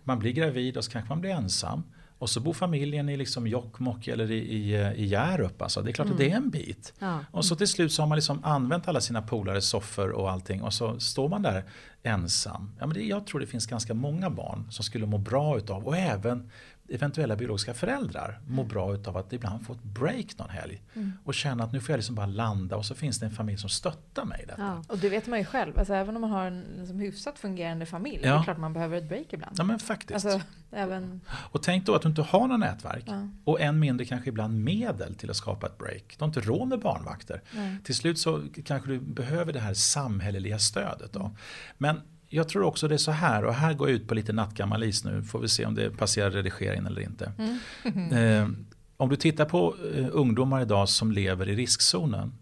man 0.04 0.20
blir 0.20 0.32
gravid 0.32 0.78
och 0.78 0.84
så 0.84 0.92
kanske 0.92 1.10
man 1.10 1.22
blir 1.22 1.32
ensam. 1.32 1.84
Och 2.20 2.30
så 2.30 2.40
bor 2.40 2.54
familjen 2.54 3.10
i 3.10 3.18
liksom 3.18 3.48
Jokkmokk 3.48 4.08
eller 4.08 4.32
i, 4.32 4.38
i, 4.38 4.76
i 4.76 5.06
Hjärup. 5.06 5.62
Alltså. 5.62 5.82
Det 5.82 5.92
är 5.92 5.94
klart 5.94 6.10
att 6.10 6.18
det 6.18 6.32
är 6.32 6.36
en 6.36 6.50
bit. 6.50 6.94
Ja. 7.00 7.20
Och 7.32 7.46
så 7.46 7.56
till 7.56 7.68
slut 7.68 7.94
så 7.94 8.02
har 8.02 8.08
man 8.08 8.16
liksom 8.16 8.44
använt 8.44 8.88
alla 8.88 9.02
sina 9.02 9.22
polares 9.22 9.70
soffor 9.70 10.10
och 10.10 10.32
allting 10.32 10.62
och 10.62 10.74
så 10.74 11.00
står 11.00 11.30
man 11.30 11.42
där 11.42 11.64
ensam. 12.04 12.72
Ja, 12.80 12.86
men 12.86 12.94
det, 12.94 13.04
jag 13.04 13.28
tror 13.28 13.40
det 13.40 13.48
finns 13.48 13.66
ganska 13.66 13.94
många 13.94 14.30
barn 14.30 14.68
som 14.72 14.84
skulle 14.84 15.06
må 15.06 15.18
bra 15.18 15.58
utav 15.58 15.88
och 15.88 15.98
även 15.98 16.50
eventuella 16.92 17.36
biologiska 17.36 17.74
föräldrar 17.74 18.40
må 18.48 18.64
bra 18.64 18.94
utav 18.94 19.18
att 19.18 19.34
ibland 19.34 19.66
få 19.66 19.74
ett 19.74 19.84
break 19.84 20.38
någon 20.38 20.50
helg. 20.50 20.82
Och 21.24 21.34
känna 21.34 21.64
att 21.64 21.72
nu 21.74 21.80
får 21.80 21.94
jag 21.94 21.98
liksom 21.98 22.16
bara 22.16 22.26
landa 22.26 22.76
och 22.76 22.86
så 22.86 22.96
finns 22.96 23.20
det 23.20 23.26
en 23.26 23.32
familj 23.32 23.58
som 23.58 23.70
stöttar 23.70 24.26
mig 24.26 24.42
i 24.44 24.46
detta. 24.46 24.62
Ja. 24.62 24.84
Och 24.88 24.98
det 24.98 25.10
vet 25.10 25.28
man 25.28 25.40
ju 25.40 25.46
själv, 25.46 25.80
alltså, 25.80 25.94
även 25.94 26.16
om 26.16 26.22
man 26.22 26.30
har 26.32 26.46
en 26.46 26.64
liksom, 26.78 27.00
hyfsat 27.00 27.40
fungerande 27.40 27.86
familj, 27.86 28.20
Ja. 28.24 28.34
det 28.34 28.40
är 28.40 28.44
klart 28.44 28.58
man 28.58 28.74
behöver 28.74 28.98
ett 28.98 29.10
break 29.10 29.34
ibland. 29.34 29.56
Ja 29.58 29.64
men 29.64 29.80
faktiskt. 29.80 30.26
Alltså, 30.26 30.42
även, 30.72 31.22
Och 31.30 31.64
tänk 31.64 31.86
då 31.86 31.96
att 31.96 32.02
du 32.02 32.10
inte 32.10 32.22
har 32.22 32.48
något 32.48 32.60
nätverk. 32.60 33.04
ja, 33.08 33.28
Och 33.44 33.62
än 33.62 33.80
mindre 33.80 34.06
kanske 34.06 34.30
ibland 34.30 34.64
medel 34.64 35.16
till 35.16 35.30
att 35.30 35.36
skapa 35.38 35.68
ett 35.68 35.78
break. 35.78 36.04
Du 36.18 36.24
har 36.24 36.28
inte 36.28 36.42
råd 36.42 36.68
med 36.68 36.80
barnvakter. 36.80 37.42
nej. 37.56 37.78
Till 37.84 37.96
slut 37.96 38.20
så 38.20 38.44
kanske 38.66 38.90
du 38.90 39.00
behöver 39.00 39.54
det 39.54 39.60
här 39.60 39.74
samhälleliga 39.74 40.60
stödet. 40.60 41.14
Då. 41.14 41.32
Men 41.78 42.02
jag 42.30 42.50
tror 42.50 42.64
också 42.64 42.88
det 42.88 42.96
är 42.96 42.98
så 42.98 43.12
här, 43.12 43.46
och 43.46 43.54
här 43.54 43.74
går 43.74 43.90
jag 43.90 43.96
ut 43.96 44.08
på 44.08 44.16
lite 44.16 44.34
nattgammal 44.34 44.84
is 44.84 45.04
nu, 45.04 45.24
får 45.24 45.40
vi 45.40 45.48
se 45.48 45.66
om 45.66 45.76
det 45.76 45.98
passerar 45.98 46.32
redigeringen 46.32 46.86
eller 46.86 47.02
inte. 47.02 47.32
Eh, 48.12 48.48
om 48.98 49.10
du 49.10 49.16
tittar 49.16 49.46
på 49.46 49.76
eh, 49.96 50.08
ungdomar 50.12 50.62
idag 50.62 50.90
som 50.90 51.12
lever 51.12 51.50
i 51.50 51.56
riskzonen 51.56 52.34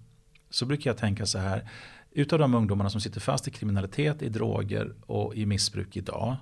så 0.49 0.65
brukar 0.65 0.89
jag 0.89 0.97
tänka 0.97 1.25
så 1.25 1.37
här. 1.37 1.69
Utav 2.11 2.39
de 2.39 2.55
ungdomarna 2.55 2.89
som 2.89 3.01
sitter 3.01 3.19
fast 3.19 3.47
i 3.47 3.51
kriminalitet, 3.51 4.21
i 4.21 4.29
droger 4.29 4.93
och 5.05 5.35
i 5.35 5.45
missbruk 5.45 5.97
idag. 5.97 6.35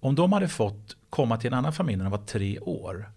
Om 0.00 0.14
de 0.14 0.32
hade 0.32 0.48
fått 0.48 0.96
komma 1.10 1.36
till 1.36 1.52
en 1.52 1.58
annan 1.58 1.72
familj 1.72 1.96
när 1.96 2.04
de 2.04 2.10
var 2.10 2.26
tre 2.26 2.58
år. 2.58 3.10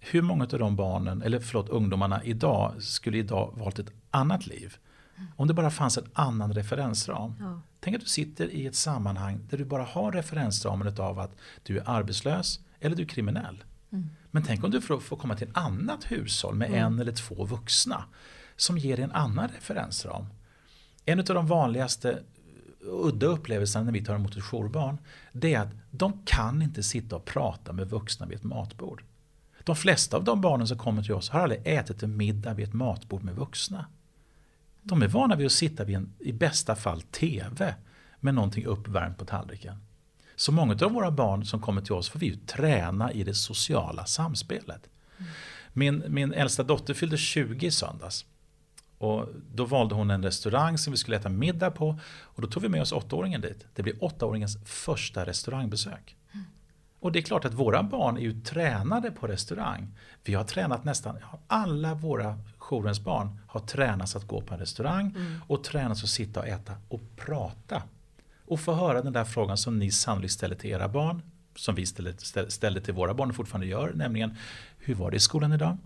Hur 0.00 0.22
många 0.22 0.44
av 0.44 0.58
de 0.58 0.76
barnen, 0.76 1.22
eller 1.22 1.40
förlåt 1.40 1.68
ungdomarna 1.68 2.24
idag 2.24 2.74
skulle 2.82 3.18
idag 3.18 3.52
valt 3.56 3.78
ett 3.78 3.92
annat 4.10 4.46
liv? 4.46 4.76
Om 5.36 5.48
det 5.48 5.54
bara 5.54 5.70
fanns 5.70 5.98
en 5.98 6.08
annan 6.12 6.52
referensram. 6.54 7.34
Ja. 7.40 7.60
Tänk 7.80 7.96
att 7.96 8.02
du 8.02 8.08
sitter 8.08 8.50
i 8.50 8.66
ett 8.66 8.74
sammanhang 8.74 9.40
där 9.50 9.58
du 9.58 9.64
bara 9.64 9.84
har 9.84 10.12
referensramen 10.12 10.94
av 10.98 11.18
att 11.18 11.36
du 11.62 11.78
är 11.78 11.82
arbetslös 11.86 12.60
eller 12.80 12.96
du 12.96 13.02
är 13.02 13.06
kriminell. 13.06 13.64
Men 14.30 14.42
tänk 14.42 14.64
om 14.64 14.70
du 14.70 14.80
får, 14.80 15.00
får 15.00 15.16
komma 15.16 15.36
till 15.36 15.48
ett 15.48 15.56
annat 15.56 16.04
hushåll 16.04 16.54
med 16.54 16.70
en 16.70 16.98
eller 16.98 17.12
två 17.12 17.44
vuxna 17.44 18.04
som 18.56 18.78
ger 18.78 18.96
dig 18.96 19.04
en 19.04 19.12
annan 19.12 19.48
referensram. 19.48 20.26
En 21.04 21.18
av 21.18 21.24
de 21.24 21.46
vanligaste 21.46 22.10
uh, 22.10 22.18
udda 22.90 23.26
upplevelserna 23.26 23.84
när 23.84 23.92
vi 23.92 24.04
tar 24.04 24.14
emot 24.14 24.36
ett 24.36 24.42
jourbarn 24.42 24.98
det 25.32 25.54
är 25.54 25.60
att 25.60 25.74
de 25.90 26.22
kan 26.24 26.62
inte 26.62 26.82
sitta 26.82 27.16
och 27.16 27.24
prata 27.24 27.72
med 27.72 27.90
vuxna 27.90 28.26
vid 28.26 28.38
ett 28.38 28.44
matbord. 28.44 29.04
De 29.64 29.76
flesta 29.76 30.16
av 30.16 30.24
de 30.24 30.40
barnen 30.40 30.66
som 30.66 30.78
kommer 30.78 31.02
till 31.02 31.14
oss 31.14 31.30
har 31.30 31.40
aldrig 31.40 31.60
ätit 31.64 32.02
en 32.02 32.16
middag 32.16 32.54
vid 32.54 32.68
ett 32.68 32.74
matbord 32.74 33.22
med 33.22 33.34
vuxna. 33.34 33.86
De 34.88 35.02
är 35.02 35.08
vana 35.08 35.36
vid 35.36 35.46
att 35.46 35.52
sitta 35.52 35.84
vid 35.84 35.96
en, 35.96 36.12
i 36.18 36.32
bästa 36.32 36.76
fall, 36.76 37.02
TV 37.02 37.74
med 38.20 38.34
någonting 38.34 38.64
uppvärmt 38.64 39.18
på 39.18 39.24
tallriken. 39.24 39.76
Så 40.36 40.52
många 40.52 40.76
av 40.82 40.92
våra 40.92 41.10
barn 41.10 41.44
som 41.44 41.60
kommer 41.60 41.82
till 41.82 41.92
oss 41.92 42.08
får 42.08 42.18
vi 42.18 42.26
ju 42.26 42.36
träna 42.36 43.12
i 43.12 43.24
det 43.24 43.34
sociala 43.34 44.06
samspelet. 44.06 44.88
Min, 45.72 46.04
min 46.08 46.32
äldsta 46.32 46.62
dotter 46.62 46.94
fyllde 46.94 47.16
20 47.16 47.66
i 47.66 47.70
söndags. 47.70 48.24
Och 48.98 49.28
då 49.54 49.64
valde 49.64 49.94
hon 49.94 50.10
en 50.10 50.22
restaurang 50.22 50.78
som 50.78 50.90
vi 50.90 50.96
skulle 50.96 51.16
äta 51.16 51.28
middag 51.28 51.70
på. 51.70 52.00
Och 52.08 52.42
då 52.42 52.48
tog 52.48 52.62
vi 52.62 52.68
med 52.68 52.82
oss 52.82 52.92
åttaåringen 52.92 53.40
dit. 53.40 53.66
Det 53.74 53.82
blir 53.82 54.04
åttaåringens 54.04 54.58
första 54.64 55.26
restaurangbesök. 55.26 56.16
Och 57.00 57.12
det 57.12 57.18
är 57.18 57.22
klart 57.22 57.44
att 57.44 57.54
våra 57.54 57.82
barn 57.82 58.16
är 58.16 58.20
ju 58.20 58.40
tränade 58.40 59.10
på 59.10 59.26
restaurang. 59.26 59.98
Vi 60.24 60.34
har 60.34 60.44
tränat 60.44 60.84
nästan, 60.84 61.16
alla 61.46 61.94
våra 61.94 62.38
jourens 62.70 63.00
barn 63.00 63.40
har 63.46 63.60
tränats 63.60 64.16
att 64.16 64.26
gå 64.26 64.40
på 64.40 64.54
en 64.54 64.60
restaurang 64.60 65.14
och 65.46 65.64
tränats 65.64 66.02
att 66.02 66.08
sitta 66.08 66.40
och 66.40 66.46
äta 66.46 66.72
och 66.88 67.00
prata. 67.16 67.82
Och 68.48 68.60
få 68.60 68.74
höra 68.74 69.02
den 69.02 69.12
där 69.12 69.24
frågan 69.24 69.56
som 69.56 69.78
ni 69.78 69.90
sannolikt 69.90 70.34
ställer 70.34 70.54
till 70.54 70.70
era 70.70 70.88
barn, 70.88 71.22
som 71.56 71.74
vi 71.74 71.86
ställde, 71.86 72.12
ställ- 72.18 72.50
ställde 72.50 72.80
till 72.80 72.94
våra 72.94 73.14
barn 73.14 73.30
och 73.30 73.36
fortfarande 73.36 73.66
gör, 73.66 73.92
nämligen 73.94 74.36
hur 74.78 74.94
var 74.94 75.10
det 75.10 75.16
i 75.16 75.20
skolan 75.20 75.52
idag? 75.52 75.76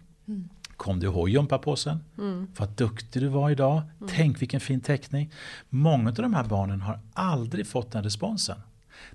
Kom 0.77 1.01
du 1.01 1.07
ihåg 1.07 1.29
gympapåsen? 1.29 2.05
Vad 2.59 2.69
duktig 2.69 3.23
du 3.23 3.29
var 3.29 3.51
idag. 3.51 3.83
Tänk 4.09 4.43
vilken 4.43 4.61
fin 4.61 4.81
teckning. 4.81 5.33
Många 5.69 6.09
av 6.09 6.15
de 6.15 6.35
här 6.35 6.45
barnen 6.45 6.81
har 6.81 7.01
aldrig 7.13 7.67
fått 7.67 7.93
den 7.93 8.03
responsen. 8.03 8.57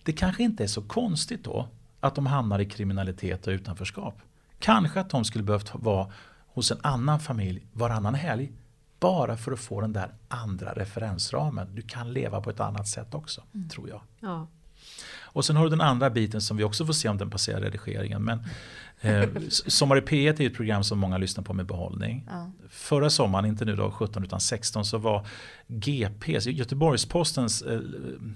Det 0.04 0.14
kanske 0.14 0.44
inte 0.44 0.64
är 0.64 0.68
så 0.68 0.82
konstigt 0.82 1.44
då 1.44 1.68
att 2.00 2.16
de 2.16 2.26
hamnar 2.26 2.60
i 2.60 2.66
kriminalitet 2.66 3.48
och 3.48 3.52
utanförskap. 3.52 4.18
Kanske 4.60 5.00
att 5.00 5.10
de 5.10 5.26
skulle 5.26 5.44
behövt 5.44 5.72
vara 5.76 6.12
hos 6.56 6.72
en 6.72 6.78
annan 6.82 7.20
familj 7.20 7.66
varannan 7.74 8.16
helg. 8.16 8.52
Bara 9.00 9.38
för 9.38 9.52
att 9.52 9.60
få 9.60 9.82
den 9.82 9.94
där 9.94 10.14
andra 10.28 10.74
referensramen. 10.74 11.76
Du 11.76 11.82
kan 11.82 12.14
leva 12.14 12.42
på 12.42 12.50
ett 12.50 12.60
annat 12.60 12.88
sätt 12.88 13.14
också, 13.14 13.44
tror 13.72 13.90
jag. 13.90 14.02
Ja. 14.20 14.48
Och 15.22 15.46
sen 15.46 15.56
har 15.56 15.64
du 15.64 15.70
den 15.70 15.82
andra 15.82 16.10
biten 16.10 16.42
som 16.42 16.58
vi 16.58 16.64
också 16.64 16.86
får 16.86 16.94
se 16.94 17.10
om 17.10 17.18
den 17.18 17.30
passerar 17.30 17.62
redigeringen. 17.62 18.24
Men 18.24 18.44
eh, 19.02 19.30
Sommar 19.50 19.98
i 19.98 20.02
P1 20.02 20.42
är 20.42 20.48
ett 20.48 20.56
program 20.56 20.84
som 20.84 21.00
många 21.00 21.18
lyssnar 21.18 21.44
på 21.44 21.54
med 21.54 21.66
behållning. 21.66 22.28
Ja. 22.30 22.52
Förra 22.70 23.10
sommaren, 23.10 23.46
inte 23.46 23.66
nu 23.66 23.76
då 23.76 23.92
17 23.92 24.24
utan 24.24 24.40
16, 24.40 24.86
så 24.86 24.98
var 24.98 25.28
GPs, 25.68 26.48
Göteborgs-Postens 26.48 27.62
eh, 27.62 27.80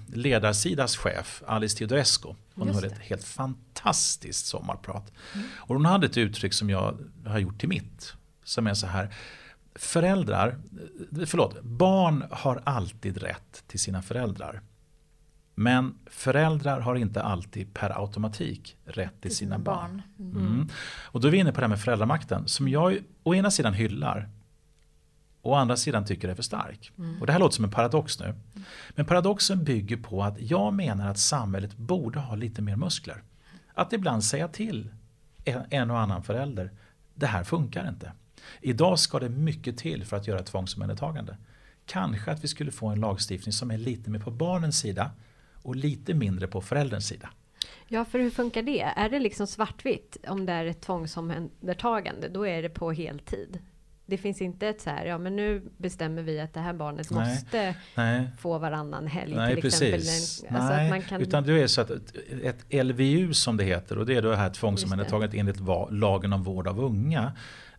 ledarsidas 0.06 0.96
chef 0.96 1.42
Alice 1.46 1.78
Teodorescu. 1.78 2.28
Hon 2.60 2.68
Just 2.68 2.80
höll 2.80 2.90
det. 2.90 2.96
ett 2.96 3.02
helt 3.02 3.24
fantastiskt 3.24 4.46
sommarprat. 4.46 5.12
Och 5.56 5.74
hon 5.74 5.84
hade 5.84 6.06
ett 6.06 6.16
uttryck 6.16 6.52
som 6.52 6.70
jag 6.70 6.98
har 7.26 7.38
gjort 7.38 7.60
till 7.60 7.68
mitt. 7.68 8.12
Som 8.44 8.66
är 8.66 8.74
så 8.74 8.86
här. 8.86 9.14
Föräldrar, 9.74 10.58
eh, 11.18 11.26
förlåt, 11.26 11.62
barn 11.62 12.24
har 12.30 12.62
alltid 12.64 13.18
rätt 13.18 13.64
till 13.66 13.80
sina 13.80 14.02
föräldrar. 14.02 14.60
Men 15.54 15.94
föräldrar 16.06 16.80
har 16.80 16.94
inte 16.94 17.22
alltid 17.22 17.74
per 17.74 18.02
automatik 18.02 18.76
rätt 18.84 19.20
till 19.20 19.36
sina, 19.36 19.58
barn. 19.58 20.02
Mm. 20.18 20.36
Mm. 20.36 20.68
Och 21.02 21.20
då 21.20 21.28
är 21.28 21.32
vi 21.32 21.38
inne 21.38 21.52
på 21.52 21.60
det 21.60 21.64
här 21.64 21.68
med 21.68 21.80
föräldramakten 21.80 22.48
som 22.48 22.68
jag 22.68 22.98
å 23.22 23.34
ena 23.34 23.50
sidan 23.50 23.74
hyllar 23.74 24.28
å 25.42 25.54
andra 25.54 25.76
sidan 25.76 26.04
tycker 26.04 26.28
är 26.28 26.34
för 26.34 26.42
stark. 26.42 26.92
Och 27.20 27.26
det 27.26 27.32
här 27.32 27.40
låter 27.40 27.54
som 27.54 27.64
en 27.64 27.70
paradox 27.70 28.20
nu. 28.20 28.34
Men 28.90 29.06
paradoxen 29.06 29.64
bygger 29.64 29.96
på 29.96 30.22
att 30.22 30.40
jag 30.40 30.74
menar 30.74 31.10
att 31.10 31.18
samhället 31.18 31.76
borde 31.76 32.18
ha 32.18 32.34
lite 32.34 32.62
mer 32.62 32.76
muskler. 32.76 33.22
Att 33.74 33.92
ibland 33.92 34.24
säga 34.24 34.48
till 34.48 34.90
en, 35.44 35.62
en 35.70 35.90
och 35.90 35.98
annan 35.98 36.22
förälder, 36.22 36.70
det 37.14 37.26
här 37.26 37.44
funkar 37.44 37.88
inte. 37.88 38.12
Idag 38.60 38.98
ska 38.98 39.18
det 39.18 39.28
mycket 39.28 39.78
till 39.78 40.04
för 40.04 40.16
att 40.16 40.26
göra 40.26 40.38
ett 40.38 40.46
tvångsomhändertagande. 40.46 41.36
Kanske 41.86 42.30
att 42.30 42.44
vi 42.44 42.48
skulle 42.48 42.70
få 42.70 42.86
en 42.86 43.00
lagstiftning 43.00 43.52
som 43.52 43.70
är 43.70 43.78
lite 43.78 44.10
mer 44.10 44.18
på 44.18 44.30
barnens 44.30 44.78
sida 44.78 45.10
och 45.62 45.76
lite 45.76 46.14
mindre 46.14 46.46
på 46.46 46.60
förälderns 46.60 47.06
sida. 47.06 47.30
Ja, 47.88 48.04
för 48.04 48.18
hur 48.18 48.30
funkar 48.30 48.62
det? 48.62 48.80
Är 48.80 49.10
det 49.10 49.18
liksom 49.18 49.46
svartvitt 49.46 50.16
om 50.28 50.46
det 50.46 50.52
är 50.52 50.64
ett 50.64 50.80
tvångsomhändertagande? 50.80 52.28
Då 52.28 52.46
är 52.46 52.62
det 52.62 52.68
på 52.68 52.92
heltid. 52.92 53.58
Det 54.10 54.16
finns 54.16 54.42
inte 54.42 54.68
ett 54.68 54.80
så 54.80 54.90
här, 54.90 55.04
ja 55.04 55.18
men 55.18 55.36
nu 55.36 55.62
bestämmer 55.76 56.22
vi 56.22 56.40
att 56.40 56.54
det 56.54 56.60
här 56.60 56.72
barnet 56.72 57.10
Nej. 57.10 57.34
måste 57.34 57.74
Nej. 57.94 58.28
få 58.38 58.58
varannan 58.58 59.06
helg 59.06 59.34
Nej, 59.34 59.54
till 59.54 59.62
precis. 59.62 59.94
exempel. 59.94 60.56
Alltså 60.56 60.74
Nej, 60.74 60.90
man 60.90 61.02
kan... 61.02 61.20
utan 61.20 61.44
det 61.44 61.62
är 61.62 61.66
så 61.66 61.80
att 61.80 61.90
ett, 62.42 62.84
LVU 62.86 63.34
som 63.34 63.56
det 63.56 63.64
heter 63.64 63.98
och 63.98 64.06
det 64.06 64.14
är 64.16 64.22
då 64.22 64.30
det 64.30 64.36
här 64.36 64.50
tvångsomhändertagandet 64.50 65.40
enligt 65.40 65.60
lagen 65.90 66.32
om 66.32 66.42
vård 66.42 66.68
av 66.68 66.80
unga. 66.80 67.32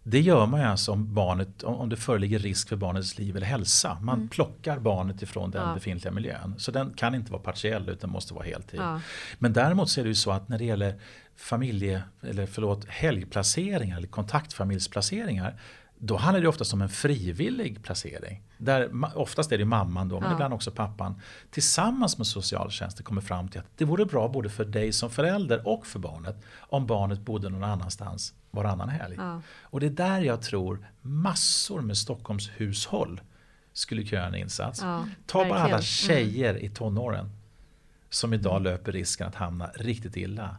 Det 0.03 0.19
gör 0.19 0.45
man 0.45 0.59
ju 0.59 0.65
alltså 0.65 0.91
om, 0.91 1.13
barnet, 1.13 1.63
om 1.63 1.89
det 1.89 1.97
föreligger 1.97 2.39
risk 2.39 2.69
för 2.69 2.75
barnets 2.75 3.17
liv 3.17 3.37
eller 3.37 3.47
hälsa. 3.47 3.97
Man 4.01 4.27
plockar 4.27 4.79
barnet 4.79 5.21
ifrån 5.21 5.51
den 5.51 5.67
Ja. 5.67 5.73
befintliga 5.73 6.13
miljön. 6.13 6.55
Så 6.57 6.71
den 6.71 6.93
kan 6.93 7.15
inte 7.15 7.31
vara 7.31 7.41
partiell 7.41 7.89
utan 7.89 8.09
måste 8.09 8.33
vara 8.33 8.45
heltid. 8.45 8.79
Ja. 8.79 9.01
Men 9.39 9.53
däremot 9.53 9.89
så 9.89 9.99
är 9.99 10.03
det 10.03 10.09
ju 10.09 10.15
så 10.15 10.31
att 10.31 10.49
när 10.49 10.57
det 10.57 10.65
gäller 10.65 10.99
familje, 11.35 12.03
eller 12.21 12.45
förlåt, 12.45 12.85
helgplaceringar 12.85 13.97
eller 13.97 14.07
kontaktfamiljsplaceringar 14.07 15.59
då 16.03 16.17
handlar 16.17 16.41
det 16.41 16.47
oftast 16.47 16.73
om 16.73 16.81
en 16.81 16.89
frivillig 16.89 17.83
placering. 17.83 18.43
Där 18.57 18.89
oftast 19.17 19.51
är 19.51 19.57
det 19.57 19.65
mamman 19.65 20.09
då, 20.09 20.19
men 20.19 20.29
Ja. 20.29 20.33
ibland 20.33 20.53
också 20.53 20.71
pappan 20.71 21.21
tillsammans 21.51 22.17
med 22.17 22.27
socialtjänsten 22.27 23.03
kommer 23.05 23.21
fram 23.21 23.47
till 23.47 23.59
att 23.59 23.65
det 23.77 23.85
vore 23.85 24.05
bra 24.05 24.27
både 24.27 24.49
för 24.49 24.65
dig 24.65 24.93
som 24.93 25.09
förälder 25.09 25.67
och 25.67 25.85
för 25.87 25.99
barnet 25.99 26.35
om 26.57 26.87
barnet 26.87 27.19
bodde 27.19 27.49
någon 27.49 27.63
annanstans 27.63 28.33
varannan 28.51 28.89
helg. 28.89 29.15
Ja. 29.17 29.41
Och 29.61 29.79
det 29.79 29.85
är 29.85 29.89
där 29.89 30.21
jag 30.21 30.41
tror 30.41 30.87
massor 31.01 31.81
med 31.81 31.97
Stockholms 31.97 32.49
hushåll 32.55 33.21
skulle 33.73 34.03
kunna 34.03 34.21
göra 34.21 34.27
en 34.29 34.35
insats. 34.35 34.81
Ja, 34.81 35.05
Ta 35.25 35.37
bara 35.37 35.43
verkligen. 35.43 35.65
Mm. 35.65 35.73
alla 35.73 35.81
tjejer 35.81 36.57
i 36.63 36.69
tonåren 36.69 37.29
som 38.09 38.33
idag 38.33 38.61
löper 38.61 38.91
risken 38.91 39.27
att 39.27 39.35
hamna 39.35 39.67
riktigt 39.75 40.17
illa. 40.17 40.55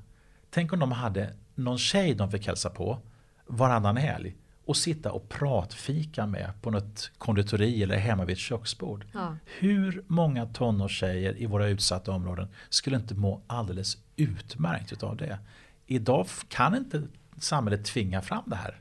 Tänk 0.51 0.73
om 0.73 0.79
de 0.79 0.93
hade 0.93 1.35
någon 1.55 1.79
tjej 1.79 2.15
de 2.15 2.31
fick 2.31 2.47
hälsa 2.47 2.71
på 2.71 2.99
varannan 3.47 3.97
helg 3.97 4.37
och 4.65 4.77
sitta 4.77 5.13
och 5.13 5.29
pratfika 5.29 6.27
med 6.27 6.51
på 6.63 6.71
något 6.71 7.11
konditori 7.19 7.83
eller 7.83 7.97
hemma 7.97 8.25
vid 8.25 8.33
ett 8.33 8.39
köksbord. 8.39 9.05
Ja. 9.13 9.37
Hur 9.59 10.05
många 10.07 10.47
tonårstjejer 10.47 11.43
i 11.43 11.47
våra 11.47 11.69
utsatta 11.69 12.13
områden 12.13 12.49
skulle 12.69 12.97
inte 12.97 13.15
må 13.15 13.41
alldeles 13.47 13.99
utmärkt 14.17 14.93
utav 14.93 15.17
det? 15.17 15.39
Idag 15.87 16.27
kan 16.49 16.77
inte 16.77 17.03
samhället 17.39 17.85
tvinga 17.85 18.23
fram 18.23 18.43
det 18.47 18.57
här 18.57 18.81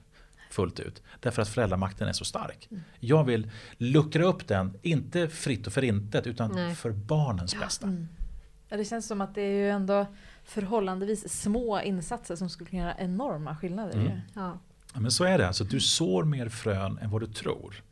fullt 0.50 0.80
ut. 0.80 1.02
Därför 1.20 1.42
att 1.42 1.50
föräldramakten 1.50 2.08
är 2.08 2.14
så 2.14 2.26
stark. 2.26 2.70
Jag 3.00 3.24
vill 3.24 3.52
luckra 3.78 4.26
upp 4.26 4.48
den, 4.48 4.74
inte 4.82 5.28
fritt 5.28 5.68
och 5.68 5.74
förintet 5.74 6.28
utan 6.28 6.52
Nej. 6.52 6.76
för 6.76 6.92
barnens 6.92 7.60
bästa. 7.60 7.96
Ja, 8.70 8.78
det 8.78 8.86
känns 8.86 9.08
som 9.08 9.22
att 9.22 9.36
det 9.36 9.42
är 9.42 9.52
ju 9.52 9.70
ändå 9.70 10.06
förhållandevis 10.44 11.42
små 11.42 11.82
insatser 11.82 12.36
som 12.36 12.50
skulle 12.50 12.70
kunna 12.70 12.82
göra 12.82 12.96
enorma 12.98 13.56
skillnader. 13.56 13.94
Mm. 13.94 14.20
Ja. 14.34 14.60
Men 14.94 15.12
så 15.12 15.24
är 15.24 15.38
det. 15.38 15.48
Alltså, 15.48 15.64
du 15.64 15.80
sår 15.80 16.24
mer 16.24 16.50
frön 16.50 16.98
än 16.98 17.10
vad 17.10 17.22
du 17.22 17.28
tror. 17.28 17.84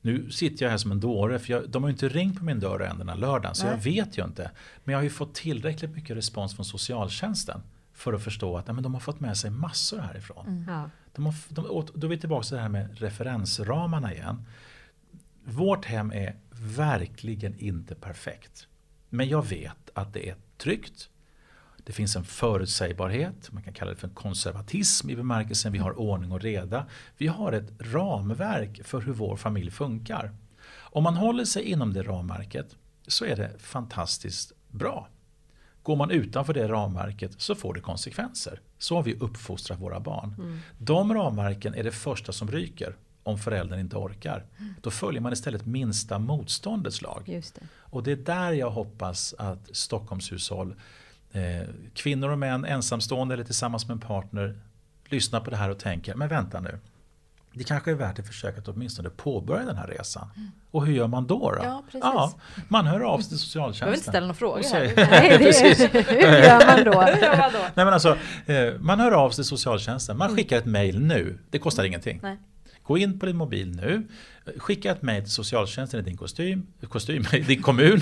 Nu 0.00 0.30
sitter 0.30 0.64
jag 0.64 0.70
här 0.70 0.78
som 0.78 0.92
en 0.92 1.00
dåre 1.00 1.38
för 1.38 1.52
jag, 1.52 1.70
de 1.70 1.82
har 1.82 1.90
ju 1.90 1.92
inte 1.92 2.08
ringt 2.08 2.38
på 2.38 2.44
min 2.44 2.60
dörr 2.60 2.80
än 2.80 2.98
den 2.98 3.08
här 3.08 3.16
lördagen 3.16 3.54
så 3.54 3.64
Nej. 3.64 3.74
jag 3.74 3.82
vet 3.82 4.18
ju 4.18 4.24
inte. 4.24 4.50
Men 4.84 4.92
jag 4.92 4.98
har 4.98 5.04
ju 5.04 5.10
fått 5.10 5.34
tillräckligt 5.34 5.90
mycket 5.90 6.16
respons 6.16 6.56
från 6.56 6.64
socialtjänsten 6.64 7.62
för 7.92 8.12
att 8.12 8.24
förstå 8.24 8.56
att 8.56 8.68
ja, 8.68 8.72
men 8.72 8.82
de 8.82 8.94
har 8.94 9.00
fått 9.00 9.20
med 9.20 9.36
sig 9.36 9.50
massor 9.50 9.98
härifrån. 9.98 10.64
Ja. 10.68 10.90
De 11.14 11.26
har, 11.26 11.34
de, 11.48 11.86
då 11.94 12.06
är 12.06 12.10
vi 12.10 12.18
tillbaka 12.18 12.44
till 12.44 12.56
det 12.56 12.62
här 12.62 12.68
med 12.68 12.98
referensramarna 12.98 14.14
igen. 14.14 14.46
Vårt 15.44 15.84
hem 15.84 16.12
är 16.12 16.36
verkligen 16.76 17.58
inte 17.58 17.94
perfekt. 17.94 18.66
Men 19.08 19.28
jag 19.28 19.48
vet 19.48 19.90
att 19.94 20.12
det 20.12 20.28
är 20.28 20.36
tryggt. 20.58 21.09
Det 21.90 21.94
finns 21.94 22.16
en 22.16 22.24
förutsägbarhet, 22.24 23.52
man 23.52 23.62
kan 23.62 23.72
kalla 23.72 23.90
det 23.90 23.96
för 23.96 24.08
en 24.08 24.14
konservatism 24.14 25.10
i 25.10 25.16
bemärkelsen 25.16 25.72
vi 25.72 25.78
har 25.78 25.98
ordning 25.98 26.32
och 26.32 26.40
reda. 26.40 26.86
Vi 27.18 27.26
har 27.26 27.52
ett 27.52 27.72
ramverk 27.78 28.80
för 28.84 29.00
hur 29.00 29.12
vår 29.12 29.36
familj 29.36 29.70
funkar. 29.70 30.34
Om 30.72 31.04
man 31.04 31.16
håller 31.16 31.44
sig 31.44 31.62
inom 31.62 31.92
det 31.92 32.02
ramverket 32.02 32.76
så 33.06 33.24
är 33.24 33.36
det 33.36 33.58
fantastiskt 33.58 34.52
bra. 34.68 35.08
Går 35.82 35.96
man 35.96 36.10
utanför 36.10 36.54
det 36.54 36.68
ramverket 36.68 37.32
så 37.36 37.54
får 37.54 37.74
det 37.74 37.80
konsekvenser. 37.80 38.60
Så 38.78 38.96
har 38.96 39.02
vi 39.02 39.14
uppfostrat 39.14 39.80
våra 39.80 40.00
barn. 40.00 40.60
De 40.78 41.14
ramverken 41.14 41.74
är 41.74 41.84
det 41.84 41.92
första 41.92 42.32
som 42.32 42.50
ryker 42.50 42.96
om 43.22 43.38
föräldern 43.38 43.80
inte 43.80 43.96
orkar. 43.96 44.44
Då 44.80 44.90
följer 44.90 45.20
man 45.20 45.32
istället 45.32 45.66
minsta 45.66 46.18
motståndets 46.18 47.02
lag. 47.02 47.42
Och 47.76 48.02
det 48.02 48.12
är 48.12 48.16
där 48.16 48.52
jag 48.52 48.70
hoppas 48.70 49.34
att 49.38 49.76
Stockholmshushåll, 49.76 50.74
eh, 51.32 51.68
kvinnor 51.94 52.28
och 52.30 52.38
män, 52.38 52.64
ensamstående 52.64 53.34
eller 53.34 53.44
tillsammans 53.44 53.88
med 53.88 53.94
en 53.94 54.00
partner, 54.00 54.56
lyssnar 55.08 55.40
på 55.40 55.50
det 55.50 55.56
här 55.56 55.70
och 55.70 55.78
tänker, 55.78 56.14
men 56.14 56.28
vänta 56.28 56.60
nu. 56.60 56.78
Det 57.52 57.64
kanske 57.64 57.90
är 57.90 57.94
värt 57.94 58.18
ett 58.18 58.26
försök 58.26 58.58
att 58.58 58.68
åtminstone 58.68 59.10
påbörja 59.10 59.64
den 59.66 59.76
här 59.76 59.86
resan. 59.86 60.28
Och 60.70 60.86
hur 60.86 60.92
gör 60.94 61.06
man 61.06 61.26
då? 61.26 61.50
då? 61.50 61.58
Ja, 61.64 61.82
precis. 61.86 62.00
man 62.68 62.86
hör 62.86 63.00
av 63.00 63.18
sig 63.18 63.28
till 63.28 63.38
socialtjänsten. 63.38 63.86
behöver 63.86 63.96
inte 63.96 64.08
ställa 64.10 64.26
och 64.30 64.36
här. 64.36 64.70
säger- 64.70 64.96
Nej, 65.10 65.38
det 65.38 65.44
Precis. 65.44 65.80
är, 65.94 66.02
hur 66.02 66.42
gör 66.42 66.66
man 66.66 67.52
då? 67.52 67.58
Nej, 67.74 67.84
men 67.84 67.88
alltså, 67.88 68.16
eh, 68.46 68.74
man 68.80 69.00
hör 69.00 69.10
av 69.12 69.30
sig 69.30 69.36
till 69.36 69.44
socialtjänsten, 69.44 70.18
man 70.18 70.36
skickar 70.36 70.58
ett 70.58 70.66
mail 70.66 71.00
nu, 71.00 71.38
det 71.50 71.58
kostar 71.58 71.84
ingenting. 71.84 72.20
Nej. 72.22 72.38
Gå 72.90 72.98
in 72.98 73.18
på 73.18 73.26
din 73.26 73.36
mobil 73.36 73.76
nu, 73.76 74.08
skicka 74.56 74.92
ett 74.92 75.02
mejl 75.02 75.22
till 75.22 75.32
socialtjänsten 75.32 76.00
i 76.00 76.02
din 76.02 76.16
kostym, 76.16 76.66
kostym 76.88 77.24
i 77.32 77.40
din 77.40 77.62
kommun 77.62 78.00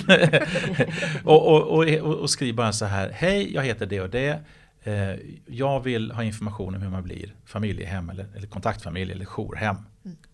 och, 1.23 1.47
och, 1.47 1.77
och, 1.77 2.03
och, 2.03 2.29
skriv 2.29 2.55
bara 2.55 2.73
så 2.73 2.85
här, 2.85 3.09
hej 3.09 3.53
jag 3.53 3.63
heter 3.63 3.85
det 3.85 4.01
och 4.01 4.09
det, 4.09 4.39
eh, 4.83 5.15
jag 5.45 5.79
vill 5.83 6.11
ha 6.11 6.23
information 6.23 6.75
om 6.75 6.81
hur 6.81 6.89
man 6.89 7.03
blir 7.03 7.35
familjehem 7.45 8.09
eller, 8.09 8.27
eller 8.35 8.47
kontaktfamilj 8.47 9.11
eller 9.11 9.25
jourhem. 9.25 9.75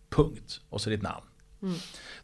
Punkt. 0.09 0.61
Och 0.69 0.81
så 0.81 0.89
ditt 0.89 1.01
namn. 1.01 1.25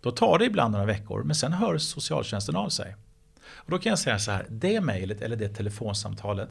Då 0.01 0.11
tar 0.11 0.39
det 0.39 0.45
ibland 0.45 0.71
några 0.71 0.85
veckor 0.85 1.23
men 1.23 1.35
sen 1.35 1.53
hör 1.53 1.77
socialtjänsten 1.77 2.55
av 2.55 2.69
sig. 2.69 2.95
Och 3.43 3.71
då 3.71 3.77
kan 3.77 3.89
jag 3.89 3.99
säga 3.99 4.19
så 4.19 4.31
här, 4.31 4.45
det 4.49 4.81
mejlet 4.81 5.21
eller 5.21 5.35
det 5.35 5.49
telefonsamtalet 5.49 6.49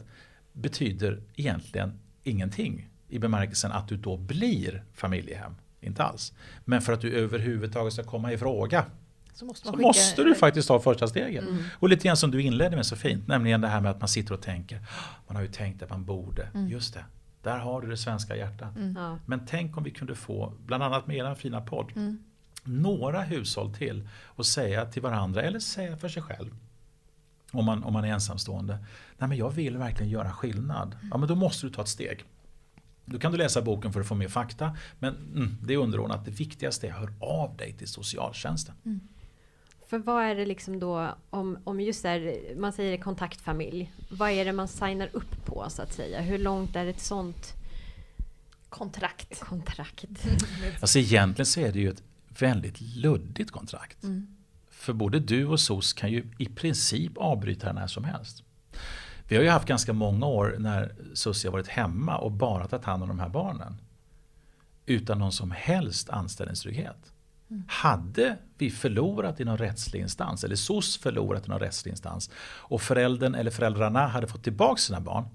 betyder 0.53 1.21
egentligen 1.35 1.99
ingenting 2.23 2.89
i 3.09 3.19
bemärkelsen 3.19 3.71
att 3.71 3.87
du 3.87 3.97
då 3.97 4.17
blir 4.17 4.83
familjehem. 4.93 5.55
Inte 5.81 6.03
alls. 6.03 6.33
Men 6.65 6.81
för 6.81 6.93
att 6.93 7.01
du 7.01 7.11
överhuvudtaget 7.11 7.93
ska 7.93 8.03
komma 8.03 8.33
i 8.33 8.37
fråga 8.37 8.85
Så 9.33 9.45
måste, 9.45 9.67
så 9.67 9.75
måste 9.77 10.23
du 10.23 10.35
faktiskt 10.35 10.67
ta 10.67 10.79
första 10.79 11.07
steget. 11.07 11.43
Mm. 11.47 11.63
Och 11.79 11.89
lite 11.89 12.07
grann 12.07 12.17
som 12.17 12.31
du 12.31 12.41
inledde 12.41 12.75
med 12.75 12.85
så 12.85 12.95
fint, 12.95 13.27
nämligen 13.27 13.61
det 13.61 13.67
här 13.67 13.81
med 13.81 13.91
att 13.91 13.99
man 13.99 14.07
sitter 14.07 14.33
och 14.33 14.41
tänker, 14.41 14.77
"Ah, 14.77 15.15
man 15.27 15.35
har 15.35 15.43
ju 15.43 15.49
tänkt 15.49 15.83
att 15.83 15.89
man 15.89 16.05
borde, 16.05 16.47
Mm. 16.53 16.67
just 16.67 16.93
det, 16.93 17.05
där 17.43 17.57
har 17.57 17.81
du 17.81 17.89
det 17.89 17.97
svenska 17.97 18.35
hjärtat. 18.35 18.73
Ja. 18.95 19.17
Men 19.25 19.45
tänk 19.47 19.77
om 19.77 19.83
vi 19.83 19.91
kunde 19.91 20.15
få, 20.15 20.53
bland 20.65 20.83
annat 20.83 21.07
med 21.07 21.17
er 21.17 21.35
fina 21.35 21.61
podd, 21.61 21.91
Mm. 21.95 22.23
några 22.63 23.21
hushåll 23.21 23.73
till 23.73 24.07
och 24.25 24.45
säga 24.45 24.85
till 24.85 25.01
varandra 25.01 25.41
eller 25.41 25.59
säga 25.59 25.97
för 25.97 26.09
sig 26.09 26.21
själv 26.23 26.55
om 27.51 27.65
man, 27.65 27.83
om 27.83 27.93
man 27.93 28.03
är 28.05 28.07
ensamstående. 28.13 28.77
Nej 29.17 29.29
men 29.29 29.37
jag 29.37 29.49
vill 29.49 29.77
verkligen 29.77 30.09
göra 30.11 30.31
skillnad. 30.31 30.95
Ja 31.11 31.17
men 31.17 31.27
då 31.27 31.35
måste 31.35 31.65
du 31.67 31.73
ta 31.73 31.81
ett 31.81 31.87
steg. 31.87 32.23
Då 33.05 33.19
kan 33.19 33.31
du 33.31 33.37
läsa 33.37 33.61
boken 33.61 33.93
för 33.93 33.99
att 33.99 34.07
få 34.07 34.15
mer 34.15 34.27
fakta. 34.27 34.77
Men 34.99 35.15
mm, 35.15 35.57
det 35.63 35.73
är 35.73 35.77
underordnat. 35.77 36.25
Det 36.25 36.31
viktigaste 36.31 36.87
är 36.87 36.91
att 36.91 36.97
hör 36.99 37.13
av 37.19 37.57
dig 37.57 37.73
till 37.73 37.87
socialtjänsten. 37.87 38.75
För 39.87 39.97
vad 39.97 40.23
är 40.23 40.35
det 40.35 40.45
liksom 40.45 40.79
då, 40.79 41.15
om, 41.29 41.57
om 41.63 41.79
just 41.79 42.03
där, 42.03 42.35
man 42.57 42.73
säger 42.73 42.97
kontaktfamilj. 42.97 43.93
Vad 44.09 44.29
är 44.29 44.45
det 44.45 44.53
man 44.53 44.67
signar 44.67 45.09
upp 45.13 45.45
på 45.45 45.65
så 45.69 45.81
att 45.81 45.93
säga? 45.93 46.21
Hur 46.21 46.37
långt 46.37 46.75
är 46.75 46.85
ett 46.85 46.99
sånt 46.99 47.53
kontrakt. 48.69 49.39
kontrakt? 49.39 50.05
Alltså 50.81 50.99
egentligen 50.99 51.45
så 51.45 51.59
är 51.59 51.71
det 51.71 51.79
ju 51.79 51.89
ett 51.89 52.03
väldigt 52.39 52.81
luddigt 52.81 53.51
kontrakt. 53.51 53.97
För 54.69 54.93
både 54.93 55.19
du 55.19 55.45
och 55.45 55.59
SOS 55.59 55.93
kan 55.93 56.11
ju 56.11 56.27
i 56.37 56.45
princip 56.45 57.17
avbryta 57.17 57.65
den 57.65 57.75
när 57.75 57.87
som 57.87 58.03
helst. 58.03 58.43
Vi 59.31 59.37
har 59.37 59.43
ju 59.43 59.49
haft 59.49 59.67
ganska 59.67 59.93
många 59.93 60.25
år 60.25 60.55
när 60.59 60.95
Susie 61.13 61.49
har 61.49 61.51
varit 61.51 61.67
hemma 61.67 62.17
och 62.17 62.31
bara 62.31 62.67
tagit 62.67 62.85
hand 62.85 63.03
om 63.03 63.09
de 63.09 63.19
här 63.19 63.29
barnen. 63.29 63.77
Utan 64.85 65.19
någon 65.19 65.31
som 65.31 65.51
helst 65.51 66.09
anställningstrygghet. 66.09 67.13
Hade 67.67 68.37
vi 68.57 68.69
förlorat 68.69 69.39
i 69.39 69.45
någon 69.45 69.57
rättslig 69.57 70.01
instans, 70.01 70.43
eller 70.43 70.55
SOS 70.55 70.97
förlorat 70.97 71.47
i 71.47 71.49
någon 71.49 71.59
rättslig 71.59 71.91
instans 71.91 72.29
och 72.43 72.81
föräldern 72.81 73.35
eller 73.35 73.51
föräldrarna 73.51 74.07
hade 74.07 74.27
fått 74.27 74.43
tillbaka 74.43 74.77
sina 74.77 74.99
barn, 74.99 75.25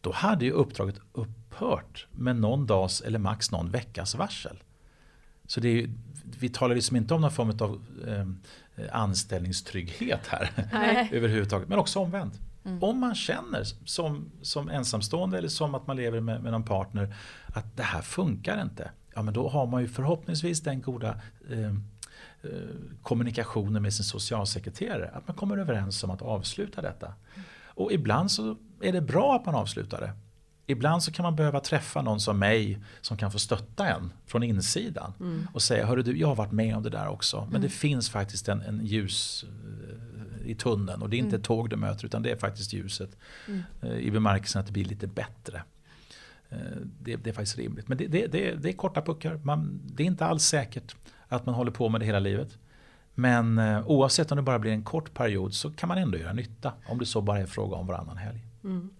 då 0.00 0.12
hade 0.12 0.44
ju 0.44 0.50
uppdraget 0.50 0.96
upphört 1.12 2.06
med 2.10 2.36
någon 2.36 2.66
dags 2.66 3.00
eller 3.00 3.18
max 3.18 3.50
någon 3.50 3.70
veckas 3.70 4.14
varsel. 4.14 4.62
Så 5.46 5.60
det 5.60 5.68
är, 5.68 5.90
vi 6.38 6.48
talar 6.48 6.74
liksom 6.74 6.96
inte 6.96 7.14
om 7.14 7.20
någon 7.20 7.32
form 7.32 7.50
av 7.60 7.86
eh, 8.08 8.26
anställningstrygghet 8.92 10.26
här 10.26 10.50
överhuvudtaget, 11.12 11.68
men 11.68 11.78
också 11.78 12.00
omvänt. 12.00 12.40
Om 12.80 13.00
man 13.00 13.14
känner 13.14 13.64
som, 13.84 14.30
som 14.42 14.68
ensamstående 14.68 15.38
eller 15.38 15.48
som 15.48 15.74
att 15.74 15.86
man 15.86 15.96
lever 15.96 16.20
med, 16.20 16.42
med 16.42 16.52
någon 16.52 16.64
partner 16.64 17.16
att 17.46 17.76
det 17.76 17.82
här 17.82 18.02
funkar 18.02 18.62
inte. 18.62 18.90
Ja 19.14 19.22
men 19.22 19.34
då 19.34 19.48
har 19.48 19.66
man 19.66 19.82
ju 19.82 19.88
förhoppningsvis 19.88 20.60
den 20.60 20.80
goda 20.80 21.20
eh, 21.50 21.66
eh, 22.42 22.50
kommunikationen 23.02 23.82
med 23.82 23.94
sin 23.94 24.04
socialsekreterare. 24.04 25.10
Att 25.14 25.28
man 25.28 25.36
kommer 25.36 25.58
överens 25.58 26.04
om 26.04 26.10
att 26.10 26.22
avsluta 26.22 26.82
detta. 26.82 27.14
Och 27.66 27.92
ibland 27.92 28.30
så 28.30 28.56
är 28.80 28.92
det 28.92 29.00
bra 29.00 29.36
att 29.36 29.46
man 29.46 29.54
avslutar 29.54 30.00
det. 30.00 30.12
Ibland 30.66 31.02
så 31.02 31.12
kan 31.12 31.22
man 31.22 31.36
behöva 31.36 31.60
träffa 31.60 32.02
någon 32.02 32.20
som 32.20 32.38
mig 32.38 32.78
som 33.00 33.16
kan 33.16 33.32
få 33.32 33.38
stötta 33.38 33.88
en 33.88 34.12
från 34.26 34.42
insidan. 34.42 35.12
Och 35.52 35.62
säga, 35.62 35.86
hörru 35.86 36.02
du, 36.02 36.18
jag 36.18 36.28
har 36.28 36.34
varit 36.34 36.52
med 36.52 36.76
om 36.76 36.82
det 36.82 36.90
där 36.90 37.08
också. 37.08 37.48
Men 37.50 37.60
det 37.60 37.68
finns 37.68 38.10
faktiskt 38.10 38.48
en, 38.48 38.60
en 38.60 38.86
ljus 38.86 39.44
eh, 39.44 40.13
i 40.46 40.54
tunneln. 40.54 41.02
Och 41.02 41.10
det 41.10 41.16
är 41.16 41.18
inte 41.18 41.36
ett 41.36 41.44
tåg 41.44 41.70
du 41.70 41.76
möter 41.76 42.04
utan 42.04 42.22
det 42.22 42.30
är 42.30 42.36
faktiskt 42.36 42.72
ljuset. 42.72 43.16
Eh, 43.82 43.98
I 43.98 44.10
bemärkelsen 44.10 44.60
att 44.60 44.66
det 44.66 44.72
blir 44.72 44.84
lite 44.84 45.06
bättre. 45.06 45.62
Eh, 46.48 46.58
Det, 47.02 47.16
det 47.16 47.30
är 47.30 47.34
faktiskt 47.34 47.58
rimligt. 47.58 47.88
Men 47.88 47.98
det, 47.98 48.06
det, 48.06 48.26
det, 48.54 48.68
är 48.68 48.72
korta 48.72 49.02
puckar. 49.02 49.40
Man, 49.42 49.80
det 49.84 50.02
är 50.02 50.06
inte 50.06 50.26
alls 50.26 50.42
säkert 50.44 50.96
att 51.28 51.46
man 51.46 51.54
håller 51.54 51.70
på 51.72 51.88
med 51.88 52.00
det 52.00 52.04
hela 52.06 52.18
livet. 52.18 52.58
Men 53.14 53.58
eh, 53.58 53.86
oavsett 53.86 54.32
om 54.32 54.36
det 54.36 54.42
bara 54.42 54.58
blir 54.58 54.72
en 54.72 54.82
kort 54.84 55.14
period 55.14 55.54
så 55.54 55.70
kan 55.70 55.88
man 55.88 55.98
ändå 55.98 56.18
göra 56.18 56.32
nytta. 56.32 56.72
Om 56.88 56.98
det 56.98 57.06
så 57.06 57.20
bara 57.20 57.38
är 57.38 57.46
fråga 57.46 57.76
om 57.76 57.86
varannan 57.86 58.16
helg. 58.16 58.40
Mm. 58.64 58.90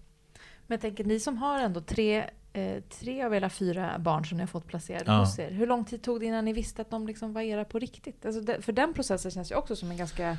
Men 0.67 0.75
jag 0.75 0.81
tänker, 0.81 1.03
ni 1.03 1.19
som 1.19 1.37
har 1.37 1.59
ändå 1.59 1.81
tre, 1.81 2.29
eh, 2.53 2.83
tre 2.99 3.23
av 3.23 3.33
era 3.35 3.49
fyra 3.49 3.99
barn 3.99 4.25
som 4.25 4.37
ni 4.37 4.41
har 4.41 4.47
fått 4.47 4.67
placerade 4.67 5.11
Ja. 5.11 5.19
hos 5.19 5.39
er. 5.39 5.51
Hur 5.51 5.67
lång 5.67 5.85
tid 5.85 6.03
tog 6.03 6.19
det 6.19 6.25
innan 6.25 6.45
ni 6.45 6.53
visste 6.53 6.81
att 6.81 6.89
de 6.89 7.07
liksom 7.07 7.33
var 7.33 7.41
era 7.41 7.65
på 7.65 7.79
riktigt? 7.79 8.25
Alltså 8.25 8.61
för 8.61 8.71
den 8.71 8.93
processen 8.93 9.31
känns 9.31 9.51
ju 9.51 9.55
också 9.55 9.75
som 9.75 9.91
en 9.91 9.97
ganska 9.97 10.37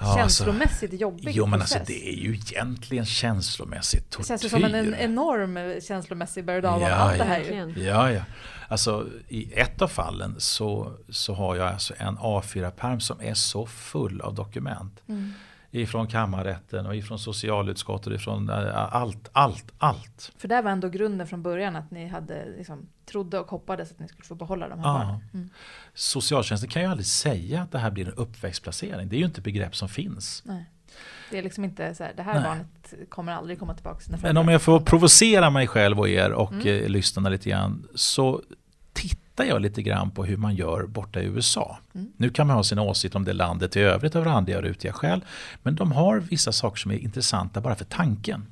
Ja, 0.00 0.14
känslomässigt 0.16 1.00
jobbig 1.00 1.32
Jo 1.34 1.46
men 1.46 1.60
process. 1.60 1.76
alltså 1.76 1.92
det 1.92 2.08
är 2.08 2.16
ju 2.16 2.34
egentligen 2.34 3.06
känslomässigt 3.06 4.10
tortyr. 4.10 4.22
det 4.22 4.28
känns 4.28 4.44
ju 4.44 4.48
som 4.48 4.64
en, 4.64 4.74
en 4.74 4.94
enorm 4.94 5.80
känslomässig 5.80 6.44
berg 6.44 6.58
och 6.58 6.64
Ja, 6.64 6.90
allt 6.90 7.18
det 7.18 7.24
här 7.24 7.40
ju. 7.40 7.82
Ja, 7.84 8.10
ja. 8.12 8.22
Alltså 8.68 9.08
i 9.28 9.52
ett 9.52 9.82
av 9.82 9.88
fallen 9.88 10.34
så, 10.38 10.92
så 11.08 11.34
har 11.34 11.56
jag 11.56 11.68
alltså 11.68 11.94
en 11.98 12.18
A4-perm 12.18 13.00
som 13.00 13.20
är 13.20 13.34
så 13.34 13.66
full 13.66 14.20
av 14.20 14.34
dokument. 14.34 15.00
Mm. 15.08 15.32
Ifrån 15.74 16.06
kammarrätten 16.06 16.86
och 16.86 16.96
ifrån 16.96 17.18
socialutskottet, 17.18 18.12
ifrån 18.12 18.50
äh, 18.50 18.94
allt, 18.94 19.28
allt, 19.32 19.72
allt. 19.78 20.32
För 20.38 20.48
där 20.48 20.62
var 20.62 20.70
ändå 20.70 20.88
grunden 20.88 21.26
från 21.26 21.42
början 21.42 21.76
att 21.76 21.90
ni 21.90 22.06
hade, 22.08 22.44
liksom, 22.56 22.88
trodde 23.06 23.38
och 23.38 23.50
hoppades 23.50 23.90
att 23.90 23.98
ni 23.98 24.08
skulle 24.08 24.24
få 24.26 24.34
behålla 24.34 24.68
de 24.68 24.78
här 24.78 24.86
Ja. 24.86 24.92
barnen. 24.98 25.20
Mm. 25.34 25.50
Socialtjänsten 25.94 26.70
kan 26.70 26.82
ju 26.82 26.88
aldrig 26.88 27.06
säga 27.06 27.62
att 27.62 27.72
det 27.72 27.78
här 27.78 27.90
blir 27.90 28.06
en 28.08 28.14
uppväxtplacering. 28.14 29.08
Det 29.08 29.16
är 29.16 29.18
ju 29.18 29.24
inte 29.24 29.40
begrepp 29.40 29.76
som 29.76 29.88
finns. 29.88 30.42
Nej. 30.46 30.64
Det 31.30 31.38
är 31.38 31.42
liksom 31.42 31.64
inte 31.64 31.94
så 31.94 32.04
här, 32.04 32.12
det 32.16 32.22
här 32.22 32.34
Nej. 32.34 32.42
barnet 32.42 32.94
kommer 33.10 33.32
aldrig 33.32 33.58
komma 33.58 33.74
tillbaka 33.74 33.96
till 33.98 34.04
sina 34.06 34.18
Men 34.22 34.36
om 34.36 34.48
jag 34.48 34.62
får 34.62 34.80
provocera 34.80 35.50
mig 35.50 35.66
själv 35.66 35.98
och 36.00 36.08
er 36.08 36.32
och 36.32 36.52
Mm. 36.52 36.66
eh, 36.66 36.88
lyssnarna 36.88 37.28
lite 37.28 37.50
grann. 37.50 37.88
Så 37.94 38.42
tittar 39.32 39.44
jag 39.44 39.62
lite 39.62 39.82
grann 39.82 40.10
på 40.10 40.24
hur 40.24 40.36
man 40.36 40.54
gör 40.54 40.86
borta 40.86 41.20
i 41.20 41.24
USA. 41.24 41.78
Mm. 41.94 42.12
Nu 42.16 42.30
kan 42.30 42.46
man 42.46 42.56
ha 42.56 42.64
sin 42.64 42.78
åsikt 42.78 43.14
om 43.14 43.24
det 43.24 43.32
landet 43.32 43.76
i 43.76 43.80
övrigt 43.80 44.16
av 44.16 44.24
randiga 44.24 44.58
och 44.58 44.62
rutiga 44.62 44.92
skäl. 44.92 45.24
Men 45.62 45.74
de 45.74 45.92
har 45.92 46.20
vissa 46.20 46.52
saker 46.52 46.76
som 46.76 46.90
är 46.90 46.98
intressanta 46.98 47.60
bara 47.60 47.74
för 47.74 47.84
tanken. 47.84 48.46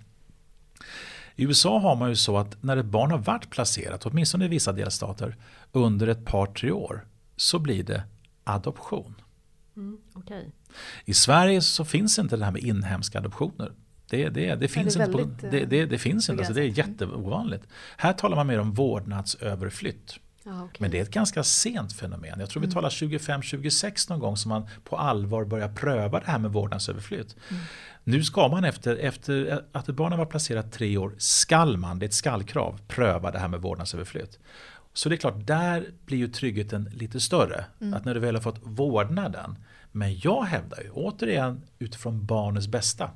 I 1.36 1.44
USA 1.44 1.78
har 1.78 1.96
man 1.96 2.08
ju 2.08 2.16
så 2.16 2.38
att 2.38 2.62
när 2.62 2.76
ett 2.76 2.86
barn 2.86 3.10
har 3.10 3.18
varit 3.18 3.50
placerat, 3.50 4.06
åtminstone 4.06 4.44
i 4.44 4.48
vissa 4.48 4.72
delstater, 4.72 5.36
under 5.72 6.06
ett 6.08 6.24
par 6.24 6.46
tre 6.46 6.70
år 6.70 7.04
så 7.36 7.58
blir 7.58 7.84
det 7.84 8.02
adoption. 8.44 9.14
Mm, 9.76 9.98
Okej. 10.14 10.50
I 11.04 11.14
Sverige 11.14 11.60
så 11.60 11.84
finns 11.84 12.18
inte 12.18 12.36
det 12.36 12.44
här 12.44 12.52
med 12.52 12.62
inhemska 12.62 13.18
adoptioner. 13.18 13.72
Det, 14.10 14.28
det, 14.28 14.54
det, 14.54 14.68
finns, 14.68 14.94
det 14.94 15.04
inte, 15.04 15.12
på, 15.12 15.46
det, 15.50 15.86
det, 15.86 15.98
finns 15.98 16.28
inte, 16.28 16.40
alltså 16.40 16.54
det 16.54 16.60
är 16.60 16.68
begränsat. 16.68 17.00
jätteovanligt. 17.00 17.64
Här 17.96 18.12
talar 18.12 18.36
man 18.36 18.46
mer 18.46 18.60
om 18.60 18.72
vårdnadsöverflytt. 18.72 20.20
Okej. 20.44 20.76
Men 20.78 20.90
det 20.90 20.98
är 20.98 21.02
ett 21.02 21.10
ganska 21.10 21.42
sent 21.44 21.92
fenomen. 21.92 22.40
Jag 22.40 22.50
tror 22.50 22.60
vi 22.60 22.66
Mm. 22.66 22.74
talar 22.74 22.90
25-26 22.90 24.10
någon 24.10 24.18
gång 24.20 24.36
som 24.36 24.48
man 24.48 24.68
på 24.84 24.96
allvar 24.96 25.44
börjar 25.44 25.68
pröva 25.68 26.20
det 26.20 26.26
här 26.26 26.38
med 26.38 26.52
vårdnadsöverflytt. 26.52 27.36
Mm. 27.50 27.62
Nu 28.04 28.24
ska 28.24 28.48
man 28.48 28.64
efter, 28.64 28.96
efter 28.96 29.62
att 29.72 29.88
ett 29.88 29.94
barn 29.94 30.12
har 30.12 30.18
varit 30.18 30.30
placerat 30.30 30.72
tre 30.72 30.96
år, 30.96 31.14
skall 31.18 31.76
man, 31.76 31.98
det 31.98 32.04
är 32.04 32.08
ett 32.08 32.14
skallkrav, 32.14 32.80
pröva 32.88 33.30
det 33.30 33.38
här 33.38 33.48
med 33.48 33.60
vårdnadsöverflytt. 33.60 34.38
Så 34.92 35.08
det 35.08 35.14
är 35.14 35.16
klart, 35.16 35.46
där 35.46 35.86
blir 36.06 36.18
ju 36.18 36.28
tryggheten 36.28 36.90
lite 36.94 37.20
större. 37.20 37.64
Mm. 37.80 37.94
Att 37.94 38.04
när 38.04 38.14
du 38.14 38.20
väl 38.20 38.34
har 38.34 38.42
fått 38.42 38.60
vårdnaden. 38.62 39.58
Men 39.92 40.18
jag 40.18 40.42
hävdar 40.42 40.80
ju, 40.82 40.90
återigen 40.90 41.62
utifrån 41.78 42.26
barnets 42.26 42.68
bästa, 42.68 43.10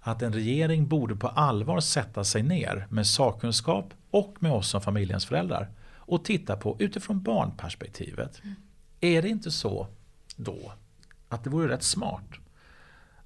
att 0.00 0.22
en 0.22 0.32
regering 0.32 0.88
borde 0.88 1.16
på 1.16 1.28
allvar 1.28 1.80
sätta 1.80 2.24
sig 2.24 2.42
ner 2.42 2.86
med 2.90 3.06
sakkunskap 3.06 3.94
och 4.10 4.36
med 4.40 4.52
oss 4.52 4.68
som 4.68 4.80
familjens 4.80 5.26
föräldrar 5.26 5.68
och 6.08 6.24
titta 6.24 6.56
på 6.56 6.76
utifrån 6.78 7.22
barnperspektivet. 7.22 8.42
Är 9.00 9.22
det 9.22 9.28
inte 9.28 9.50
så 9.50 9.86
då 10.36 10.72
att 11.28 11.44
det 11.44 11.50
vore 11.50 11.68
rätt 11.68 11.82
smart 11.82 12.30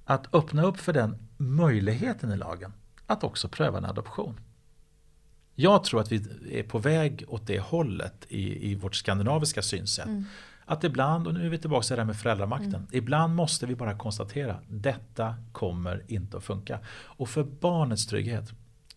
att 0.05 0.35
öppna 0.35 0.63
upp 0.63 0.77
för 0.77 0.93
den 0.93 1.27
möjligheten 1.37 2.31
i 2.31 2.37
lagen 2.37 2.73
att 3.07 3.23
också 3.23 3.49
pröva 3.49 3.77
en 3.77 3.85
adoption? 3.85 4.39
Jag 5.55 5.83
tror 5.83 6.01
att 6.01 6.11
vi 6.11 6.23
är 6.59 6.63
på 6.63 6.79
väg 6.79 7.25
åt 7.27 7.47
det 7.47 7.59
hållet 7.59 8.25
i, 8.29 8.71
i 8.71 8.75
vårt 8.75 8.95
skandinaviska 8.95 9.61
synsätt. 9.61 10.07
Att 10.65 10.83
ibland, 10.83 11.27
och 11.27 11.33
nu 11.33 11.45
är 11.45 11.49
vi 11.49 11.57
tillbaka 11.57 11.83
till 11.83 11.95
det 11.95 12.01
här 12.01 12.07
med 12.07 12.17
föräldramakten, 12.17 12.87
ibland 12.91 13.35
måste 13.35 13.65
vi 13.65 13.75
bara 13.75 13.97
konstatera 13.97 14.59
detta 14.69 15.35
kommer 15.51 16.03
inte 16.07 16.37
att 16.37 16.43
funka. 16.43 16.79
Och 16.89 17.29
för 17.29 17.43
barnets 17.43 18.05
trygghet 18.07 18.51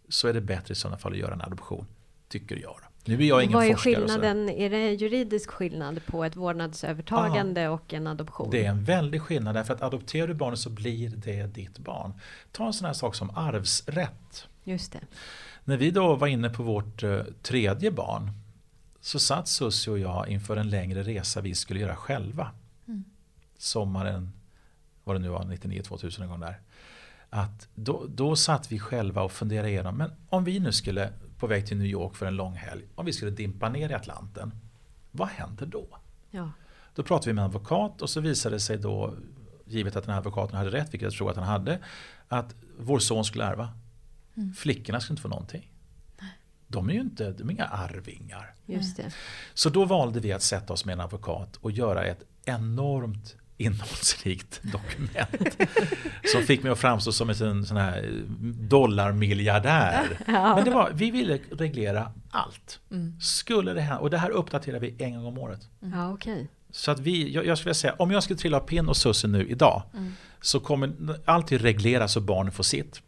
så 0.08 0.28
är 0.28 0.32
det 0.32 0.40
bättre 0.40 0.72
i 0.72 0.74
sådana 0.74 0.98
fall 0.98 1.12
att 1.12 1.18
göra 1.18 1.34
en 1.34 1.40
adoption, 1.40 1.86
tycker 2.28 2.56
jag. 2.56 2.76
Nu 3.06 3.14
är 3.14 3.28
jag 3.28 3.42
ingen 3.44 3.54
Vad 3.54 3.64
är 3.66 3.72
forskare. 3.72 3.94
skillnaden? 3.94 4.48
Är 4.48 4.70
det 4.70 4.92
juridisk 4.92 5.50
skillnad 5.50 6.06
på 6.06 6.24
ett 6.24 6.36
vårdnadsövertagande 6.36 7.68
och 7.68 7.94
en 7.94 8.06
adoption? 8.06 8.50
Det 8.50 8.64
är 8.64 8.70
en 8.70 8.84
väldig 8.84 9.22
skillnad 9.22 9.54
därför 9.54 9.74
att 9.74 9.82
adopterar 9.82 10.28
du 10.28 10.34
barnet 10.34 10.58
så 10.58 10.70
blir 10.70 11.08
det 11.08 11.46
ditt 11.46 11.78
barn. 11.78 12.12
Ta 12.52 12.66
en 12.66 12.72
sån 12.72 12.86
här 12.86 12.92
sak 12.92 13.14
som 13.14 13.30
arvsrätt. 13.30 14.48
Just 14.64 14.92
det. 14.92 15.00
När 15.64 15.76
vi 15.76 15.90
då 15.90 16.16
var 16.16 16.26
inne 16.26 16.50
på 16.50 16.62
vårt 16.62 17.02
eh, 17.02 17.20
tredje 17.42 17.90
barn 17.90 18.30
så 19.00 19.18
satt 19.18 19.48
Susie 19.48 19.92
och 19.92 19.98
jag 19.98 20.28
inför 20.28 20.56
en 20.56 20.70
längre 20.70 21.02
resa 21.02 21.40
vi 21.40 21.54
skulle 21.54 21.80
göra 21.80 21.96
själva. 21.96 22.50
Sommaren, 23.58 24.32
vad 25.04 25.16
det 25.16 25.20
nu 25.20 25.28
var, 25.28 25.42
99-2000 25.44 26.22
en 26.22 26.28
gång 26.28 26.40
där. 26.40 26.60
Att 27.30 27.68
då, 27.74 28.06
då 28.08 28.36
satt 28.36 28.72
vi 28.72 28.78
själva 28.78 29.22
och 29.22 29.32
funderade 29.32 29.68
igenom, 29.68 29.96
men 29.96 30.10
om 30.28 30.44
vi 30.44 30.60
nu 30.60 30.72
skulle 30.72 31.12
på 31.38 31.46
väg 31.46 31.66
till 31.66 31.76
New 31.76 31.86
York 31.86 32.14
för 32.14 32.26
en 32.26 32.36
lång 32.36 32.54
helg, 32.54 32.84
om 32.94 33.06
vi 33.06 33.12
skulle 33.12 33.30
dimpa 33.30 33.68
ner 33.68 33.90
i 33.90 33.94
Atlanten, 33.94 34.54
vad 35.10 35.28
händer 35.28 35.66
då? 35.66 35.86
Ja. 36.30 36.50
Då 36.94 37.02
pratade 37.02 37.30
vi 37.30 37.34
med 37.34 37.42
en 37.42 37.46
advokat 37.46 38.02
och 38.02 38.10
så 38.10 38.20
visade 38.20 38.56
det 38.56 38.60
sig 38.60 38.78
då, 38.78 39.14
givet 39.64 39.96
att 39.96 40.04
den 40.04 40.12
här 40.12 40.18
advokaten 40.18 40.56
hade 40.56 40.70
rätt, 40.70 40.94
vilket 40.94 41.02
jag 41.02 41.12
tror 41.12 41.30
att 41.30 41.36
han 41.36 41.46
hade, 41.46 41.78
att 42.28 42.54
vår 42.78 42.98
son 42.98 43.24
skulle 43.24 43.44
ärva. 43.44 43.72
Flickorna 44.56 45.00
skulle 45.00 45.12
inte 45.12 45.22
få 45.22 45.28
någonting. 45.28 45.70
De 46.66 46.88
är 46.88 46.92
ju 46.92 47.00
inte, 47.00 47.30
de 47.30 47.48
är 47.48 47.52
inga 47.52 47.64
arvingar. 47.64 48.54
Just 48.66 48.96
det. 48.96 49.14
Så 49.54 49.70
då 49.70 49.84
valde 49.84 50.20
vi 50.20 50.32
att 50.32 50.42
sätta 50.42 50.72
oss 50.72 50.84
med 50.84 50.92
en 50.92 51.00
advokat 51.00 51.56
och 51.56 51.70
göra 51.70 52.04
ett 52.04 52.22
enormt 52.44 53.36
innehållsrikt 53.56 54.60
dokument. 54.72 55.56
som 56.32 56.42
fick 56.42 56.62
mig 56.62 56.72
att 56.72 56.78
framstå 56.78 57.12
som 57.12 57.30
en 57.30 57.66
sån 57.66 57.76
här 57.76 58.10
dollarmiljardär. 58.68 60.18
Men 60.26 60.64
det 60.64 60.70
var, 60.70 60.90
vi 60.94 61.10
ville 61.10 61.38
reglera 61.50 62.12
allt. 62.30 62.80
Skulle 63.20 63.72
det 63.72 63.80
hända, 63.80 64.00
och 64.00 64.10
det 64.10 64.18
här 64.18 64.30
uppdaterar 64.30 64.78
vi 64.80 64.94
en 64.98 65.14
gång 65.14 65.26
om 65.26 65.38
året. 65.38 65.60
Ja, 65.80 66.12
okej. 66.12 66.48
Så 66.70 66.90
att 66.90 67.00
vi, 67.00 67.32
jag, 67.32 67.46
jag 67.46 67.58
skulle 67.58 67.74
säga, 67.74 67.94
om 67.98 68.10
jag 68.10 68.22
skulle 68.22 68.38
trilla 68.38 68.56
av 68.56 68.60
pinn 68.60 68.88
och 68.88 68.96
Susse 68.96 69.28
nu 69.28 69.48
idag 69.48 69.82
så 70.40 70.60
kommer 70.60 70.92
alltid 71.24 71.60
regleras 71.60 72.12
så 72.12 72.20
barnen 72.20 72.52
får 72.52 72.64
sitt. 72.64 73.02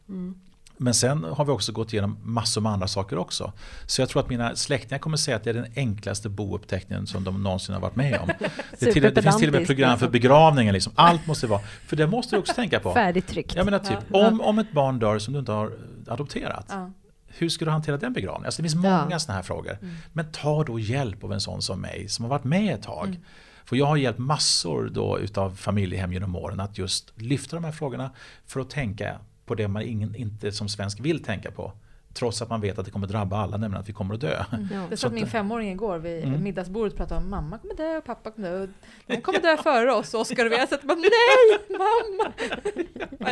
Men 0.78 0.94
sen 0.94 1.24
har 1.24 1.44
vi 1.44 1.50
också 1.52 1.72
gått 1.72 1.92
igenom 1.92 2.18
massor 2.22 2.60
med 2.60 2.72
andra 2.72 2.88
saker 2.88 3.18
också. 3.18 3.52
Så 3.86 4.02
jag 4.02 4.08
tror 4.08 4.22
att 4.22 4.28
mina 4.28 4.56
släktingar 4.56 4.98
kommer 4.98 5.16
säga 5.16 5.36
att 5.36 5.44
det 5.44 5.50
är 5.50 5.54
den 5.54 5.72
enklaste 5.76 6.28
bouppteckningen 6.28 7.06
som 7.06 7.24
de 7.24 7.42
någonsin 7.42 7.74
har 7.74 7.82
varit 7.82 7.96
med 7.96 8.20
om. 8.20 8.30
Det, 8.78 8.92
till, 8.92 9.02
det 9.02 9.22
finns 9.22 9.36
till 9.36 9.48
och 9.48 9.54
med 9.54 9.66
program 9.66 9.98
för 9.98 10.08
begravningen. 10.08 10.74
Liksom. 10.74 10.92
Allt 10.96 11.26
måste 11.26 11.46
vara. 11.46 11.60
För 11.86 11.96
det 11.96 12.06
måste 12.06 12.36
du 12.36 12.40
också 12.40 12.54
tänka 12.54 12.80
på. 12.80 12.94
Färdigtryckt. 12.94 13.54
Jag 13.54 13.64
menar 13.64 13.78
typ, 13.78 13.98
om, 14.10 14.40
om 14.40 14.58
ett 14.58 14.72
barn 14.72 14.98
dör 14.98 15.18
som 15.18 15.32
du 15.34 15.40
inte 15.40 15.52
har 15.52 15.72
adopterat. 16.08 16.66
Ja. 16.68 16.90
hur 17.26 17.48
ska 17.48 17.64
du 17.64 17.70
hantera 17.70 17.96
den 17.96 18.12
begravningen? 18.12 18.46
Alltså 18.46 18.62
det 18.62 18.68
finns 18.68 18.84
Ja. 18.84 19.04
många 19.04 19.18
sådana 19.18 19.36
här 19.36 19.42
frågor. 19.42 19.78
Men 20.12 20.32
ta 20.32 20.64
då 20.64 20.78
hjälp 20.78 21.24
av 21.24 21.32
en 21.32 21.40
sån 21.40 21.62
som 21.62 21.80
mig 21.80 22.08
som 22.08 22.24
har 22.24 22.30
varit 22.30 22.44
med 22.44 22.74
ett 22.74 22.82
tag. 22.82 23.18
För 23.64 23.76
jag 23.76 23.86
har 23.86 23.96
hjälpt 23.96 24.18
massor 24.18 24.90
då 24.92 25.18
utav 25.18 25.54
familjehem 25.56 26.12
genom 26.12 26.36
åren 26.36 26.60
att 26.60 26.78
just 26.78 27.12
lyfta 27.14 27.56
de 27.56 27.64
här 27.64 27.72
frågorna 27.72 28.10
för 28.46 28.60
att 28.60 28.70
tänka 28.70 29.18
på 29.48 29.54
det 29.54 29.68
man 29.68 29.82
ingen, 29.82 30.14
inte 30.14 30.52
som 30.52 30.68
svensk 30.68 31.00
vill 31.00 31.22
tänka 31.22 31.50
på. 31.50 31.72
Trots 32.18 32.42
att 32.42 32.50
man 32.50 32.60
vet 32.60 32.78
att 32.78 32.84
det 32.84 32.90
kommer 32.90 33.06
drabba 33.06 33.36
alla, 33.36 33.56
nämligen 33.56 33.80
att 33.82 33.88
vi 33.88 33.92
kommer 33.92 34.14
att 34.14 34.20
dö. 34.20 34.44
Ja. 34.72 34.86
Det 34.90 34.96
satt 34.96 35.08
att 35.08 35.14
min 35.14 35.26
femåring 35.26 35.70
igår 35.70 35.98
vid 35.98 36.24
Mm. 36.24 36.42
middagsbordet 36.42 36.92
och 36.92 36.96
pratade 36.98 37.20
om 37.20 37.30
mamma 37.30 37.58
kommer 37.58 37.74
dö 37.74 37.96
och 37.96 38.04
pappa 38.04 38.30
kommer 38.30 38.50
dö. 38.50 38.66
De 39.06 39.20
kommer 39.20 39.40
dö 39.40 39.56
före 39.56 39.92
oss, 39.94 40.14
Oskar 40.14 40.46
och 40.46 40.52
vi. 40.52 40.56
Jag 40.58 40.68
satt 40.68 40.82
bara 40.82 40.94
nej 40.98 41.58
mamma! 41.78 42.32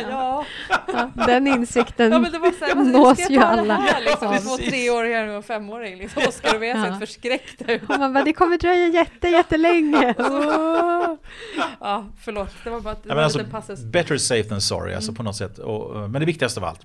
Ja. 0.09 0.45
Ja, 0.87 1.09
den 1.27 1.47
insikten 1.47 2.11
ja 2.11 2.19
men 2.19 2.31
det 2.31 2.39
var 2.39 2.51
så 2.51 2.65
här, 2.65 2.75
vad 2.75 2.87
nås 2.87 3.23
ska 3.23 3.33
ju 3.33 3.39
alla. 3.39 3.73
här 3.73 4.01
liksom? 4.01 4.27
Av. 4.27 4.37
två 4.37 4.57
treåringar 4.57 5.27
och 5.27 5.33
en 5.35 5.43
femåring. 5.43 5.97
Liksom. 5.97 6.23
Oskar 6.27 6.55
och 6.55 6.63
vi 6.63 6.71
har 6.71 6.85
Ja. 6.87 6.91
sett 6.91 6.99
förskräckta 6.99 7.71
ut. 7.73 7.81
Och 7.89 7.99
man 7.99 8.13
bara, 8.13 8.23
det 8.23 8.33
kommer 8.33 8.57
dröja 8.57 8.87
jätte, 8.87 9.27
jättelänge. 9.27 10.15
Åh. 10.19 11.13
Ja, 11.79 12.05
förlåt. 12.21 12.49
Det 12.63 12.69
var 12.69 12.81
bara 12.81 12.93
att 12.93 13.03
det 13.03 13.09
Ja, 13.09 13.15
var 13.15 13.23
alltså, 13.23 13.43
passus. 13.51 13.79
better 13.83 14.17
safe 14.17 14.49
than 14.49 14.61
sorry, 14.61 14.93
alltså 14.93 15.13
på 15.13 15.23
något 15.23 15.35
sätt. 15.35 15.57
Och, 15.59 15.95
men 16.09 16.13
det 16.19 16.25
viktigaste 16.25 16.59
av 16.59 16.63
allt, 16.65 16.79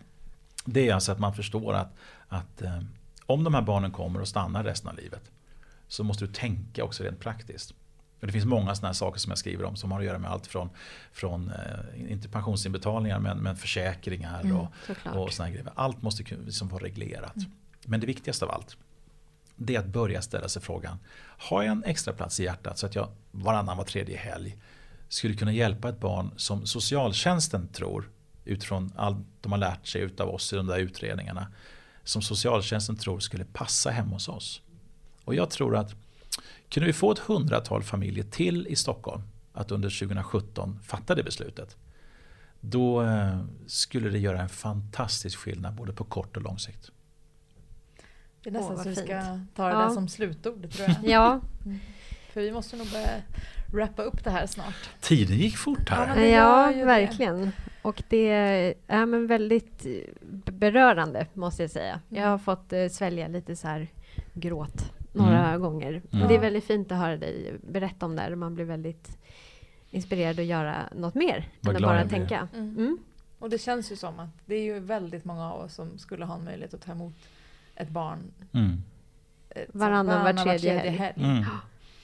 det 0.65 0.89
är 0.89 0.95
alltså 0.95 1.13
att 1.13 1.19
man 1.19 1.35
förstår 1.35 1.75
att, 1.75 1.95
att 2.29 2.63
eh, 2.63 2.79
om 3.27 3.45
de 3.45 3.55
här 3.55 3.63
barnen 3.63 3.91
kommer 3.91 4.21
och 4.21 4.29
stannar 4.29 4.65
resten 4.65 4.91
av 4.91 4.97
livet, 4.97 5.31
så 5.89 6.05
måste 6.05 6.25
du 6.25 6.33
tänka 6.33 6.85
också 6.85 7.05
rent 7.05 7.21
praktiskt. 7.21 7.75
Och 8.21 8.27
det 8.27 8.33
finns 8.33 8.45
många 8.45 8.75
sådana 8.75 8.89
här 8.89 8.95
saker 8.95 9.21
som 9.21 9.31
jag 9.31 9.39
skriver 9.39 9.65
om 9.65 9.77
som 9.77 9.93
har 9.93 10.01
att 10.01 10.07
göra 10.07 10.19
med 10.19 10.31
allt 10.31 10.47
från, 10.47 10.71
från 11.13 11.51
eh, 11.51 12.13
inte 12.13 12.29
pensionsinbetalningar, 12.29 13.19
men, 13.19 13.39
men 13.39 13.57
försäkringar 13.57 14.41
Mm, 14.41 14.57
och, 14.57 14.69
här 15.39 15.49
grejer. 15.49 15.73
Allt 15.75 16.03
måste 16.03 16.25
liksom 16.47 16.69
vara 16.69 16.85
reglerat. 16.85 17.35
Men 17.85 18.01
det 18.01 18.07
viktigaste 18.07 18.45
av 18.45 18.51
allt, 18.51 18.77
det 19.57 19.75
är 19.75 19.81
att 19.81 19.87
börja 19.87 20.23
ställa 20.23 20.49
sig 20.49 20.63
frågan, 20.63 20.99
har 21.39 21.63
jag 21.63 21.73
en 21.73 21.85
extra 21.85 22.13
plats 22.15 22.41
i 22.41 22.45
hjärtat 22.45 22.79
så 22.79 22.87
att 22.87 22.95
jag 22.95 23.09
varannan, 23.31 23.77
var 23.77 23.85
tredje 23.85 24.17
helg 24.17 24.59
skulle 25.09 25.35
kunna 25.35 25.53
hjälpa 25.53 25.89
ett 25.89 26.01
barn 26.01 26.31
som 26.37 26.67
socialtjänsten 26.67 27.69
tror, 27.69 28.11
utifrån 28.45 28.93
allt 28.97 29.17
de 29.41 29.53
har 29.53 29.59
lärt 29.59 29.87
sig 29.87 30.01
utav 30.03 30.29
oss 30.29 30.53
i 30.53 30.57
de 30.57 30.67
där 30.67 30.79
utredningarna, 30.79 31.47
som 32.05 32.23
socialtjänsten 32.23 32.97
tror 32.97 33.21
skulle 33.21 33.45
passa 33.45 33.91
hemma 33.91 34.11
hos 34.13 34.29
oss. 34.29 34.63
Och 35.25 35.35
jag 35.35 35.51
tror 35.51 35.77
att 35.77 35.95
kunde 36.69 36.87
vi 36.87 36.93
få 36.93 37.13
ett 37.13 37.19
hundratal 37.19 37.83
familjer 37.83 38.25
till 38.25 38.67
i 38.67 38.77
Stockholm 38.77 39.23
att 39.53 39.71
under 39.71 39.91
2017 40.01 40.79
fatta 40.83 41.15
det 41.15 41.23
beslutet, 41.23 41.77
då 42.61 43.03
eh, 43.03 43.39
skulle 43.67 44.11
det 44.11 44.19
göra 44.19 44.41
en 44.43 44.49
fantastisk 44.49 45.39
skillnad 45.39 45.75
både 45.75 45.93
på 45.93 46.05
kort 46.05 46.37
och 46.37 46.43
lång 46.43 46.59
sikt. 46.59 46.91
Det 48.43 48.49
är 48.49 48.53
nästan 48.53 48.79
så 48.79 48.89
vi 48.89 48.95
ska 48.95 49.21
ta 49.55 49.65
det 49.67 49.73
Ja. 49.73 49.79
där 49.79 49.91
som 49.91 50.09
slutord 50.09 50.71
tror 50.73 50.89
jag. 50.89 50.97
Ja, 51.05 51.41
För 52.33 52.41
vi 52.41 52.53
måste 52.53 52.77
nog 52.77 52.91
börja 52.91 53.09
wrappa 53.73 54.03
upp 54.03 54.25
det 54.25 54.31
här 54.31 54.47
snart. 54.47 54.75
Tiden 55.01 55.37
gick 55.37 55.57
fort 55.57 55.89
här. 55.89 56.21
Ja, 56.21 56.73
ja 56.73 56.85
verkligen. 56.85 57.53
Och 57.83 58.03
det 58.09 58.29
är 58.87 59.07
men 59.07 59.27
väldigt 59.27 59.87
berörande 60.45 61.27
måste 61.35 61.63
jag 61.63 61.71
säga. 61.71 62.01
Jag 62.09 62.29
har 62.29 62.39
fått 62.39 62.73
eh, 62.73 62.87
svälja 62.89 63.29
lite 63.29 63.57
så 63.57 63.69
här 63.69 63.89
gråt 64.35 64.93
några 65.13 65.49
Mm. 65.49 65.61
gånger. 65.61 66.03
Mm. 66.13 66.29
Det 66.29 66.35
är 66.35 66.39
väldigt 66.41 66.65
fint 66.65 66.93
att 66.93 66.99
höra 66.99 67.17
dig 67.17 67.55
berätta 67.69 68.07
om 68.07 68.17
det 68.17 68.23
här. 68.23 68.35
Man 68.35 68.55
blir 68.55 68.65
väldigt 68.65 69.19
inspirerad 69.91 70.39
att 70.41 70.45
göra 70.47 70.77
något 70.97 71.15
mer 71.15 71.49
Vad 71.61 71.77
än 71.77 71.85
att 71.85 71.89
bara 71.91 72.09
tänka. 72.09 72.49
Mm. 72.55 72.77
Mm. 72.79 72.99
Och 73.39 73.51
det 73.51 73.59
känns 73.59 73.93
ju 73.93 73.97
som 73.97 74.21
att 74.21 74.29
det 74.47 74.55
är 74.55 74.63
ju 74.63 74.79
väldigt 74.81 75.25
många 75.25 75.53
av 75.53 75.61
oss 75.61 75.75
som 75.75 75.99
skulle 75.99 76.25
ha 76.25 76.35
en 76.35 76.45
möjlighet 76.45 76.75
att 76.75 76.81
ta 76.83 76.93
emot 76.93 77.15
ett 77.77 77.89
barn 77.89 78.19
Mm. 78.53 78.83
eh, 79.51 79.63
som 79.71 79.81
Varannan, 79.81 80.25
var 80.37 80.45
tredje 80.45 80.91
helg. 80.91 81.15
Mm. 81.25 81.45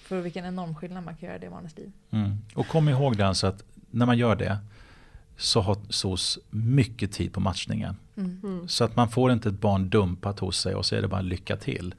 För 0.02 0.20
vilken 0.20 0.44
enorm 0.44 0.74
skillnad 0.74 1.04
man 1.04 1.16
kan 1.16 1.26
göra 1.26 1.36
i 1.36 1.40
det 1.40 1.50
barnets 1.50 1.76
liv. 1.76 1.92
Mm. 2.10 2.30
Och 2.54 2.66
kom 2.68 2.88
ihåg 2.88 3.16
det 3.16 3.26
alltså 3.26 3.46
att 3.46 3.64
när 3.90 4.06
man 4.06 4.18
gör 4.18 4.36
det 4.36 4.58
så 5.38 5.60
har 5.60 5.76
SOS 5.88 6.38
mycket 6.50 7.12
tid 7.12 7.32
på 7.32 7.40
matchningen. 7.40 7.96
Mm. 8.16 8.40
Mm. 8.42 8.68
Så 8.68 8.84
att 8.84 8.96
man 8.96 9.08
får 9.08 9.32
inte 9.32 9.48
ett 9.48 9.60
barn 9.60 9.88
dumpat 9.88 10.38
hos 10.38 10.60
sig 10.60 10.74
och 10.74 10.86
så 10.86 10.96
är 10.96 11.02
det 11.02 11.08
bara 11.08 11.20
lycka 11.20 11.56
till. 11.56 11.94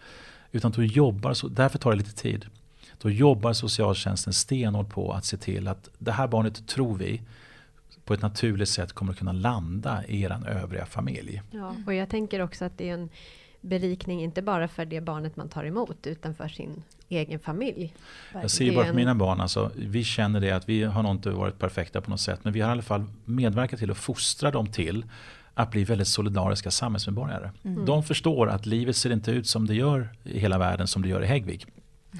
Utan 0.51 0.71
då 0.71 0.83
jobbar, 0.83 1.49
därför 1.49 1.79
tar 1.79 1.91
det 1.91 1.97
lite 1.97 2.15
tid. 2.15 2.45
Då 3.01 3.09
jobbar 3.09 3.53
socialtjänsten 3.53 4.33
stenhårt 4.33 4.89
på 4.89 5.13
att 5.13 5.25
se 5.25 5.37
till 5.37 5.67
att 5.67 5.89
det 5.97 6.11
här 6.11 6.27
barnet 6.27 6.67
tror 6.67 6.97
vi 6.97 7.21
på 8.05 8.13
ett 8.13 8.21
naturligt 8.21 8.69
sätt 8.69 8.93
kommer 8.93 9.11
att 9.11 9.19
kunna 9.19 9.31
landa 9.31 10.05
i 10.07 10.21
er 10.21 10.47
övriga 10.47 10.85
familj. 10.85 11.41
Ja, 11.51 11.75
och 11.87 11.93
jag 11.93 12.09
tänker 12.09 12.39
också 12.39 12.65
att 12.65 12.77
det 12.77 12.89
är 12.89 12.93
en 12.93 13.09
berikning 13.61 14.23
inte 14.23 14.41
bara 14.41 14.67
för 14.67 14.85
det 14.85 15.01
barnet 15.01 15.35
man 15.35 15.49
tar 15.49 15.63
emot 15.63 16.07
utan 16.07 16.35
för 16.35 16.47
sin 16.47 16.83
egen 17.09 17.39
familj. 17.39 17.93
Jag 18.33 18.51
ser 18.51 18.75
bara 18.75 18.87
på 18.87 18.93
mina 18.93 19.15
barn, 19.15 19.41
alltså, 19.41 19.71
vi 19.75 20.03
känner 20.03 20.39
det 20.39 20.51
att 20.51 20.69
vi 20.69 20.83
har 20.83 21.03
nog 21.03 21.11
inte 21.11 21.29
varit 21.29 21.59
perfekta 21.59 22.01
på 22.01 22.09
något 22.09 22.19
sätt. 22.19 22.39
Men 22.43 22.53
vi 22.53 22.61
har 22.61 22.69
i 22.69 22.71
alla 22.71 22.81
fall 22.81 23.05
medverkat 23.25 23.79
till 23.79 23.91
att 23.91 23.97
fostra 23.97 24.51
dem 24.51 24.67
till 24.67 25.05
att 25.53 25.71
bli 25.71 25.83
väldigt 25.83 26.07
solidariska 26.07 26.71
samhällsmedborgare. 26.71 27.51
Mm. 27.63 27.85
De 27.85 28.03
förstår 28.03 28.49
att 28.49 28.65
livet 28.65 28.95
ser 28.95 29.09
inte 29.09 29.31
ut 29.31 29.47
som 29.47 29.67
det 29.67 29.75
gör 29.75 30.09
i 30.23 30.39
hela 30.39 30.57
världen 30.57 30.87
som 30.87 31.01
det 31.01 31.09
gör 31.09 31.23
i 31.23 31.25
Häggvik, 31.25 31.67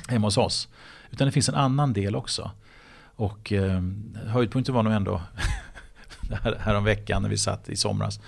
hemma 0.08 0.28
hos 0.28 0.38
oss. 0.38 0.68
Utan 1.12 1.26
det 1.28 1.32
finns 1.32 1.50
en 1.50 1.56
annan 1.56 1.94
del 1.94 2.16
också. 2.16 2.52
Och 3.16 3.54
eh, 3.54 3.82
höjdpunkten 4.28 4.76
var 4.76 4.84
nog 4.84 4.94
ändå 4.94 5.22
här, 6.44 6.58
här 6.60 6.82
veckan 6.82 7.22
när 7.22 7.30
vi 7.30 7.38
satt 7.38 7.70
i 7.70 7.76
somras. 7.76 8.20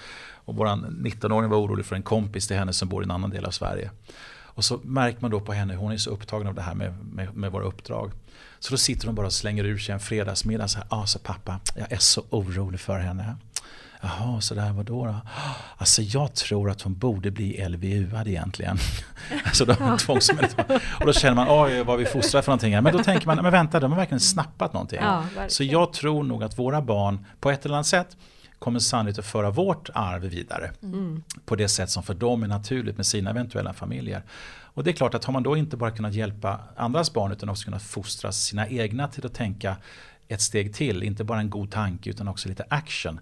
Och 0.45 0.55
våran 0.55 0.97
19-åring 1.03 1.49
var 1.49 1.57
orolig 1.57 1.85
för 1.85 1.95
en 1.95 2.03
kompis 2.03 2.47
till 2.47 2.57
henne 2.57 2.73
som 2.73 2.89
bor 2.89 3.03
i 3.03 3.05
en 3.05 3.11
annan 3.11 3.29
del 3.29 3.45
av 3.45 3.51
Sverige. 3.51 3.91
Och 4.53 4.65
så 4.65 4.79
märker 4.83 5.21
man 5.21 5.31
då 5.31 5.39
på 5.39 5.53
henne, 5.53 5.75
hon 5.75 5.91
är 5.91 5.97
så 5.97 6.09
upptagen 6.09 6.47
av 6.47 6.55
det 6.55 6.61
här 6.61 6.75
med, 6.75 7.05
med, 7.05 7.35
med 7.35 7.51
våra 7.51 7.63
uppdrag. 7.63 8.11
Så 8.59 8.71
då 8.71 8.77
sitter 8.77 9.07
hon 9.07 9.15
bara 9.15 9.25
och 9.25 9.33
slänger 9.33 9.63
ur 9.63 9.77
sig 9.77 9.93
en 9.93 9.99
fredagsmiddag 9.99 10.67
så 10.67 10.77
här, 10.77 10.87
ja 10.91 10.97
ah, 10.97 11.05
så 11.05 11.19
pappa, 11.19 11.59
jag 11.75 11.91
är 11.91 11.97
så 11.97 12.23
orolig 12.29 12.79
för 12.79 12.99
henne. 12.99 13.35
Jaha, 14.01 14.41
så 14.41 14.55
där, 14.55 14.71
vadå 14.71 15.05
då? 15.05 15.15
Alltså 15.77 16.01
jag 16.01 16.33
tror 16.33 16.69
att 16.69 16.81
hon 16.81 16.93
borde 16.97 17.31
bli 17.31 17.65
LVU-ad 17.69 18.29
egentligen. 18.29 18.77
alltså 19.45 19.65
ja. 19.79 19.97
Och 20.99 21.05
då 21.05 21.13
känner 21.13 21.35
man, 21.35 21.47
oj 21.49 21.83
vad 21.83 21.99
vi 21.99 22.05
fostrar 22.05 22.41
för 22.41 22.51
någonting 22.51 22.73
här. 22.73 22.81
Men 22.81 22.97
då 22.97 23.03
tänker 23.03 23.27
man, 23.27 23.37
men 23.37 23.51
vänta, 23.51 23.79
de 23.79 23.91
har 23.91 23.99
verkligen 23.99 24.19
snappat 24.19 24.73
någonting. 24.73 24.99
Ja, 25.01 25.23
så 25.47 25.63
jag 25.63 25.93
tror 25.93 26.23
nog 26.23 26.43
att 26.43 26.59
våra 26.59 26.81
barn 26.81 27.25
på 27.39 27.51
ett 27.51 27.65
eller 27.65 27.75
annat 27.75 27.87
sätt 27.87 28.17
kommer 28.61 28.79
sannolikt 28.79 29.19
att 29.19 29.25
föra 29.25 29.49
vårt 29.49 29.89
arv 29.93 30.21
vidare. 30.21 30.71
Mm. 30.83 31.23
På 31.45 31.55
det 31.55 31.67
sätt 31.67 31.89
som 31.89 32.03
för 32.03 32.13
dem 32.13 32.43
är 32.43 32.47
naturligt 32.47 32.97
med 32.97 33.05
sina 33.05 33.29
eventuella 33.29 33.73
familjer. 33.73 34.23
Och 34.73 34.83
det 34.83 34.89
är 34.89 34.93
klart 34.93 35.13
att 35.13 35.25
har 35.25 35.33
man 35.33 35.43
då 35.43 35.57
inte 35.57 35.77
bara 35.77 35.91
kunnat 35.91 36.13
hjälpa 36.13 36.59
andras 36.75 37.13
barn 37.13 37.31
utan 37.31 37.49
också 37.49 37.65
kunnat 37.65 37.83
fostra 37.83 38.31
sina 38.31 38.67
egna 38.67 39.07
till 39.07 39.25
att 39.25 39.33
tänka 39.33 39.75
ett 40.27 40.41
steg 40.41 40.73
till, 40.73 41.03
inte 41.03 41.23
bara 41.23 41.39
en 41.39 41.49
god 41.49 41.71
tanke 41.71 42.09
utan 42.09 42.27
också 42.27 42.49
lite 42.49 42.65
action. 42.69 43.19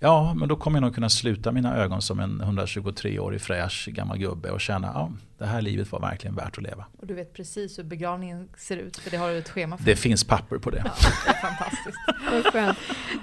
Ja, 0.00 0.34
men 0.34 0.48
då 0.48 0.56
kommer 0.56 0.76
jag 0.78 0.82
nog 0.82 0.94
kunna 0.94 1.08
sluta 1.08 1.52
mina 1.52 1.76
ögon 1.76 2.02
som 2.02 2.20
en 2.20 2.42
123-årig 2.42 3.40
fräsch 3.40 3.88
gammal 3.92 4.18
gubbe 4.18 4.50
och 4.50 4.60
känna 4.60 4.86
ja, 4.94 5.12
det 5.38 5.46
här 5.46 5.62
livet 5.62 5.92
var 5.92 6.00
verkligen 6.00 6.34
värt 6.36 6.58
att 6.58 6.62
leva. 6.64 6.86
Och 6.98 7.06
du 7.06 7.14
vet 7.14 7.32
precis 7.32 7.78
hur 7.78 7.84
begravningen 7.84 8.48
ser 8.56 8.76
ut, 8.76 8.96
för 8.96 9.10
det 9.10 9.16
har 9.16 9.28
du 9.30 9.38
ett 9.38 9.48
schema 9.48 9.76
för. 9.78 9.84
Det 9.84 9.96
finns 9.96 10.24
papper 10.24 10.58
på 10.58 10.70
det. 10.70 10.82
Ja, 10.84 10.92
det 11.26 11.30
är 11.30 11.34
fantastiskt. 11.34 11.98
Vad 12.32 12.52
skönt. 12.52 12.78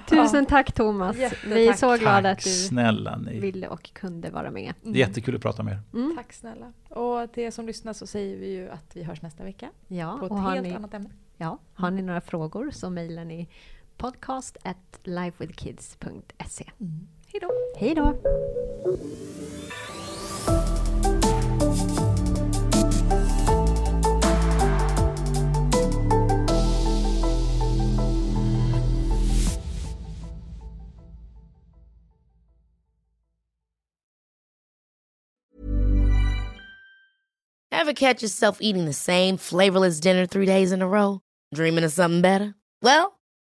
Tusen 0.09 0.45
tack 0.45 0.71
Thomas. 0.73 1.17
Jättetack. 1.17 1.51
Vi 1.55 1.67
är 1.67 1.73
så 1.73 1.97
glada 1.97 2.21
Tack 2.21 2.37
att 2.37 2.43
du 2.43 2.49
snälla 2.49 3.17
ni. 3.17 3.39
ville 3.39 3.67
och 3.67 3.93
kunde 3.93 4.29
vara 4.29 4.51
med. 4.51 4.73
Det 4.81 4.89
är 4.89 5.07
jättekul 5.07 5.35
att 5.35 5.41
prata 5.41 5.63
med 5.63 5.73
er. 5.73 5.79
Mm. 5.93 6.15
Tack 6.17 6.33
snälla. 6.33 6.73
Och 6.89 7.33
till 7.33 7.43
er 7.43 7.51
som 7.51 7.65
lyssnar 7.67 7.93
så 7.93 8.07
säger 8.07 8.37
vi 8.37 8.51
ju 8.51 8.69
att 8.69 8.91
vi 8.93 9.03
hörs 9.03 9.21
nästa 9.21 9.43
vecka 9.43 9.69
Ja, 9.87 10.17
på 10.19 10.25
ett 10.25 10.41
helt 10.41 10.63
ni, 10.67 10.73
annat 10.73 10.93
ämne. 10.93 11.09
ja, 11.37 11.59
har 11.73 11.91
ni 11.91 12.01
några 12.01 12.21
frågor 12.21 12.71
så 12.71 12.89
mejlar 12.89 13.25
ni 13.25 13.49
podcast 13.97 14.57
at 14.63 14.77
lifewithkids.se. 15.03 16.65
Mm. 16.81 17.07
Hej 17.33 17.39
då! 17.41 17.51
Hej 17.75 17.95
då! 17.95 18.15
Ever 37.71 37.93
catch 37.93 38.23
yourself 38.23 38.57
eating 38.61 38.85
the 38.85 38.93
same 38.93 39.37
flavorless 39.37 39.99
dinner 39.99 40.25
three 40.25 40.47
days 40.47 40.71
in 40.71 40.81
a 40.81 40.87
row? 40.87 41.21
Dreaming 41.53 41.83
of 41.83 41.91
something 41.91 42.21
better? 42.21 42.55
Well, 42.81 43.14